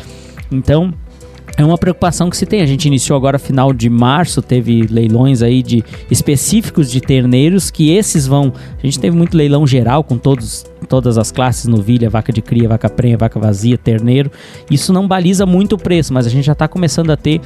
Então, 0.51 0.95
é 1.57 1.65
uma 1.65 1.79
preocupação 1.79 2.29
que 2.29 2.37
se 2.37 2.47
tem. 2.47 2.61
A 2.63 2.67
gente 2.67 2.87
iniciou 2.87 3.17
agora 3.17 3.39
final 3.39 3.73
de 3.73 3.89
março, 3.89 4.43
teve 4.43 4.83
leilões 4.83 5.41
aí 5.41 5.63
de 5.63 5.85
específicos 6.11 6.91
de 6.91 7.01
terneiros 7.01 7.71
que 7.71 7.91
esses 7.91 8.27
vão. 8.27 8.53
A 8.77 8.87
gente 8.87 8.99
teve 8.99 9.17
muito 9.17 9.37
leilão 9.37 9.67
geral 9.67 10.03
com 10.03 10.19
todos 10.19 10.67
todas 10.89 11.17
as 11.17 11.33
classes, 11.33 11.67
novilha, 11.67 12.11
vaca 12.11 12.31
de 12.33 12.43
cria, 12.43 12.69
vaca 12.69 12.91
prenha, 12.91 13.17
vaca 13.17 13.41
vazia, 13.41 13.79
terneiro. 13.79 14.31
Isso 14.71 14.93
não 14.93 15.09
baliza 15.09 15.47
muito 15.47 15.77
o 15.77 15.79
preço, 15.79 16.13
mas 16.13 16.27
a 16.27 16.31
gente 16.31 16.45
já 16.45 16.53
está 16.53 16.69
começando 16.69 17.11
a 17.11 17.17
ter 17.17 17.41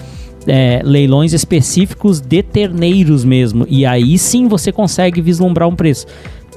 é, 0.49 0.81
leilões 0.83 1.33
específicos 1.33 2.21
de 2.21 2.43
terneiros 2.43 3.25
mesmo. 3.25 3.67
E 3.69 3.87
aí 3.87 4.19
sim 4.19 4.49
você 4.49 4.73
consegue 4.73 5.21
vislumbrar 5.21 5.69
um 5.69 5.77
preço. 5.77 6.07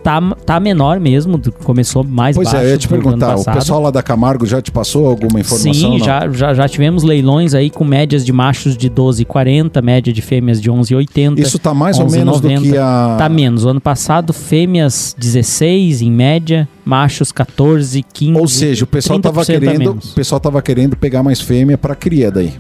Tá, 0.04 0.20
tá 0.20 0.60
menor 0.60 1.00
mesmo, 1.00 1.40
começou 1.64 2.04
mais 2.04 2.36
Pois 2.36 2.52
baixo 2.52 2.64
é, 2.64 2.66
eu 2.66 2.72
ia 2.72 2.78
te 2.78 2.88
perguntar, 2.88 3.36
o 3.36 3.46
pessoal 3.46 3.80
lá 3.84 3.92
da 3.92 4.02
Camargo 4.02 4.48
já 4.48 4.60
te 4.60 4.72
passou 4.72 5.06
alguma 5.06 5.40
informação? 5.40 5.74
Sim, 5.74 6.00
já, 6.00 6.28
já, 6.28 6.56
já 6.56 6.68
tivemos 6.68 7.04
leilões 7.04 7.54
aí 7.54 7.70
com 7.70 7.84
médias 7.84 8.26
de 8.26 8.34
machos 8.34 8.76
de 8.76 8.90
12,40, 8.90 9.80
média 9.84 10.12
de 10.12 10.20
fêmeas 10.20 10.60
de 10.60 10.72
11,80. 10.72 11.38
Isso 11.38 11.60
tá 11.60 11.72
mais 11.72 12.00
ou 12.00 12.08
11,90. 12.08 12.12
menos 12.18 12.42
do 12.42 12.48
que 12.48 12.78
a... 12.78 13.16
Tá 13.20 13.30
menos. 13.30 13.64
O 13.64 13.70
ano 13.70 13.82
passado, 13.82 14.34
fêmeas 14.34 15.16
16 15.20 16.02
em 16.02 16.12
média, 16.12 16.68
machos 16.84 17.32
14, 17.32 18.04
15. 18.12 18.40
Ou 18.40 18.48
seja, 18.48 18.86
o 18.86 18.88
pessoal 18.88 19.20
30% 19.20 19.22
tava 19.22 19.46
querendo, 19.46 19.92
o 19.92 20.14
pessoal 20.16 20.42
tava 20.42 20.62
querendo 20.64 20.96
pegar 20.98 21.22
mais 21.22 21.40
fêmea 21.40 21.78
para 21.78 21.94
cria 21.94 22.32
daí. 22.32 22.54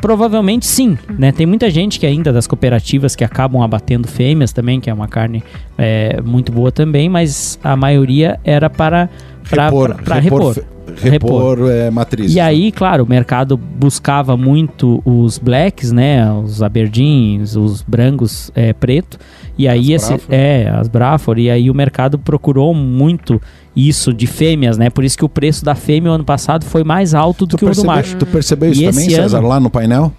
Provavelmente 0.00 0.66
sim, 0.66 0.96
né? 1.18 1.32
Tem 1.32 1.46
muita 1.46 1.70
gente 1.70 1.98
que 1.98 2.06
ainda 2.06 2.32
das 2.32 2.46
cooperativas 2.46 3.16
que 3.16 3.24
acabam 3.24 3.62
abatendo 3.62 4.06
fêmeas 4.06 4.52
também, 4.52 4.80
que 4.80 4.90
é 4.90 4.94
uma 4.94 5.08
carne 5.08 5.42
é, 5.76 6.20
muito 6.22 6.52
boa 6.52 6.70
também, 6.70 7.08
mas 7.08 7.58
a 7.62 7.76
maioria 7.76 8.38
era 8.44 8.68
para 8.68 9.08
para 9.48 9.64
repor, 9.66 9.94
para 10.02 10.18
repor. 10.18 10.54
fe- 10.54 10.64
repor, 11.02 11.58
é, 11.70 11.90
matrizes. 11.90 12.34
E 12.36 12.40
aí, 12.40 12.70
claro, 12.72 13.04
o 13.04 13.08
mercado 13.08 13.56
buscava 13.56 14.36
muito 14.36 15.02
os 15.04 15.38
blacks, 15.38 15.90
né? 15.92 16.30
Os 16.32 16.62
Aberdeens, 16.62 17.56
os 17.56 17.82
brancos 17.82 18.50
é, 18.54 18.72
preto. 18.72 19.18
E 19.58 19.66
aí 19.66 19.94
As 19.94 20.02
esse 20.02 20.20
é 20.28 20.68
as 20.72 20.86
Braford. 20.88 21.40
E 21.42 21.50
aí 21.50 21.70
o 21.70 21.74
mercado 21.74 22.18
procurou 22.18 22.74
muito 22.74 23.40
isso 23.74 24.12
de 24.12 24.26
fêmeas, 24.26 24.76
né? 24.78 24.88
Por 24.90 25.02
isso 25.04 25.16
que 25.18 25.24
o 25.24 25.28
preço 25.28 25.64
da 25.64 25.74
fêmea 25.74 26.12
ano 26.12 26.24
passado 26.24 26.64
foi 26.64 26.84
mais 26.84 27.14
alto 27.14 27.44
do 27.46 27.56
tu, 27.56 27.58
que 27.58 27.64
o 27.64 27.74
do 27.74 27.84
macho. 27.84 28.16
tu 28.16 28.26
percebeu 28.26 28.70
isso 28.70 28.82
E 28.82 28.86
também, 28.90 29.10
César, 29.10 29.38
ano- 29.38 29.48
lá 29.48 29.58
no 29.60 29.68
painel? 29.70 30.12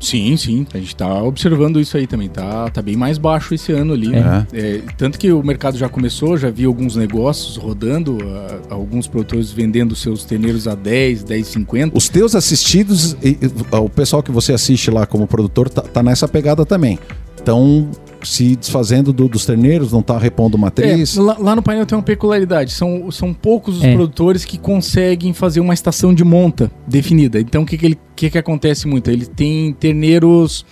Sim, 0.00 0.34
sim. 0.36 0.66
A 0.72 0.78
gente 0.78 0.96
tá 0.96 1.22
observando 1.22 1.78
isso 1.78 1.96
aí 1.96 2.06
também. 2.06 2.28
Tá, 2.28 2.70
tá 2.70 2.80
bem 2.80 2.96
mais 2.96 3.18
baixo 3.18 3.54
esse 3.54 3.70
ano 3.70 3.92
ali. 3.92 4.08
né? 4.08 4.46
É, 4.52 4.80
tanto 4.96 5.18
que 5.18 5.30
o 5.30 5.42
mercado 5.42 5.76
já 5.76 5.88
começou, 5.88 6.36
já 6.38 6.50
vi 6.50 6.64
alguns 6.64 6.96
negócios 6.96 7.56
rodando, 7.58 8.16
ah, 8.24 8.60
alguns 8.70 9.06
produtores 9.06 9.52
vendendo 9.52 9.94
seus 9.94 10.24
terneiros 10.24 10.66
a 10.66 10.74
10, 10.74 11.22
10,50. 11.22 11.92
Os 11.94 12.08
teus 12.08 12.34
assistidos, 12.34 13.12
e- 13.22 13.36
e- 13.42 13.76
o 13.76 13.88
pessoal 13.90 14.22
que 14.22 14.30
você 14.32 14.52
assiste 14.54 14.90
lá 14.90 15.04
como 15.06 15.26
produtor, 15.26 15.68
tá, 15.68 15.82
tá 15.82 16.02
nessa 16.02 16.26
pegada 16.26 16.64
também. 16.64 16.98
Estão 17.40 17.88
se 18.22 18.54
desfazendo 18.54 19.14
do- 19.14 19.28
dos 19.28 19.46
terneiros, 19.46 19.92
não 19.92 20.02
tá 20.02 20.18
repondo 20.18 20.58
matriz. 20.58 21.16
É, 21.16 21.20
lá, 21.20 21.36
lá 21.38 21.56
no 21.56 21.62
painel 21.62 21.86
tem 21.86 21.96
uma 21.96 22.04
peculiaridade. 22.04 22.70
São, 22.70 23.10
são 23.10 23.32
poucos 23.32 23.78
os 23.78 23.84
É. 23.84 23.94
produtores 23.94 24.44
que 24.44 24.58
conseguem 24.58 25.32
fazer 25.32 25.58
uma 25.60 25.72
estação 25.72 26.12
de 26.12 26.22
monta 26.22 26.70
definida. 26.86 27.40
Então, 27.40 27.62
o 27.62 27.66
que, 27.66 27.78
que, 27.78 27.86
ele- 27.86 27.98
que, 28.14 28.28
que 28.28 28.36
acontece 28.38 28.86
muito? 28.86 29.10
Ele 29.10 29.24
tem 29.24 29.72
terneiros 29.72 30.66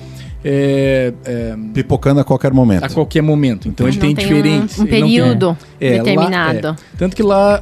é, 0.44 1.12
é, 1.24 1.56
Pipocando 1.74 2.20
a 2.20 2.24
qualquer 2.24 2.52
momento. 2.52 2.84
a 2.84 2.88
qualquer 2.88 3.22
momento. 3.22 3.66
Então, 3.66 3.88
ele 3.88 3.96
tem, 3.96 4.14
tem 4.14 4.24
diferentes. 4.26 4.78
um, 4.78 4.82
um 4.82 4.84
não 4.84 4.90
tem- 4.90 5.02
período 5.02 5.58
É, 5.80 5.90
lá- 5.90 5.96
determinado. 6.04 6.76
Tanto 6.96 7.16
que 7.16 7.22
lá 7.24 7.56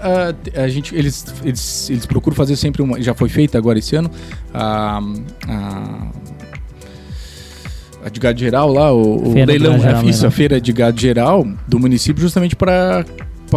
a, 0.54 0.62
a 0.62 0.68
gente, 0.68 0.94
eles, 0.94 1.24
eles, 1.42 1.88
eles 1.88 2.04
procuram 2.04 2.36
fazer 2.36 2.54
sempre 2.56 2.82
uma. 2.82 3.00
Já 3.00 3.14
foi 3.14 3.28
feita 3.30 3.56
agora 3.56 3.78
esse 3.78 3.96
ano. 3.96 4.10
A. 4.52 5.00
a 5.48 6.06
a 8.06 8.08
de 8.08 8.20
gado 8.20 8.38
geral 8.38 8.72
lá, 8.72 8.92
o, 8.92 9.28
o 9.30 9.34
leilão, 9.34 9.72
gado 9.72 9.82
geral, 9.82 10.00
a, 10.00 10.04
isso, 10.04 10.12
leilão. 10.20 10.28
a 10.28 10.30
feira 10.30 10.60
de 10.60 10.72
gado 10.72 11.00
geral 11.00 11.46
do 11.66 11.78
município, 11.78 12.22
justamente 12.22 12.54
para 12.54 13.04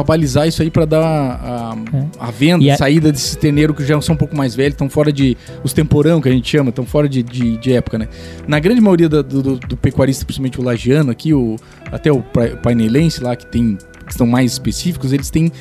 balizar 0.06 0.48
isso 0.48 0.62
aí, 0.62 0.70
para 0.72 0.86
dar 0.86 1.02
a, 1.04 1.76
a 2.20 2.32
venda, 2.32 2.64
E 2.64 2.72
a- 2.72 2.78
saída 2.78 3.12
desses 3.12 3.36
terneiros 3.36 3.76
que 3.76 3.86
já 3.86 4.00
são 4.02 4.16
um 4.16 4.18
pouco 4.18 4.36
mais 4.36 4.56
velhos, 4.56 4.74
estão 4.74 4.90
fora 4.90 5.12
de. 5.12 5.38
Os 5.64 5.74
temporão 5.74 6.20
que 6.22 6.30
a 6.30 6.32
gente 6.32 6.50
chama, 6.50 6.70
estão 6.70 6.86
fora 6.86 7.08
de, 7.08 7.22
de, 7.22 7.58
de 7.58 7.74
época, 7.74 7.98
né? 7.98 8.08
Na 8.48 8.60
grande 8.60 8.82
maioria 8.82 9.08
do, 9.10 9.22
do, 9.24 9.56
do 9.58 9.78
pecuarista, 9.78 10.26
principalmente 10.26 10.60
o 10.60 10.64
lagiano 10.64 11.12
aqui, 11.12 11.34
o, 11.34 11.56
até 11.92 12.12
o 12.12 12.22
pa- 12.22 12.56
painelense 12.62 13.22
lá, 13.24 13.36
que 13.36 13.46
tem. 13.46 13.78
que 14.06 14.12
estão 14.12 14.26
mais 14.28 14.52
específicos, 14.54 15.14
eles 15.14 15.30
têm 15.30 15.52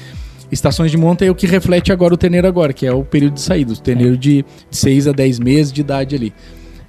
estações 0.50 0.90
de 0.90 0.96
monta 0.96 1.26
é 1.26 1.30
o 1.30 1.34
que 1.34 1.46
reflete 1.46 1.92
agora 1.92 2.14
o 2.14 2.16
terneiro 2.16 2.46
agora, 2.48 2.72
que 2.72 2.86
é 2.86 2.92
o 2.92 3.04
período 3.04 3.34
de 3.34 3.42
saída, 3.42 3.72
o 3.74 3.76
terneiro 3.76 4.16
de 4.16 4.42
6 4.70 5.06
a 5.08 5.12
10 5.12 5.38
meses 5.40 5.70
de 5.70 5.82
idade 5.82 6.16
ali. 6.16 6.32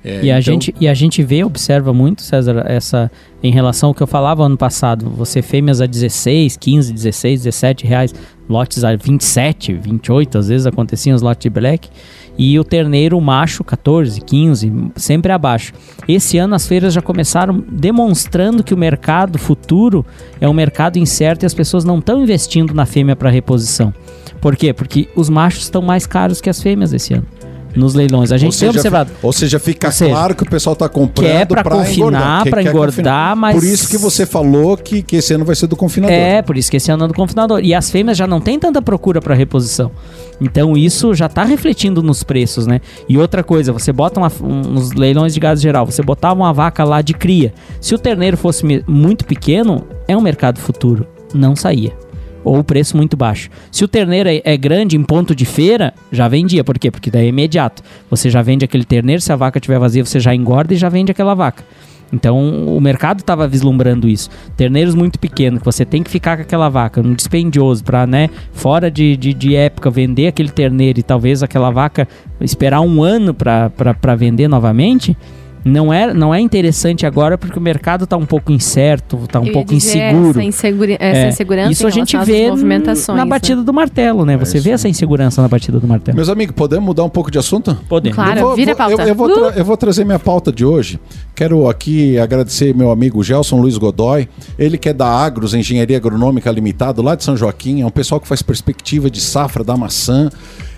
É, 0.04 0.24
E 0.24 0.32
a, 0.32 0.40
então- 0.40 0.42
gente, 0.54 0.76
e 0.80 0.88
a 0.88 0.94
gente 0.94 1.22
vê, 1.22 1.44
observa 1.44 1.94
muito, 1.94 2.22
César, 2.22 2.64
essa 2.68 3.12
em 3.44 3.52
relação 3.52 3.90
ao 3.90 3.94
que 3.94 4.02
eu 4.02 4.08
falava 4.08 4.44
ano 4.44 4.58
passado. 4.58 5.10
Você 5.10 5.42
fêmeas 5.42 5.82
a 5.82 5.86
16, 5.86 6.56
15, 6.58 6.94
16, 6.94 7.44
17 7.44 7.86
reais, 7.86 8.14
lotes 8.50 8.84
a 8.84 8.96
27, 8.96 9.74
28, 9.74 10.38
às 10.38 10.48
vezes 10.48 10.66
aconteciam 10.68 11.16
os 11.16 11.22
lotes 11.22 11.44
de 11.44 11.50
black. 11.50 11.90
E 12.38 12.58
o 12.58 12.64
terneiro 12.64 13.20
macho 13.20 13.66
14, 13.66 14.22
15, 14.22 14.72
sempre 14.96 15.34
abaixo. 15.34 15.74
Esse 16.08 16.38
ano 16.38 16.56
as 16.56 16.66
feiras 16.66 16.94
já 16.94 17.02
começaram 17.02 17.62
demonstrando 17.70 18.64
que 18.64 18.74
o 18.74 18.78
mercado 18.78 19.38
futuro 19.38 20.06
é 20.40 20.48
um 20.48 20.54
mercado 20.54 20.98
incerto 20.98 21.44
e 21.44 21.46
as 21.46 21.54
pessoas 21.54 21.84
não 21.84 22.00
estão 22.00 22.24
investindo 22.24 22.74
na 22.74 22.86
fêmea 22.86 23.16
para 23.16 23.30
reposição. 23.30 23.94
Por 24.40 24.56
quê? 24.56 24.72
Porque 24.72 25.10
os 25.18 25.30
machos 25.30 25.64
estão 25.64 25.82
mais 25.82 26.08
caros 26.08 26.40
que 26.40 26.50
as 26.50 26.62
fêmeas 26.62 26.94
esse 26.94 27.14
ano. 27.14 27.26
Nos 27.76 27.94
leilões. 27.94 28.32
A 28.32 28.38
gente 28.38 28.48
Ou 28.48 28.52
tem 28.52 28.60
seja, 28.60 28.72
observado. 28.72 29.12
Ou 29.22 29.32
seja, 29.32 29.60
fica 29.60 29.88
Ou 29.88 29.94
seja, 29.94 30.12
claro 30.12 30.36
que 30.36 30.44
o 30.44 30.50
pessoal 30.50 30.74
está 30.74 30.90
comprando 30.90 31.30
quer 31.30 31.46
pra 31.46 31.64
confinar, 31.64 32.44
pra 32.46 32.64
quer 32.64 32.70
engordar, 32.70 33.36
mas- 33.36 33.56
Por 33.56 33.64
isso 33.64 33.88
que 33.88 33.98
você 33.98 34.26
falou 34.26 34.76
que, 34.76 35.02
que 35.02 35.18
esse 35.18 35.34
ano 35.34 35.46
vai 35.46 35.56
ser 35.56 35.68
do 35.68 35.76
confinador. 35.76 36.16
É, 36.16 36.42
por 36.42 36.58
isso 36.58 36.70
que 36.70 36.78
esse 36.78 36.92
ano 36.92 37.06
é 37.06 37.08
do 37.08 37.14
confinador. 37.14 37.60
E 37.64 37.74
as 37.74 37.90
fêmeas 37.92 38.18
já 38.18 38.26
não 38.26 38.42
tem 38.42 38.60
tanta 38.60 38.82
procura 38.82 39.22
para 39.22 39.36
reposição. 39.36 39.92
Então 40.42 40.76
isso 40.78 41.14
já 41.14 41.28
tá 41.28 41.44
refletindo 41.44 42.02
nos 42.02 42.24
preços, 42.24 42.66
né? 42.66 42.80
E 43.08 43.18
outra 43.18 43.44
coisa, 43.44 43.72
você 43.74 43.92
bota 43.92 44.20
uma, 44.20 44.32
um, 44.42 44.62
nos 44.62 44.92
leilões 44.94 45.34
de 45.34 45.40
gado 45.40 45.60
geral, 45.60 45.86
você 45.86 46.02
botava 46.02 46.40
uma 46.40 46.54
vaca 46.54 46.84
lá 46.84 47.02
de 47.02 47.14
cria. 47.14 47.54
Se 47.82 47.94
o 47.94 48.00
terneiro 48.00 48.38
fosse 48.38 48.66
muito 48.88 49.26
pequeno, 49.26 49.84
é 50.08 50.16
um 50.16 50.22
mercado 50.22 50.60
futuro. 50.60 51.06
Não 51.34 51.56
saía. 51.56 51.94
Ou 52.44 52.64
preço 52.64 52.96
muito 52.96 53.18
baixo. 53.18 53.50
Se 53.72 53.84
o 53.84 53.88
terneiro 53.88 54.30
é, 54.30 54.42
é 54.44 54.58
grande 54.58 54.96
em 54.96 55.04
ponto 55.04 55.36
de 55.36 55.46
feira, 55.46 55.94
já 56.12 56.28
vendia. 56.28 56.64
Por 56.64 56.80
quê? 56.80 56.90
Porque 56.90 57.12
daí 57.12 57.26
é 57.26 57.30
imediato. 57.30 57.84
Você 58.10 58.30
já 58.30 58.42
vende 58.42 58.66
aquele 58.66 58.86
terneiro, 58.86 59.22
se 59.22 59.32
a 59.32 59.36
vaca 59.36 59.58
estiver 59.58 59.80
vazia, 59.80 60.06
você 60.06 60.20
já 60.20 60.34
engorda 60.34 60.74
e 60.74 60.78
já 60.78 60.90
vende 60.90 61.12
aquela 61.12 61.34
vaca. 61.34 61.64
Então 62.12 62.76
o 62.76 62.82
mercado 62.82 63.20
estava 63.20 63.48
vislumbrando 63.48 64.08
isso. 64.08 64.30
Terneiros 64.58 64.96
muito 64.96 65.20
pequenos, 65.20 65.60
que 65.60 65.66
você 65.66 65.86
tem 65.86 66.02
que 66.04 66.10
ficar 66.10 66.38
com 66.38 66.44
aquela 66.44 66.70
vaca, 66.70 67.02
um 67.02 67.14
dispendioso, 67.14 67.84
para, 67.84 68.08
né, 68.08 68.30
fora 68.52 68.90
de, 68.90 69.16
de, 69.16 69.34
de 69.34 69.56
época, 69.56 69.90
vender 69.90 70.28
aquele 70.28 70.50
terneiro 70.50 71.00
e 71.00 71.04
talvez 71.04 71.44
aquela 71.44 71.70
vaca 71.70 72.08
esperar 72.42 72.82
um 72.82 73.04
ano 73.04 73.34
para 73.34 74.16
vender 74.18 74.48
novamente. 74.48 75.16
Não 75.64 75.94
é, 75.94 76.14
não 76.14 76.34
é 76.34 76.40
interessante 76.40 77.06
agora 77.06 77.38
porque 77.38 77.58
o 77.58 77.62
mercado 77.62 78.06
está 78.06 78.16
um 78.16 78.26
pouco 78.26 78.52
incerto, 78.52 79.20
está 79.24 79.40
um 79.40 79.46
Eu 79.46 79.54
pouco 79.54 79.74
dizer 79.74 79.98
inseguro. 79.98 80.30
Essa, 80.30 80.44
insegura, 80.44 80.94
essa 80.94 81.20
É, 81.20 81.30
insegurança 81.30 81.72
Isso 81.72 81.88
a 81.88 81.90
gente 81.90 82.18
vê 82.20 82.50
movimentações. 82.50 83.18
na 83.18 83.26
né? 83.26 83.30
batida 83.30 83.62
do 83.64 83.74
martelo, 83.74 84.26
né? 84.26 84.38
Você 84.38 84.58
isso 84.58 84.64
vê 84.64 84.72
essa 84.72 84.88
insegurança 84.88 85.42
na 85.42 85.48
batida 85.48 85.80
do 85.80 85.88
martelo. 85.88 86.16
Meus 86.16 86.30
amigos, 86.30 86.56
podemos 86.56 86.86
mudar 86.86 87.04
um 87.04 87.10
pouco 87.10 87.30
de 87.30 87.38
assunto? 87.38 87.78
Podemos. 87.88 88.16
Claro. 88.16 88.42
Vou, 88.42 88.56
vira 88.56 88.72
a 88.72 88.76
pauta. 88.76 89.02
Eu, 89.04 89.08
eu 89.10 89.16
vou 89.16 89.30
Uh! 89.30 89.52
eu 89.56 89.66
vou 89.66 89.78
trazer 89.78 90.06
minha 90.06 90.20
pauta 90.20 90.52
de 90.52 90.66
hoje. 90.66 91.00
Quero 91.36 91.68
aqui 91.70 92.18
agradecer 92.18 92.76
meu 92.76 92.92
amigo 92.92 93.24
Gelson 93.24 93.60
Luiz 93.62 93.78
Godoy. 93.78 94.28
Ele 94.58 94.78
que 94.78 94.90
é 94.90 94.94
da 94.94 95.08
Agros 95.08 95.54
Engenharia 95.54 95.98
Agronômica 95.98 96.52
Limitado, 96.52 97.02
lá 97.02 97.16
de 97.16 97.24
São 97.24 97.38
Joaquim. 97.38 97.82
É 97.82 97.86
um 97.86 97.92
pessoal 97.92 98.20
que 98.20 98.28
faz 98.28 98.42
perspectiva 98.42 99.10
de 99.10 99.22
safra 99.22 99.64
da 99.64 99.76
maçã. 99.78 100.30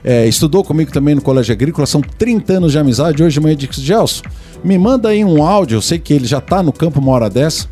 É, 0.04 0.28
estudou 0.28 0.64
comigo 0.64 0.92
também 0.92 1.16
no 1.16 1.22
Colégio 1.22 1.54
Agrícola. 1.54 1.86
São 1.86 2.02
30 2.02 2.54
anos 2.54 2.72
de 2.72 2.80
amizade. 2.80 3.24
Hoje 3.24 3.34
de 3.36 3.40
manhã 3.40 3.56
disse, 3.56 3.82
Gelson, 3.82 4.24
me 4.64 4.78
manda 4.78 5.10
aí 5.10 5.24
um 5.24 5.44
áudio. 5.44 5.78
Eu 5.78 5.82
sei 5.82 6.00
que 6.00 6.14
ele 6.14 6.26
já 6.26 6.40
está 6.40 6.64
no 6.64 6.74
campo 6.74 7.00
uma 7.00 7.12
hora 7.12 7.30
dessa. 7.30 7.68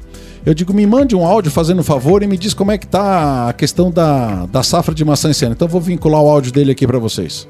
Eu 0.45 0.53
digo, 0.53 0.73
me 0.73 0.85
mande 0.85 1.15
um 1.15 1.25
áudio 1.25 1.51
fazendo 1.51 1.79
um 1.79 1.83
favor 1.83 2.23
e 2.23 2.27
me 2.27 2.37
diz 2.37 2.53
como 2.53 2.71
é 2.71 2.77
que 2.77 2.87
tá 2.87 3.49
a 3.49 3.53
questão 3.53 3.91
da, 3.91 4.45
da 4.45 4.63
safra 4.63 4.95
de 4.95 5.03
maçã 5.03 5.29
esse 5.29 5.43
ano. 5.43 5.53
Então 5.53 5.67
vou 5.67 5.81
vincular 5.81 6.21
o 6.21 6.29
áudio 6.29 6.51
dele 6.51 6.71
aqui 6.71 6.87
para 6.87 6.97
vocês. 6.97 7.47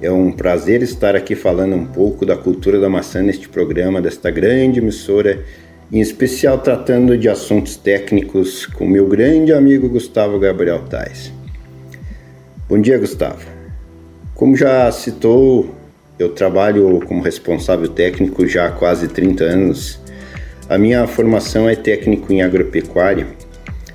É 0.00 0.10
um 0.10 0.30
prazer 0.30 0.80
estar 0.82 1.16
aqui 1.16 1.34
falando 1.34 1.74
um 1.74 1.84
pouco 1.84 2.24
da 2.24 2.36
cultura 2.36 2.78
da 2.78 2.88
maçã 2.88 3.20
neste 3.20 3.48
programa 3.48 4.00
desta 4.00 4.30
grande 4.30 4.78
emissora, 4.78 5.44
em 5.90 6.00
especial 6.00 6.58
tratando 6.58 7.18
de 7.18 7.28
assuntos 7.28 7.74
técnicos 7.74 8.64
com 8.64 8.86
meu 8.86 9.08
grande 9.08 9.52
amigo 9.52 9.88
Gustavo 9.88 10.38
Gabriel 10.38 10.84
Tais. 10.88 11.32
Bom 12.68 12.80
dia, 12.80 12.96
Gustavo. 12.96 13.57
Como 14.38 14.54
já 14.54 14.88
citou, 14.92 15.74
eu 16.16 16.28
trabalho 16.28 17.00
como 17.08 17.20
responsável 17.20 17.88
técnico 17.88 18.46
já 18.46 18.66
há 18.66 18.70
quase 18.70 19.08
30 19.08 19.42
anos. 19.42 20.00
A 20.68 20.78
minha 20.78 21.04
formação 21.08 21.68
é 21.68 21.74
técnico 21.74 22.32
em 22.32 22.40
agropecuária, 22.40 23.26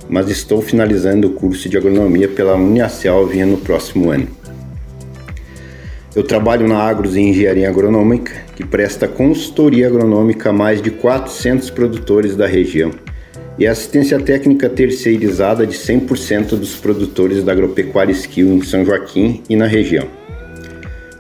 mas 0.10 0.30
estou 0.30 0.62
finalizando 0.62 1.30
o 1.30 1.32
curso 1.32 1.70
de 1.70 1.78
agronomia 1.78 2.28
pela 2.28 2.56
Uniaselv 2.56 3.34
no 3.46 3.56
próximo 3.56 4.12
ano. 4.12 4.28
Eu 6.14 6.24
trabalho 6.24 6.68
na 6.68 6.78
Agros 6.78 7.16
Engenharia 7.16 7.70
Agronômica, 7.70 8.34
que 8.54 8.66
presta 8.66 9.08
consultoria 9.08 9.88
agronômica 9.88 10.50
a 10.50 10.54
mais 10.54 10.82
de 10.82 10.92
400 10.92 11.70
produtores 11.70 12.36
da 12.36 12.48
região 12.48 12.92
e 13.58 13.66
assistência 13.66 14.20
técnica 14.20 14.68
terceirizada 14.68 15.66
de 15.66 15.78
100% 15.78 16.58
dos 16.58 16.76
produtores 16.76 17.42
da 17.46 17.54
agropecuária 17.54 18.12
Skill 18.12 18.56
em 18.56 18.62
São 18.62 18.84
Joaquim 18.84 19.42
e 19.50 19.56
na 19.56 19.68
região. 19.68 20.22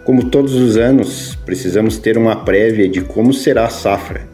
Como 0.05 0.25
todos 0.25 0.53
os 0.53 0.75
anos, 0.75 1.33
precisamos 1.45 1.97
ter 1.97 2.17
uma 2.17 2.35
prévia 2.35 2.89
de 2.89 2.99
como 2.99 3.33
será 3.33 3.65
a 3.65 3.69
safra. 3.69 4.27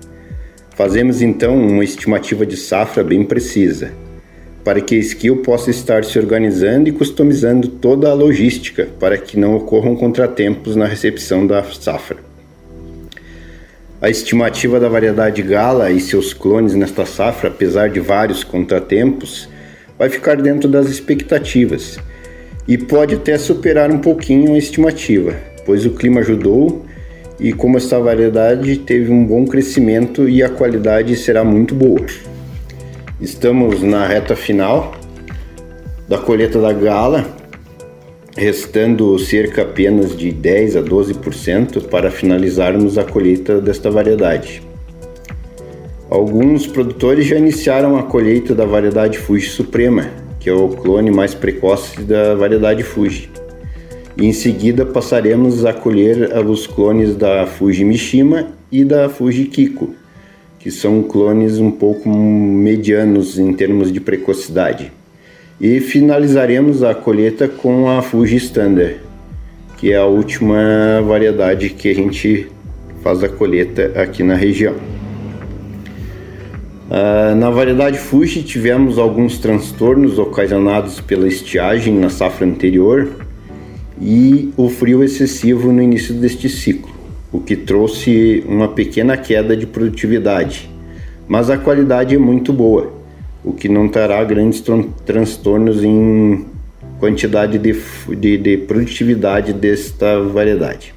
Fazemos 0.75 1.21
então 1.21 1.55
uma 1.55 1.83
estimativa 1.83 2.43
de 2.43 2.57
safra 2.57 3.03
bem 3.03 3.23
precisa, 3.23 3.91
para 4.63 4.81
que 4.81 4.95
a 4.95 4.97
Skill 4.97 5.43
possa 5.43 5.69
estar 5.69 6.03
se 6.03 6.17
organizando 6.17 6.89
e 6.89 6.91
customizando 6.91 7.67
toda 7.67 8.09
a 8.09 8.15
logística 8.15 8.87
para 8.99 9.15
que 9.15 9.37
não 9.37 9.55
ocorram 9.55 9.95
contratempos 9.95 10.75
na 10.75 10.87
recepção 10.87 11.45
da 11.45 11.63
safra. 11.63 12.17
A 14.01 14.09
estimativa 14.09 14.79
da 14.79 14.89
variedade 14.89 15.43
Gala 15.43 15.91
e 15.91 15.99
seus 15.99 16.33
clones 16.33 16.73
nesta 16.73 17.05
safra, 17.05 17.49
apesar 17.49 17.89
de 17.89 17.99
vários 17.99 18.43
contratempos, 18.43 19.47
vai 19.99 20.09
ficar 20.09 20.41
dentro 20.41 20.67
das 20.67 20.87
expectativas 20.89 21.99
e 22.67 22.75
pode 22.75 23.13
até 23.13 23.37
superar 23.37 23.91
um 23.91 23.99
pouquinho 23.99 24.55
a 24.55 24.57
estimativa, 24.57 25.35
pois 25.69 25.85
o 25.85 25.91
clima 25.91 26.21
ajudou 26.21 26.83
e 27.39 27.53
como 27.53 27.77
esta 27.77 27.99
variedade 27.99 28.75
teve 28.79 29.11
um 29.11 29.23
bom 29.23 29.45
crescimento 29.45 30.27
e 30.27 30.41
a 30.41 30.49
qualidade 30.49 31.15
será 31.15 31.43
muito 31.43 31.75
boa. 31.75 32.03
Estamos 33.21 33.83
na 33.83 34.07
reta 34.07 34.35
final 34.35 34.95
da 36.07 36.17
colheita 36.17 36.59
da 36.59 36.73
gala, 36.73 37.23
restando 38.35 39.19
cerca 39.19 39.61
apenas 39.61 40.17
de 40.17 40.31
10 40.31 40.77
a 40.77 40.81
12% 40.81 41.87
para 41.87 42.09
finalizarmos 42.09 42.97
a 42.97 43.03
colheita 43.03 43.61
desta 43.61 43.91
variedade. 43.91 44.63
Alguns 46.09 46.65
produtores 46.65 47.27
já 47.27 47.35
iniciaram 47.35 47.95
a 47.95 48.01
colheita 48.01 48.55
da 48.55 48.65
variedade 48.65 49.19
Fuji 49.19 49.49
Suprema, 49.49 50.09
que 50.39 50.49
é 50.49 50.53
o 50.53 50.69
clone 50.69 51.11
mais 51.11 51.35
precoce 51.35 52.01
da 52.01 52.33
variedade 52.33 52.81
Fuji. 52.81 53.29
E 54.19 54.25
em 54.25 54.33
seguida 54.33 54.85
passaremos 54.85 55.63
a 55.63 55.71
colher 55.71 56.37
os 56.45 56.67
clones 56.67 57.15
da 57.15 57.47
Fuji 57.47 57.85
Mishima 57.85 58.47
e 58.69 58.83
da 58.83 59.07
Fuji 59.07 59.45
Kiko, 59.45 59.95
que 60.59 60.69
são 60.69 61.01
clones 61.03 61.57
um 61.57 61.71
pouco 61.71 62.09
medianos 62.09 63.39
em 63.39 63.53
termos 63.53 63.93
de 63.93 64.01
precocidade. 64.01 64.91
E 65.59 65.79
finalizaremos 65.79 66.83
a 66.83 66.93
colheita 66.93 67.47
com 67.47 67.89
a 67.89 68.01
Fuji 68.01 68.35
Standard, 68.35 68.97
que 69.77 69.93
é 69.93 69.95
a 69.95 70.05
última 70.05 71.01
variedade 71.07 71.69
que 71.69 71.87
a 71.87 71.95
gente 71.95 72.47
faz 73.01 73.23
a 73.23 73.29
colheita 73.29 73.93
aqui 73.95 74.21
na 74.21 74.35
região. 74.35 74.75
Ah, 76.91 77.33
na 77.37 77.49
variedade 77.49 77.97
Fuji 77.97 78.43
tivemos 78.43 78.97
alguns 78.97 79.37
transtornos 79.37 80.19
ocasionados 80.19 80.99
pela 80.99 81.25
estiagem 81.25 81.97
na 81.97 82.09
safra 82.09 82.45
anterior 82.45 83.28
e 84.01 84.53
o 84.55 84.69
frio 84.69 85.03
excessivo 85.03 85.71
no 85.71 85.81
início 85.81 86.13
deste 86.13 86.47
ciclo, 86.47 86.91
o 87.31 87.39
que 87.39 87.55
trouxe 87.55 88.43
uma 88.47 88.67
pequena 88.67 89.17
queda 89.17 89.55
de 89.55 89.65
produtividade, 89.65 90.69
mas 91.27 91.49
a 91.49 91.57
qualidade 91.57 92.15
é 92.15 92.17
muito 92.17 92.53
boa, 92.53 92.93
o 93.43 93.53
que 93.53 93.67
não 93.67 93.87
terá 93.87 94.23
grandes 94.23 94.61
tran 94.61 94.83
transtornos 95.05 95.83
em 95.83 96.45
quantidade 96.99 97.57
de, 97.57 97.75
de, 98.15 98.37
de 98.37 98.57
produtividade 98.57 99.53
desta 99.53 100.19
variedade. 100.21 100.93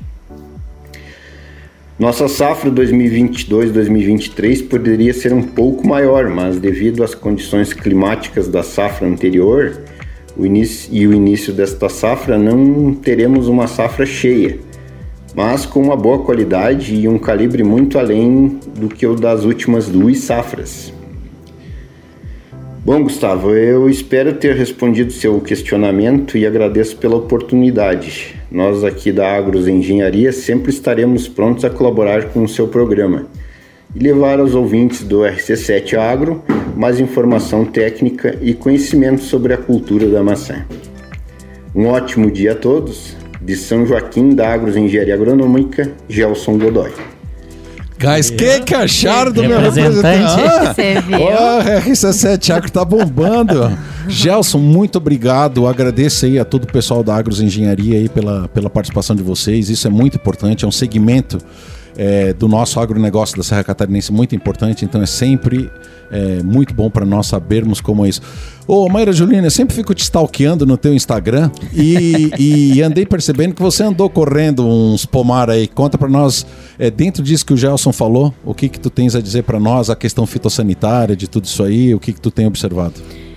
Nossa 1.98 2.26
safra 2.26 2.70
2022-2023 2.70 4.66
poderia 4.66 5.14
ser 5.14 5.32
um 5.32 5.42
pouco 5.42 5.86
maior, 5.86 6.28
mas 6.28 6.58
devido 6.58 7.04
às 7.04 7.14
condições 7.14 7.72
climáticas 7.72 8.48
da 8.48 8.62
safra 8.62 9.06
anterior 9.06 9.78
o 10.36 10.46
início, 10.46 10.88
e 10.92 11.06
o 11.06 11.12
início 11.12 11.52
desta 11.52 11.88
safra, 11.88 12.38
não 12.38 12.94
teremos 12.94 13.48
uma 13.48 13.66
safra 13.66 14.06
cheia, 14.06 14.58
mas 15.34 15.66
com 15.66 15.80
uma 15.80 15.96
boa 15.96 16.20
qualidade 16.20 16.94
e 16.94 17.08
um 17.08 17.18
calibre 17.18 17.62
muito 17.62 17.98
além 17.98 18.58
do 18.78 18.88
que 18.88 19.06
o 19.06 19.14
das 19.14 19.44
últimas 19.44 19.88
duas 19.88 20.18
safras. 20.18 20.92
Bom, 22.84 23.04
Gustavo, 23.04 23.54
eu 23.54 23.88
espero 23.88 24.34
ter 24.34 24.56
respondido 24.56 25.12
seu 25.12 25.40
questionamento 25.40 26.36
e 26.36 26.44
agradeço 26.44 26.96
pela 26.96 27.14
oportunidade. 27.14 28.34
Nós 28.50 28.82
aqui 28.82 29.12
da 29.12 29.36
Agros 29.36 29.68
Engenharia 29.68 30.32
sempre 30.32 30.72
estaremos 30.72 31.28
prontos 31.28 31.64
a 31.64 31.70
colaborar 31.70 32.30
com 32.30 32.42
o 32.42 32.48
seu 32.48 32.66
programa 32.66 33.26
e 33.94 34.00
levar 34.00 34.40
aos 34.40 34.56
ouvintes 34.56 35.04
do 35.04 35.20
RC7 35.20 35.94
Agro 35.96 36.42
mais 36.76 36.98
informação 37.00 37.64
técnica 37.64 38.36
e 38.40 38.54
conhecimento 38.54 39.22
sobre 39.22 39.52
a 39.54 39.56
cultura 39.56 40.08
da 40.08 40.22
maçã. 40.22 40.64
Um 41.74 41.86
ótimo 41.86 42.30
dia 42.30 42.52
a 42.52 42.54
todos. 42.54 43.16
De 43.40 43.56
São 43.56 43.84
Joaquim 43.84 44.36
da 44.36 44.52
Agros 44.54 44.76
Engenharia 44.76 45.14
Agronômica, 45.14 45.90
Gelson 46.08 46.56
Godoy. 46.58 46.92
Guys, 47.98 48.30
que 48.30 48.60
que 48.60 48.74
acharam 48.74 49.32
do 49.32 49.42
meu 49.42 49.58
Representante. 49.60 50.02
representante? 50.02 50.68
Ah, 50.68 50.74
Você 50.74 51.00
viu? 51.00 51.18
Ó, 51.20 51.60
RC7 51.62 52.50
Agro 52.54 52.70
tá 52.70 52.84
bombando. 52.84 53.76
Gelson, 54.08 54.58
muito 54.58 54.96
obrigado. 54.98 55.66
Agradeço 55.66 56.24
aí 56.26 56.38
a 56.38 56.44
todo 56.44 56.64
o 56.64 56.66
pessoal 56.72 57.02
da 57.02 57.16
Agros 57.16 57.40
Engenharia 57.40 57.98
aí 57.98 58.08
pela, 58.08 58.48
pela 58.48 58.70
participação 58.70 59.14
de 59.16 59.22
vocês. 59.24 59.68
Isso 59.70 59.86
é 59.88 59.90
muito 59.90 60.16
importante, 60.16 60.64
é 60.64 60.68
um 60.68 60.72
segmento 60.72 61.38
é, 61.96 62.32
do 62.32 62.48
nosso 62.48 62.80
agronegócio 62.80 63.36
da 63.36 63.42
Serra 63.42 63.64
Catarinense 63.64 64.12
muito 64.12 64.34
importante, 64.34 64.84
então 64.84 65.02
é 65.02 65.06
sempre 65.06 65.70
é, 66.10 66.42
muito 66.42 66.74
bom 66.74 66.90
para 66.90 67.04
nós 67.04 67.26
sabermos 67.26 67.80
como 67.80 68.04
é 68.04 68.08
isso. 68.08 68.20
Ô, 68.66 68.88
Mayra 68.88 69.12
Julina, 69.12 69.46
eu 69.46 69.50
sempre 69.50 69.74
fico 69.74 69.94
te 69.94 70.02
stalkeando 70.02 70.64
no 70.64 70.76
teu 70.76 70.94
Instagram 70.94 71.50
e, 71.72 72.30
e 72.38 72.82
andei 72.82 73.04
percebendo 73.04 73.54
que 73.54 73.62
você 73.62 73.82
andou 73.82 74.08
correndo 74.08 74.66
uns 74.66 75.04
pomar 75.04 75.50
aí. 75.50 75.66
Conta 75.66 75.98
para 75.98 76.08
nós, 76.08 76.46
é, 76.78 76.90
dentro 76.90 77.22
disso 77.22 77.44
que 77.44 77.54
o 77.54 77.56
Gelson 77.56 77.92
falou, 77.92 78.32
o 78.44 78.54
que 78.54 78.68
que 78.68 78.78
tu 78.78 78.90
tens 78.90 79.16
a 79.16 79.20
dizer 79.20 79.42
para 79.42 79.58
nós, 79.58 79.90
a 79.90 79.96
questão 79.96 80.26
fitossanitária 80.26 81.16
de 81.16 81.28
tudo 81.28 81.46
isso 81.46 81.62
aí, 81.62 81.94
o 81.94 81.98
que 81.98 82.12
que 82.12 82.20
tu 82.20 82.30
tem 82.30 82.46
observado? 82.46 82.94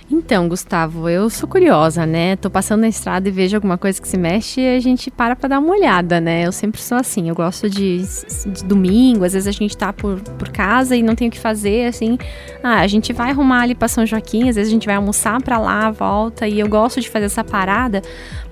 Então, 0.08 0.48
Gustavo, 0.48 1.08
eu 1.08 1.28
sou 1.28 1.48
curiosa, 1.48 2.06
né? 2.06 2.36
Tô 2.36 2.48
passando 2.48 2.82
na 2.82 2.88
estrada 2.88 3.28
e 3.28 3.32
vejo 3.32 3.56
alguma 3.56 3.76
coisa 3.76 4.00
que 4.00 4.06
se 4.06 4.16
mexe 4.16 4.60
e 4.60 4.76
a 4.76 4.78
gente 4.78 5.10
para 5.10 5.34
pra 5.34 5.48
dar 5.48 5.58
uma 5.58 5.72
olhada, 5.72 6.20
né? 6.20 6.46
Eu 6.46 6.52
sempre 6.52 6.80
sou 6.80 6.96
assim, 6.96 7.28
eu 7.28 7.34
gosto 7.34 7.68
de, 7.68 8.02
de 8.46 8.64
domingo, 8.64 9.24
às 9.24 9.32
vezes 9.32 9.48
a 9.48 9.52
gente 9.52 9.76
tá 9.76 9.92
por, 9.92 10.20
por 10.20 10.48
casa 10.50 10.94
e 10.94 11.02
não 11.02 11.16
tem 11.16 11.26
o 11.26 11.30
que 11.30 11.40
fazer, 11.40 11.88
assim. 11.88 12.16
Ah, 12.62 12.80
a 12.82 12.86
gente 12.86 13.12
vai 13.12 13.30
arrumar 13.30 13.62
ali 13.62 13.74
pra 13.74 13.88
São 13.88 14.06
Joaquim, 14.06 14.48
às 14.48 14.54
vezes 14.54 14.70
a 14.70 14.74
gente 14.74 14.86
vai 14.86 14.94
almoçar 14.94 15.42
pra 15.42 15.58
lá, 15.58 15.90
volta, 15.90 16.46
e 16.46 16.60
eu 16.60 16.68
gosto 16.68 17.00
de 17.00 17.10
fazer 17.10 17.26
essa 17.26 17.42
parada, 17.42 18.00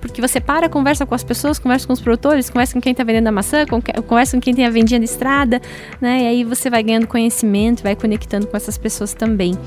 porque 0.01 0.21
você 0.21 0.41
para, 0.41 0.67
conversa 0.67 1.05
com 1.05 1.15
as 1.15 1.23
pessoas, 1.23 1.57
conversa 1.57 1.87
com 1.87 1.93
os 1.93 2.01
produtores, 2.01 2.49
conversa 2.49 2.73
com 2.73 2.81
quem 2.81 2.93
tá 2.93 3.05
vendendo 3.05 3.27
a 3.27 3.31
maçã, 3.31 3.65
conversa 4.05 4.35
com 4.35 4.41
quem 4.41 4.53
tem 4.53 4.65
a 4.65 4.69
vendinha 4.69 4.99
na 4.99 5.05
estrada, 5.05 5.61
né? 6.01 6.23
E 6.23 6.27
aí 6.27 6.43
você 6.43 6.69
vai 6.69 6.83
ganhando 6.83 7.07
conhecimento, 7.07 7.81
vai 7.81 7.95
conectando 7.95 8.45
com 8.45 8.57
essas 8.57 8.77
pessoas 8.77 9.13
também. 9.13 9.57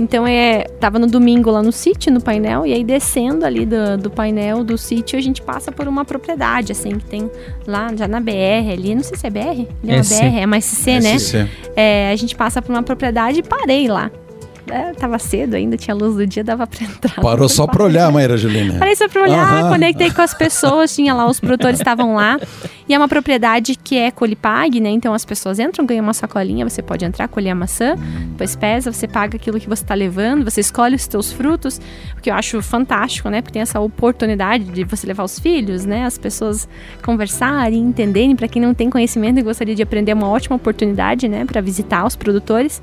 Então, 0.00 0.26
é, 0.26 0.64
tava 0.80 0.98
no 0.98 1.06
domingo 1.06 1.33
domingo 1.34 1.50
lá 1.50 1.62
no 1.62 1.72
sítio, 1.72 2.12
no 2.12 2.20
painel, 2.20 2.64
e 2.64 2.72
aí 2.72 2.84
descendo 2.84 3.44
ali 3.44 3.66
do, 3.66 3.98
do 3.98 4.10
painel 4.10 4.62
do 4.62 4.78
sítio, 4.78 5.18
a 5.18 5.22
gente 5.22 5.42
passa 5.42 5.72
por 5.72 5.88
uma 5.88 6.04
propriedade, 6.04 6.72
assim, 6.72 6.98
que 6.98 7.04
tem 7.04 7.30
lá 7.66 7.90
já 7.94 8.06
na 8.06 8.20
BR 8.20 8.72
ali, 8.72 8.94
não 8.94 9.02
sei 9.02 9.16
se 9.16 9.26
é 9.26 9.30
BR, 9.30 9.66
é, 9.86 9.96
é 9.96 10.00
BR, 10.00 10.38
é 10.40 10.46
mais 10.46 10.64
CC, 10.64 11.00
né? 11.00 11.16
É, 11.76 12.10
a 12.12 12.16
gente 12.16 12.36
passa 12.36 12.62
por 12.62 12.70
uma 12.70 12.82
propriedade 12.82 13.40
e 13.40 13.42
parei 13.42 13.88
lá. 13.88 14.10
É, 14.70 14.94
tava 14.94 15.18
cedo 15.18 15.54
ainda, 15.56 15.76
tinha 15.76 15.94
luz 15.94 16.16
do 16.16 16.26
dia, 16.26 16.42
dava 16.42 16.66
pra 16.66 16.84
entrar. 16.84 17.20
Parou 17.20 17.48
só 17.50 17.66
pra 17.66 17.84
olhar, 17.84 18.10
Maíra 18.10 18.36
Julina. 18.38 18.78
Parei 18.78 18.96
só 18.96 19.06
pra 19.08 19.22
olhar, 19.22 19.64
uhum. 19.64 19.70
conectei 19.70 20.10
com 20.10 20.22
as 20.22 20.32
pessoas, 20.32 20.94
tinha 20.94 21.12
lá, 21.12 21.26
os 21.26 21.38
produtores 21.38 21.78
estavam 21.78 22.14
lá. 22.14 22.40
E 22.88 22.94
é 22.94 22.98
uma 22.98 23.08
propriedade 23.08 23.76
que 23.76 23.96
é 23.96 24.10
colipag, 24.10 24.80
né? 24.80 24.90
Então 24.90 25.14
as 25.14 25.24
pessoas 25.24 25.58
entram, 25.58 25.86
ganham 25.86 26.02
uma 26.02 26.12
sacolinha, 26.12 26.68
você 26.68 26.82
pode 26.82 27.04
entrar, 27.04 27.28
colher 27.28 27.50
a 27.50 27.54
maçã, 27.54 27.96
depois 28.30 28.54
pesa, 28.54 28.92
você 28.92 29.08
paga 29.08 29.36
aquilo 29.36 29.58
que 29.58 29.68
você 29.68 29.82
está 29.82 29.94
levando, 29.94 30.44
você 30.44 30.60
escolhe 30.60 30.94
os 30.94 31.02
seus 31.02 31.32
frutos, 31.32 31.80
o 32.16 32.20
que 32.20 32.30
eu 32.30 32.34
acho 32.34 32.60
fantástico, 32.60 33.28
né? 33.28 33.40
Porque 33.40 33.54
tem 33.54 33.62
essa 33.62 33.80
oportunidade 33.80 34.64
de 34.64 34.84
você 34.84 35.06
levar 35.06 35.24
os 35.24 35.38
filhos, 35.38 35.84
né? 35.84 36.04
As 36.04 36.18
pessoas 36.18 36.68
conversarem, 37.02 37.80
entenderem. 37.80 38.34
Para 38.36 38.48
quem 38.48 38.60
não 38.60 38.74
tem 38.74 38.90
conhecimento 38.90 39.38
e 39.38 39.42
gostaria 39.42 39.74
de 39.74 39.82
aprender, 39.82 40.10
é 40.10 40.14
uma 40.14 40.28
ótima 40.28 40.56
oportunidade, 40.56 41.28
né? 41.28 41.44
Para 41.44 41.60
visitar 41.60 42.04
os 42.04 42.16
produtores. 42.16 42.82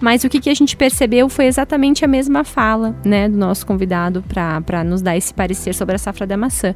Mas 0.00 0.24
o 0.24 0.28
que, 0.28 0.40
que 0.40 0.50
a 0.50 0.54
gente 0.54 0.76
percebeu 0.76 1.28
foi 1.28 1.46
exatamente 1.46 2.04
a 2.04 2.08
mesma 2.08 2.44
fala, 2.44 2.94
né, 3.04 3.28
do 3.28 3.36
nosso 3.36 3.66
convidado 3.66 4.22
para 4.28 4.84
nos 4.84 5.00
dar 5.02 5.16
esse 5.16 5.32
parecer 5.32 5.74
sobre 5.74 5.94
a 5.94 5.98
safra 5.98 6.26
da 6.26 6.36
maçã, 6.36 6.74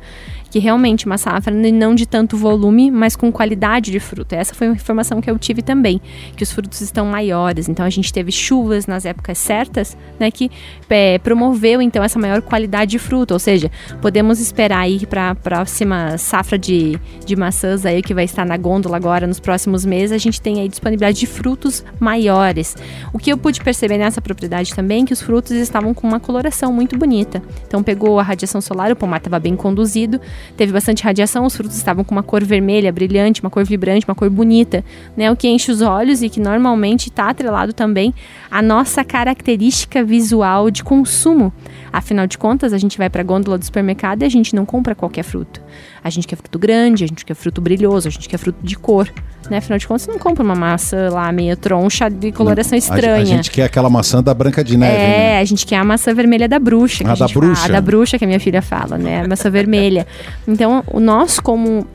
que 0.55 0.61
realmente 0.61 1.05
uma 1.05 1.19
safra 1.19 1.53
não 1.53 1.97
de 1.97 2.07
tanto 2.07 2.37
volume, 2.37 2.89
mas 2.89 3.17
com 3.17 3.33
qualidade 3.33 3.91
de 3.91 3.99
fruto. 3.99 4.37
Essa 4.37 4.55
foi 4.55 4.69
uma 4.69 4.77
informação 4.77 5.21
que 5.21 5.29
eu 5.29 5.37
tive 5.37 5.63
também, 5.63 6.01
que 6.37 6.45
os 6.45 6.53
frutos 6.53 6.81
estão 6.81 7.05
maiores. 7.07 7.69
Então 7.69 7.85
a 7.85 7.91
gente 7.91 8.13
teve 8.13 8.31
chuvas 8.31 8.87
nas 8.87 9.05
épocas 9.05 9.37
certas, 9.37 9.97
né, 10.17 10.31
que 10.31 10.49
é, 10.89 11.19
promoveu 11.19 11.83
então 11.83 12.05
essa 12.05 12.21
maior 12.21 12.41
qualidade 12.41 12.93
de 12.93 13.01
fruto. 13.01 13.35
Ou 13.35 13.41
seja, 13.41 13.69
podemos 14.01 14.39
esperar 14.39 14.79
aí 14.79 15.05
para 15.05 15.31
a 15.31 15.35
próxima 15.35 16.17
safra 16.19 16.57
de, 16.57 17.01
de 17.27 17.35
maçãs 17.35 17.85
aí 17.85 18.01
que 18.01 18.15
vai 18.15 18.23
estar 18.23 18.47
na 18.47 18.57
gôndola 18.57 18.97
agora 18.97 19.27
nos 19.27 19.41
próximos 19.41 19.85
meses, 19.85 20.13
a 20.13 20.19
gente 20.19 20.41
tem 20.41 20.61
aí 20.61 20.69
disponibilidade 20.69 21.19
de 21.19 21.27
frutos 21.27 21.85
maiores. 21.99 22.77
O 23.13 23.19
que 23.19 23.33
eu 23.33 23.37
pude 23.37 23.61
perceber 23.61 23.99
nessa 23.99 24.23
propriedade 24.23 24.73
também 24.73 25.05
que 25.05 25.13
os 25.13 25.21
frutos 25.21 25.51
estavam 25.51 25.93
com 25.93 26.07
uma 26.07 26.21
coloração 26.21 26.73
muito 26.73 26.97
bonita. 26.97 27.43
Então 27.67 27.83
pegou 27.83 28.21
a 28.21 28.23
radiação 28.23 28.61
solar, 28.61 28.93
o 28.93 28.95
pomar 28.95 29.17
estava 29.17 29.41
bem 29.41 29.57
conduzido, 29.57 30.21
teve 30.57 30.73
bastante 30.73 31.03
radiação, 31.03 31.45
os 31.45 31.57
frutos 31.57 31.77
estavam 31.77 32.05
com 32.05 32.15
uma 32.15 32.23
cor 32.23 32.45
vermelha, 32.45 32.93
brilhante, 32.93 33.41
uma 33.41 33.51
cor 33.51 33.65
vibrante, 33.65 34.07
uma 34.07 34.15
cor 34.15 34.31
bonita, 34.31 34.85
né? 35.17 35.31
O 35.31 35.37
que 35.37 35.49
enche 35.49 35.71
os 35.71 35.81
olhos 35.81 36.23
e 36.23 36.29
que 36.29 36.41
normalmente 36.41 37.09
está 37.09 37.31
atrelado 37.31 37.73
também 37.73 38.15
à 38.51 38.61
nossa 38.61 39.05
característica 39.05 40.05
visual 40.05 40.71
de 40.71 40.85
consumo. 40.85 41.53
Afinal 41.93 42.27
de 42.27 42.37
contas, 42.37 42.73
a 42.73 42.79
gente 42.79 42.99
vai 42.99 43.09
para 43.09 43.23
a 43.23 43.25
gôndola 43.25 43.57
do 43.57 43.65
supermercado 43.65 44.23
e 44.23 44.25
a 44.25 44.29
gente 44.29 44.55
não 44.55 44.67
compra 44.67 44.95
qualquer 44.95 45.23
fruto. 45.23 45.64
A 46.03 46.11
gente 46.11 46.27
quer 46.27 46.37
fruto 46.37 46.59
grande, 46.59 47.05
a 47.05 47.07
gente 47.07 47.25
quer 47.25 47.35
fruto 47.35 47.61
brilhoso, 47.61 48.09
a 48.09 48.11
gente 48.11 48.29
quer 48.29 48.39
fruto 48.39 48.59
de 48.63 48.77
cor. 48.77 49.11
Né? 49.51 49.59
Afinal 49.59 49.79
de 49.79 49.87
contas, 49.87 50.03
você 50.03 50.11
não 50.11 50.19
compra 50.19 50.43
uma 50.43 50.55
maçã 50.55 51.11
lá 51.11 51.31
meio 51.31 51.57
troncha 51.57 52.09
de 52.09 52.33
coloração 52.33 52.77
estranha. 52.77 53.17
A, 53.17 53.19
a, 53.19 53.25
gente 53.25 53.51
quer 53.51 53.65
aquela 53.65 53.91
maçã 53.91 54.23
da 54.23 54.33
Branca 54.33 54.65
de 54.65 54.77
Neve. 54.77 54.97
É, 54.97 55.07
né? 55.07 55.39
a 55.39 55.45
gente 55.45 55.67
quer 55.67 55.77
a 55.77 55.85
maçã 55.85 56.15
vermelha 56.15 56.49
da 56.49 56.59
bruxa. 56.59 57.05
a 57.07 57.15
da 57.15 57.29
bruxa? 57.29 57.63
Fala, 57.63 57.69
a 57.69 57.73
da 57.73 57.81
bruxa 57.81 58.19
que 58.19 58.25
a 58.25 58.27
minha 58.27 58.41
filha 58.41 58.63
fala, 58.63 58.97
né? 58.97 59.23
A 59.23 59.29
maçã 59.29 59.51
vermelha. 59.51 60.07
Então, 60.49 60.83
o 60.91 61.01
nós, 61.01 61.39
como 61.39 61.87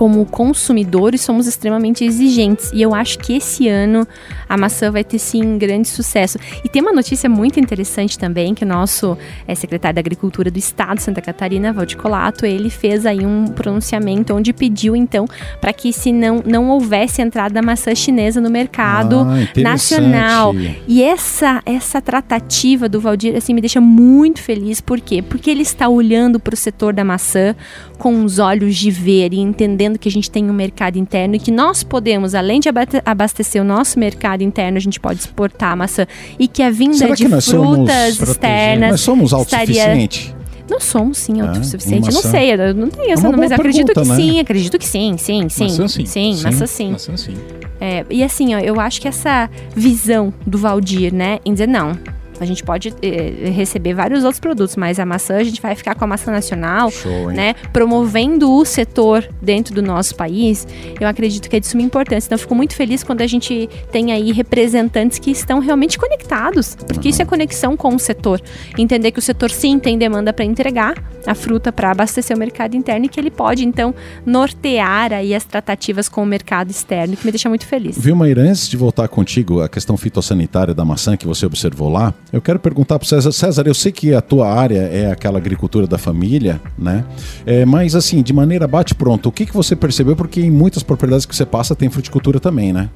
como 0.00 0.24
consumidores, 0.24 1.20
somos 1.20 1.46
extremamente 1.46 2.06
exigentes. 2.06 2.70
E 2.72 2.80
eu 2.80 2.94
acho 2.94 3.18
que 3.18 3.34
esse 3.34 3.68
ano 3.68 4.08
a 4.48 4.56
maçã 4.56 4.90
vai 4.90 5.04
ter 5.04 5.18
sim 5.18 5.58
grande 5.58 5.88
sucesso. 5.88 6.38
E 6.64 6.70
tem 6.70 6.80
uma 6.80 6.90
notícia 6.90 7.28
muito 7.28 7.60
interessante 7.60 8.18
também, 8.18 8.54
que 8.54 8.64
o 8.64 8.66
nosso 8.66 9.14
é, 9.46 9.54
secretário 9.54 9.96
da 9.96 10.00
Agricultura 10.00 10.50
do 10.50 10.58
Estado 10.58 10.96
de 10.96 11.02
Santa 11.02 11.20
Catarina, 11.20 11.70
Valdir 11.70 11.98
Colato, 11.98 12.46
ele 12.46 12.70
fez 12.70 13.04
aí 13.04 13.26
um 13.26 13.48
pronunciamento 13.48 14.32
onde 14.32 14.54
pediu, 14.54 14.96
então, 14.96 15.26
para 15.60 15.70
que 15.70 15.92
se 15.92 16.12
não, 16.12 16.42
não 16.46 16.70
houvesse 16.70 17.20
entrada 17.20 17.52
da 17.52 17.60
maçã 17.60 17.94
chinesa 17.94 18.40
no 18.40 18.48
mercado 18.48 19.18
ah, 19.20 19.60
nacional. 19.60 20.54
E 20.88 21.02
essa, 21.02 21.60
essa 21.66 22.00
tratativa 22.00 22.88
do 22.88 23.02
Valdir, 23.02 23.36
assim, 23.36 23.52
me 23.52 23.60
deixa 23.60 23.82
muito 23.82 24.40
feliz. 24.40 24.80
Por 24.80 24.98
quê? 24.98 25.20
Porque 25.20 25.50
ele 25.50 25.60
está 25.60 25.90
olhando 25.90 26.40
para 26.40 26.54
o 26.54 26.56
setor 26.56 26.94
da 26.94 27.04
maçã 27.04 27.54
com 27.98 28.24
os 28.24 28.38
olhos 28.38 28.76
de 28.76 28.90
ver 28.90 29.34
e 29.34 29.38
entendendo 29.38 29.89
que 29.98 30.08
a 30.08 30.12
gente 30.12 30.30
tem 30.30 30.48
um 30.50 30.52
mercado 30.52 30.96
interno 30.98 31.34
e 31.36 31.38
que 31.38 31.50
nós 31.50 31.82
podemos, 31.82 32.34
além 32.34 32.60
de 32.60 32.68
abastecer 33.04 33.60
o 33.60 33.64
nosso 33.64 33.98
mercado 33.98 34.42
interno, 34.42 34.76
a 34.76 34.80
gente 34.80 34.98
pode 34.98 35.20
exportar 35.20 35.76
maçã 35.76 36.06
e 36.38 36.48
que 36.48 36.62
a 36.62 36.70
vinda 36.70 36.96
Será 36.96 37.14
de 37.14 37.28
frutas 37.28 38.20
externas. 38.20 38.90
Nós 38.90 39.00
somos 39.00 39.32
autossuficientes? 39.32 40.18
Estaria... 40.18 40.40
Não 40.70 40.78
somos, 40.78 41.18
sim, 41.18 41.40
autossuficiente. 41.40 42.08
É, 42.08 42.12
não 42.12 42.22
sei, 42.22 42.52
eu 42.52 42.74
não 42.74 42.88
tenho 42.88 43.12
essa, 43.12 43.26
é 43.26 43.36
mas 43.36 43.50
acredito 43.50 43.86
pergunta, 43.86 44.02
que 44.02 44.08
né? 44.08 44.16
sim, 44.16 44.38
acredito 44.38 44.78
que 44.78 44.86
sim, 44.86 45.16
sim, 45.18 45.48
sim. 45.48 45.64
Maçã 45.64 45.88
sim. 45.88 46.06
Sim, 46.06 46.34
sim. 46.34 46.44
maçã 46.44 46.66
sim. 46.66 46.92
Maçã 46.92 47.16
sim. 47.16 47.34
É, 47.80 48.06
e 48.08 48.22
assim, 48.22 48.54
ó, 48.54 48.58
eu 48.60 48.78
acho 48.78 49.00
que 49.00 49.08
essa 49.08 49.50
visão 49.74 50.32
do 50.46 50.58
Valdir, 50.58 51.12
né, 51.12 51.40
em 51.44 51.52
dizer, 51.52 51.66
não, 51.66 51.98
a 52.40 52.46
gente 52.46 52.64
pode 52.64 52.94
eh, 53.02 53.50
receber 53.50 53.92
vários 53.92 54.24
outros 54.24 54.40
produtos, 54.40 54.74
mas 54.74 54.98
a 54.98 55.04
maçã 55.04 55.36
a 55.36 55.44
gente 55.44 55.60
vai 55.60 55.74
ficar 55.74 55.94
com 55.94 56.04
a 56.04 56.06
maçã 56.06 56.32
nacional, 56.32 56.90
Show, 56.90 57.30
né? 57.30 57.54
Promovendo 57.72 58.50
o 58.50 58.64
setor 58.64 59.28
dentro 59.42 59.74
do 59.74 59.82
nosso 59.82 60.14
país. 60.14 60.66
Eu 60.98 61.06
acredito 61.06 61.48
que 61.50 61.56
é 61.56 61.60
de 61.60 61.66
suma 61.66 61.82
importância. 61.82 62.28
Então, 62.28 62.36
eu 62.36 62.40
fico 62.40 62.54
muito 62.54 62.74
feliz 62.74 63.04
quando 63.04 63.20
a 63.20 63.26
gente 63.26 63.68
tem 63.92 64.10
aí 64.10 64.32
representantes 64.32 65.18
que 65.18 65.30
estão 65.30 65.58
realmente 65.58 65.98
conectados, 65.98 66.74
porque 66.74 67.08
uhum. 67.08 67.10
isso 67.10 67.22
é 67.22 67.24
conexão 67.26 67.76
com 67.76 67.94
o 67.94 67.98
setor. 67.98 68.40
Entender 68.78 69.10
que 69.10 69.18
o 69.18 69.22
setor 69.22 69.50
sim 69.50 69.78
tem 69.78 69.98
demanda 69.98 70.32
para 70.32 70.44
entregar 70.44 70.94
a 71.26 71.34
fruta 71.34 71.70
para 71.70 71.90
abastecer 71.90 72.34
o 72.34 72.40
mercado 72.40 72.74
interno 72.74 73.04
e 73.04 73.08
que 73.08 73.20
ele 73.20 73.30
pode 73.30 73.64
então 73.64 73.94
nortear 74.24 75.12
aí 75.12 75.34
as 75.34 75.44
tratativas 75.44 76.08
com 76.08 76.22
o 76.22 76.26
mercado 76.26 76.70
externo, 76.70 77.16
que 77.16 77.24
me 77.26 77.32
deixa 77.32 77.48
muito 77.48 77.66
feliz. 77.66 77.98
Vilma, 77.98 78.26
antes 78.26 78.68
de 78.68 78.76
voltar 78.76 79.08
contigo, 79.08 79.60
a 79.60 79.68
questão 79.68 79.96
fitossanitária 79.96 80.72
da 80.72 80.84
maçã 80.84 81.16
que 81.16 81.26
você 81.26 81.44
observou 81.44 81.90
lá, 81.90 82.14
eu 82.32 82.40
quero 82.40 82.58
perguntar 82.58 82.98
para 82.98 83.08
César. 83.08 83.32
César, 83.32 83.66
eu 83.66 83.74
sei 83.74 83.92
que 83.92 84.14
a 84.14 84.20
tua 84.20 84.52
área 84.52 84.80
é 84.80 85.10
aquela 85.10 85.38
agricultura 85.38 85.86
da 85.86 85.98
família, 85.98 86.60
né? 86.78 87.04
É, 87.44 87.64
mas 87.64 87.94
assim, 87.94 88.22
de 88.22 88.32
maneira 88.32 88.66
bate-pronto, 88.66 89.28
o 89.28 89.32
que, 89.32 89.46
que 89.46 89.54
você 89.54 89.74
percebeu? 89.74 90.14
Porque 90.14 90.40
em 90.40 90.50
muitas 90.50 90.82
propriedades 90.82 91.26
que 91.26 91.34
você 91.34 91.46
passa 91.46 91.74
tem 91.74 91.90
fruticultura 91.90 92.38
também, 92.38 92.72
né? 92.72 92.88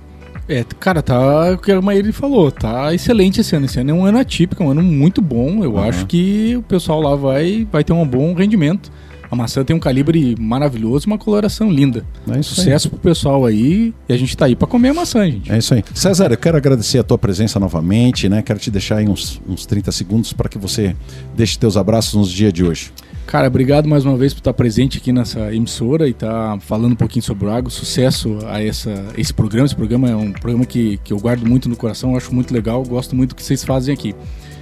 É, 0.49 0.63
cara, 0.79 1.03
tá 1.03 1.53
o 1.53 1.59
que 1.59 1.73
a 1.73 1.81
Maíra 1.81 2.13
falou, 2.13 2.51
tá 2.51 2.93
excelente 2.93 3.41
esse 3.41 3.57
ano. 3.57 3.65
Esse 3.65 3.81
ano 3.81 3.91
é 3.91 3.95
um 3.95 4.05
ano 4.05 4.19
atípico, 4.19 4.63
é 4.63 4.67
um 4.67 4.71
ano 4.71 4.83
muito 4.83 5.23
bom. 5.23 5.65
Eu 5.65 5.75
uhum. 5.75 5.85
acho 5.85 6.07
que 6.07 6.55
o 6.57 6.63
pessoal 6.63 7.01
lá 7.01 7.17
vai, 7.17 7.67
vai 7.71 7.83
ter 7.83 7.93
um 7.93 8.07
bom 8.07 8.35
rendimento. 8.35 8.93
A 9.35 9.37
maçã 9.37 9.65
tem 9.65 9.75
um 9.75 9.81
calibre 9.81 10.37
maravilhoso 10.39 11.09
uma 11.09 11.19
coloração 11.19 11.69
linda. 11.69 12.05
É 12.31 12.41
Sucesso 12.41 12.87
aí. 12.87 12.91
pro 12.91 13.01
pessoal 13.01 13.45
aí. 13.45 13.93
E 14.09 14.13
a 14.13 14.17
gente 14.17 14.37
tá 14.37 14.45
aí 14.45 14.55
para 14.55 14.69
comer 14.69 14.91
a 14.91 14.95
maçã, 14.95 15.29
gente. 15.29 15.51
É 15.51 15.59
isso 15.59 15.75
aí. 15.75 15.83
César, 15.93 16.31
eu 16.31 16.37
quero 16.37 16.57
agradecer 16.57 17.01
a 17.01 17.03
tua 17.03 17.19
presença 17.19 17.59
novamente, 17.59 18.29
né? 18.29 18.43
Quero 18.43 18.61
te 18.61 18.71
deixar 18.71 18.99
aí 18.99 19.09
uns, 19.09 19.43
uns 19.49 19.67
30 19.67 19.91
segundos 19.91 20.33
para 20.33 20.49
que 20.49 20.57
você 20.57 20.95
deixe 21.37 21.59
teus 21.59 21.77
abraços 21.77 22.15
nos 22.15 22.31
dias 22.31 22.53
de 22.53 22.63
hoje. 22.63 22.93
Cara, 23.27 23.49
obrigado 23.49 23.89
mais 23.89 24.05
uma 24.05 24.17
vez 24.17 24.33
por 24.33 24.39
estar 24.39 24.55
presente 24.55 24.99
aqui 24.99 25.13
nessa 25.13 25.53
emissora 25.53 26.07
e 26.07 26.13
estar 26.13 26.61
falando 26.61 26.93
um 26.93 26.97
pouquinho 26.97 27.25
sobre 27.25 27.47
o 27.47 27.51
agro. 27.51 27.73
Sucesso 27.73 28.39
a 28.47 28.63
essa, 28.63 29.07
esse 29.19 29.35
programa. 29.35 29.67
Esse 29.67 29.75
programa 29.75 30.09
é 30.09 30.15
um 30.15 30.31
programa 30.31 30.65
que, 30.65 31.01
que 31.03 31.13
eu 31.13 31.19
guardo 31.19 31.45
muito 31.45 31.69
no 31.69 31.75
coração, 31.75 32.17
acho 32.17 32.33
muito 32.33 32.55
legal, 32.55 32.85
gosto 32.85 33.17
muito 33.17 33.31
do 33.31 33.35
que 33.35 33.43
vocês 33.43 33.65
fazem 33.65 33.93
aqui. 33.93 34.15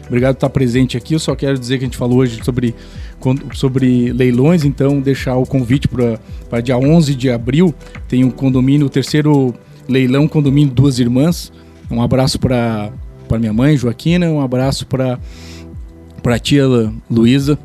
Obrigado 0.06 0.34
por 0.34 0.38
estar 0.38 0.50
presente 0.50 0.96
aqui. 0.96 1.14
Eu 1.14 1.18
só 1.18 1.34
quero 1.34 1.58
dizer 1.58 1.78
que 1.78 1.84
a 1.84 1.86
gente 1.86 1.96
falou 1.96 2.18
hoje 2.18 2.38
sobre, 2.44 2.74
sobre 3.54 4.12
leilões, 4.12 4.64
então 4.64 5.00
deixar 5.00 5.36
o 5.36 5.46
convite 5.46 5.88
para 5.88 6.60
dia 6.60 6.76
11 6.76 7.14
de 7.14 7.30
abril. 7.30 7.74
Tem 8.08 8.24
um 8.24 8.30
condomínio, 8.30 8.86
o 8.86 8.90
terceiro 8.90 9.54
leilão 9.88 10.28
condomínio 10.28 10.72
Duas 10.72 10.98
Irmãs. 10.98 11.52
Um 11.90 12.00
abraço 12.00 12.38
para 12.38 12.92
minha 13.38 13.52
mãe, 13.52 13.76
Joaquina, 13.76 14.26
um 14.26 14.40
abraço 14.40 14.86
para 14.86 15.18
a 16.24 16.38
tia 16.38 16.64
Luísa, 17.10 17.58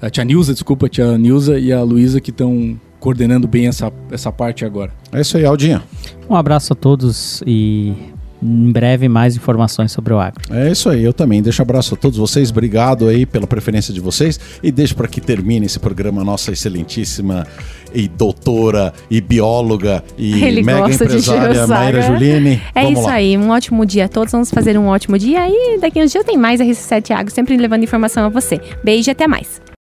a 0.00 0.10
tia 0.10 0.24
Nilza, 0.24 0.52
desculpa, 0.52 0.86
a 0.86 0.88
tia 0.88 1.16
Nilza 1.18 1.58
e 1.58 1.72
a 1.72 1.82
Luísa 1.82 2.20
que 2.20 2.30
estão 2.30 2.78
coordenando 3.00 3.46
bem 3.46 3.66
essa, 3.66 3.92
essa 4.10 4.32
parte 4.32 4.64
agora. 4.64 4.92
É 5.12 5.20
isso 5.20 5.36
aí, 5.36 5.44
Aldinha. 5.44 5.82
Um 6.28 6.34
abraço 6.34 6.72
a 6.72 6.76
todos 6.76 7.42
e 7.46 7.94
em 8.42 8.70
breve 8.70 9.08
mais 9.08 9.36
informações 9.36 9.92
sobre 9.92 10.12
o 10.12 10.18
agro. 10.18 10.40
É 10.50 10.70
isso 10.70 10.88
aí, 10.88 11.02
eu 11.02 11.12
também. 11.12 11.42
Deixo 11.42 11.62
um 11.62 11.64
abraço 11.64 11.94
a 11.94 11.96
todos 11.96 12.18
vocês, 12.18 12.50
obrigado 12.50 13.08
aí 13.08 13.26
pela 13.26 13.46
preferência 13.46 13.92
de 13.92 14.00
vocês 14.00 14.38
e 14.62 14.70
deixo 14.70 14.94
para 14.94 15.08
que 15.08 15.20
termine 15.20 15.66
esse 15.66 15.78
programa 15.78 16.24
nossa 16.24 16.52
excelentíssima 16.52 17.46
e 17.94 18.06
doutora 18.06 18.92
e 19.10 19.20
bióloga 19.20 20.04
e 20.16 20.42
Ele 20.44 20.62
mega 20.62 20.90
empresária 20.90 21.66
Maíra 21.66 22.02
Juline. 22.02 22.60
É 22.74 22.82
Vamos 22.82 23.00
isso 23.00 23.08
lá. 23.08 23.14
aí, 23.14 23.36
um 23.36 23.50
ótimo 23.50 23.84
dia 23.84 24.04
a 24.04 24.08
todos, 24.08 24.32
vamos 24.32 24.50
fazer 24.50 24.78
um 24.78 24.86
ótimo 24.86 25.18
dia 25.18 25.48
e 25.48 25.78
daqui 25.80 26.02
uns 26.02 26.12
dias 26.12 26.24
tem 26.24 26.36
mais 26.36 26.60
RC7 26.60 27.10
Agro, 27.12 27.32
sempre 27.32 27.56
levando 27.56 27.82
informação 27.82 28.24
a 28.24 28.28
você. 28.28 28.60
Beijo 28.84 29.10
e 29.10 29.12
até 29.12 29.26
mais. 29.26 29.68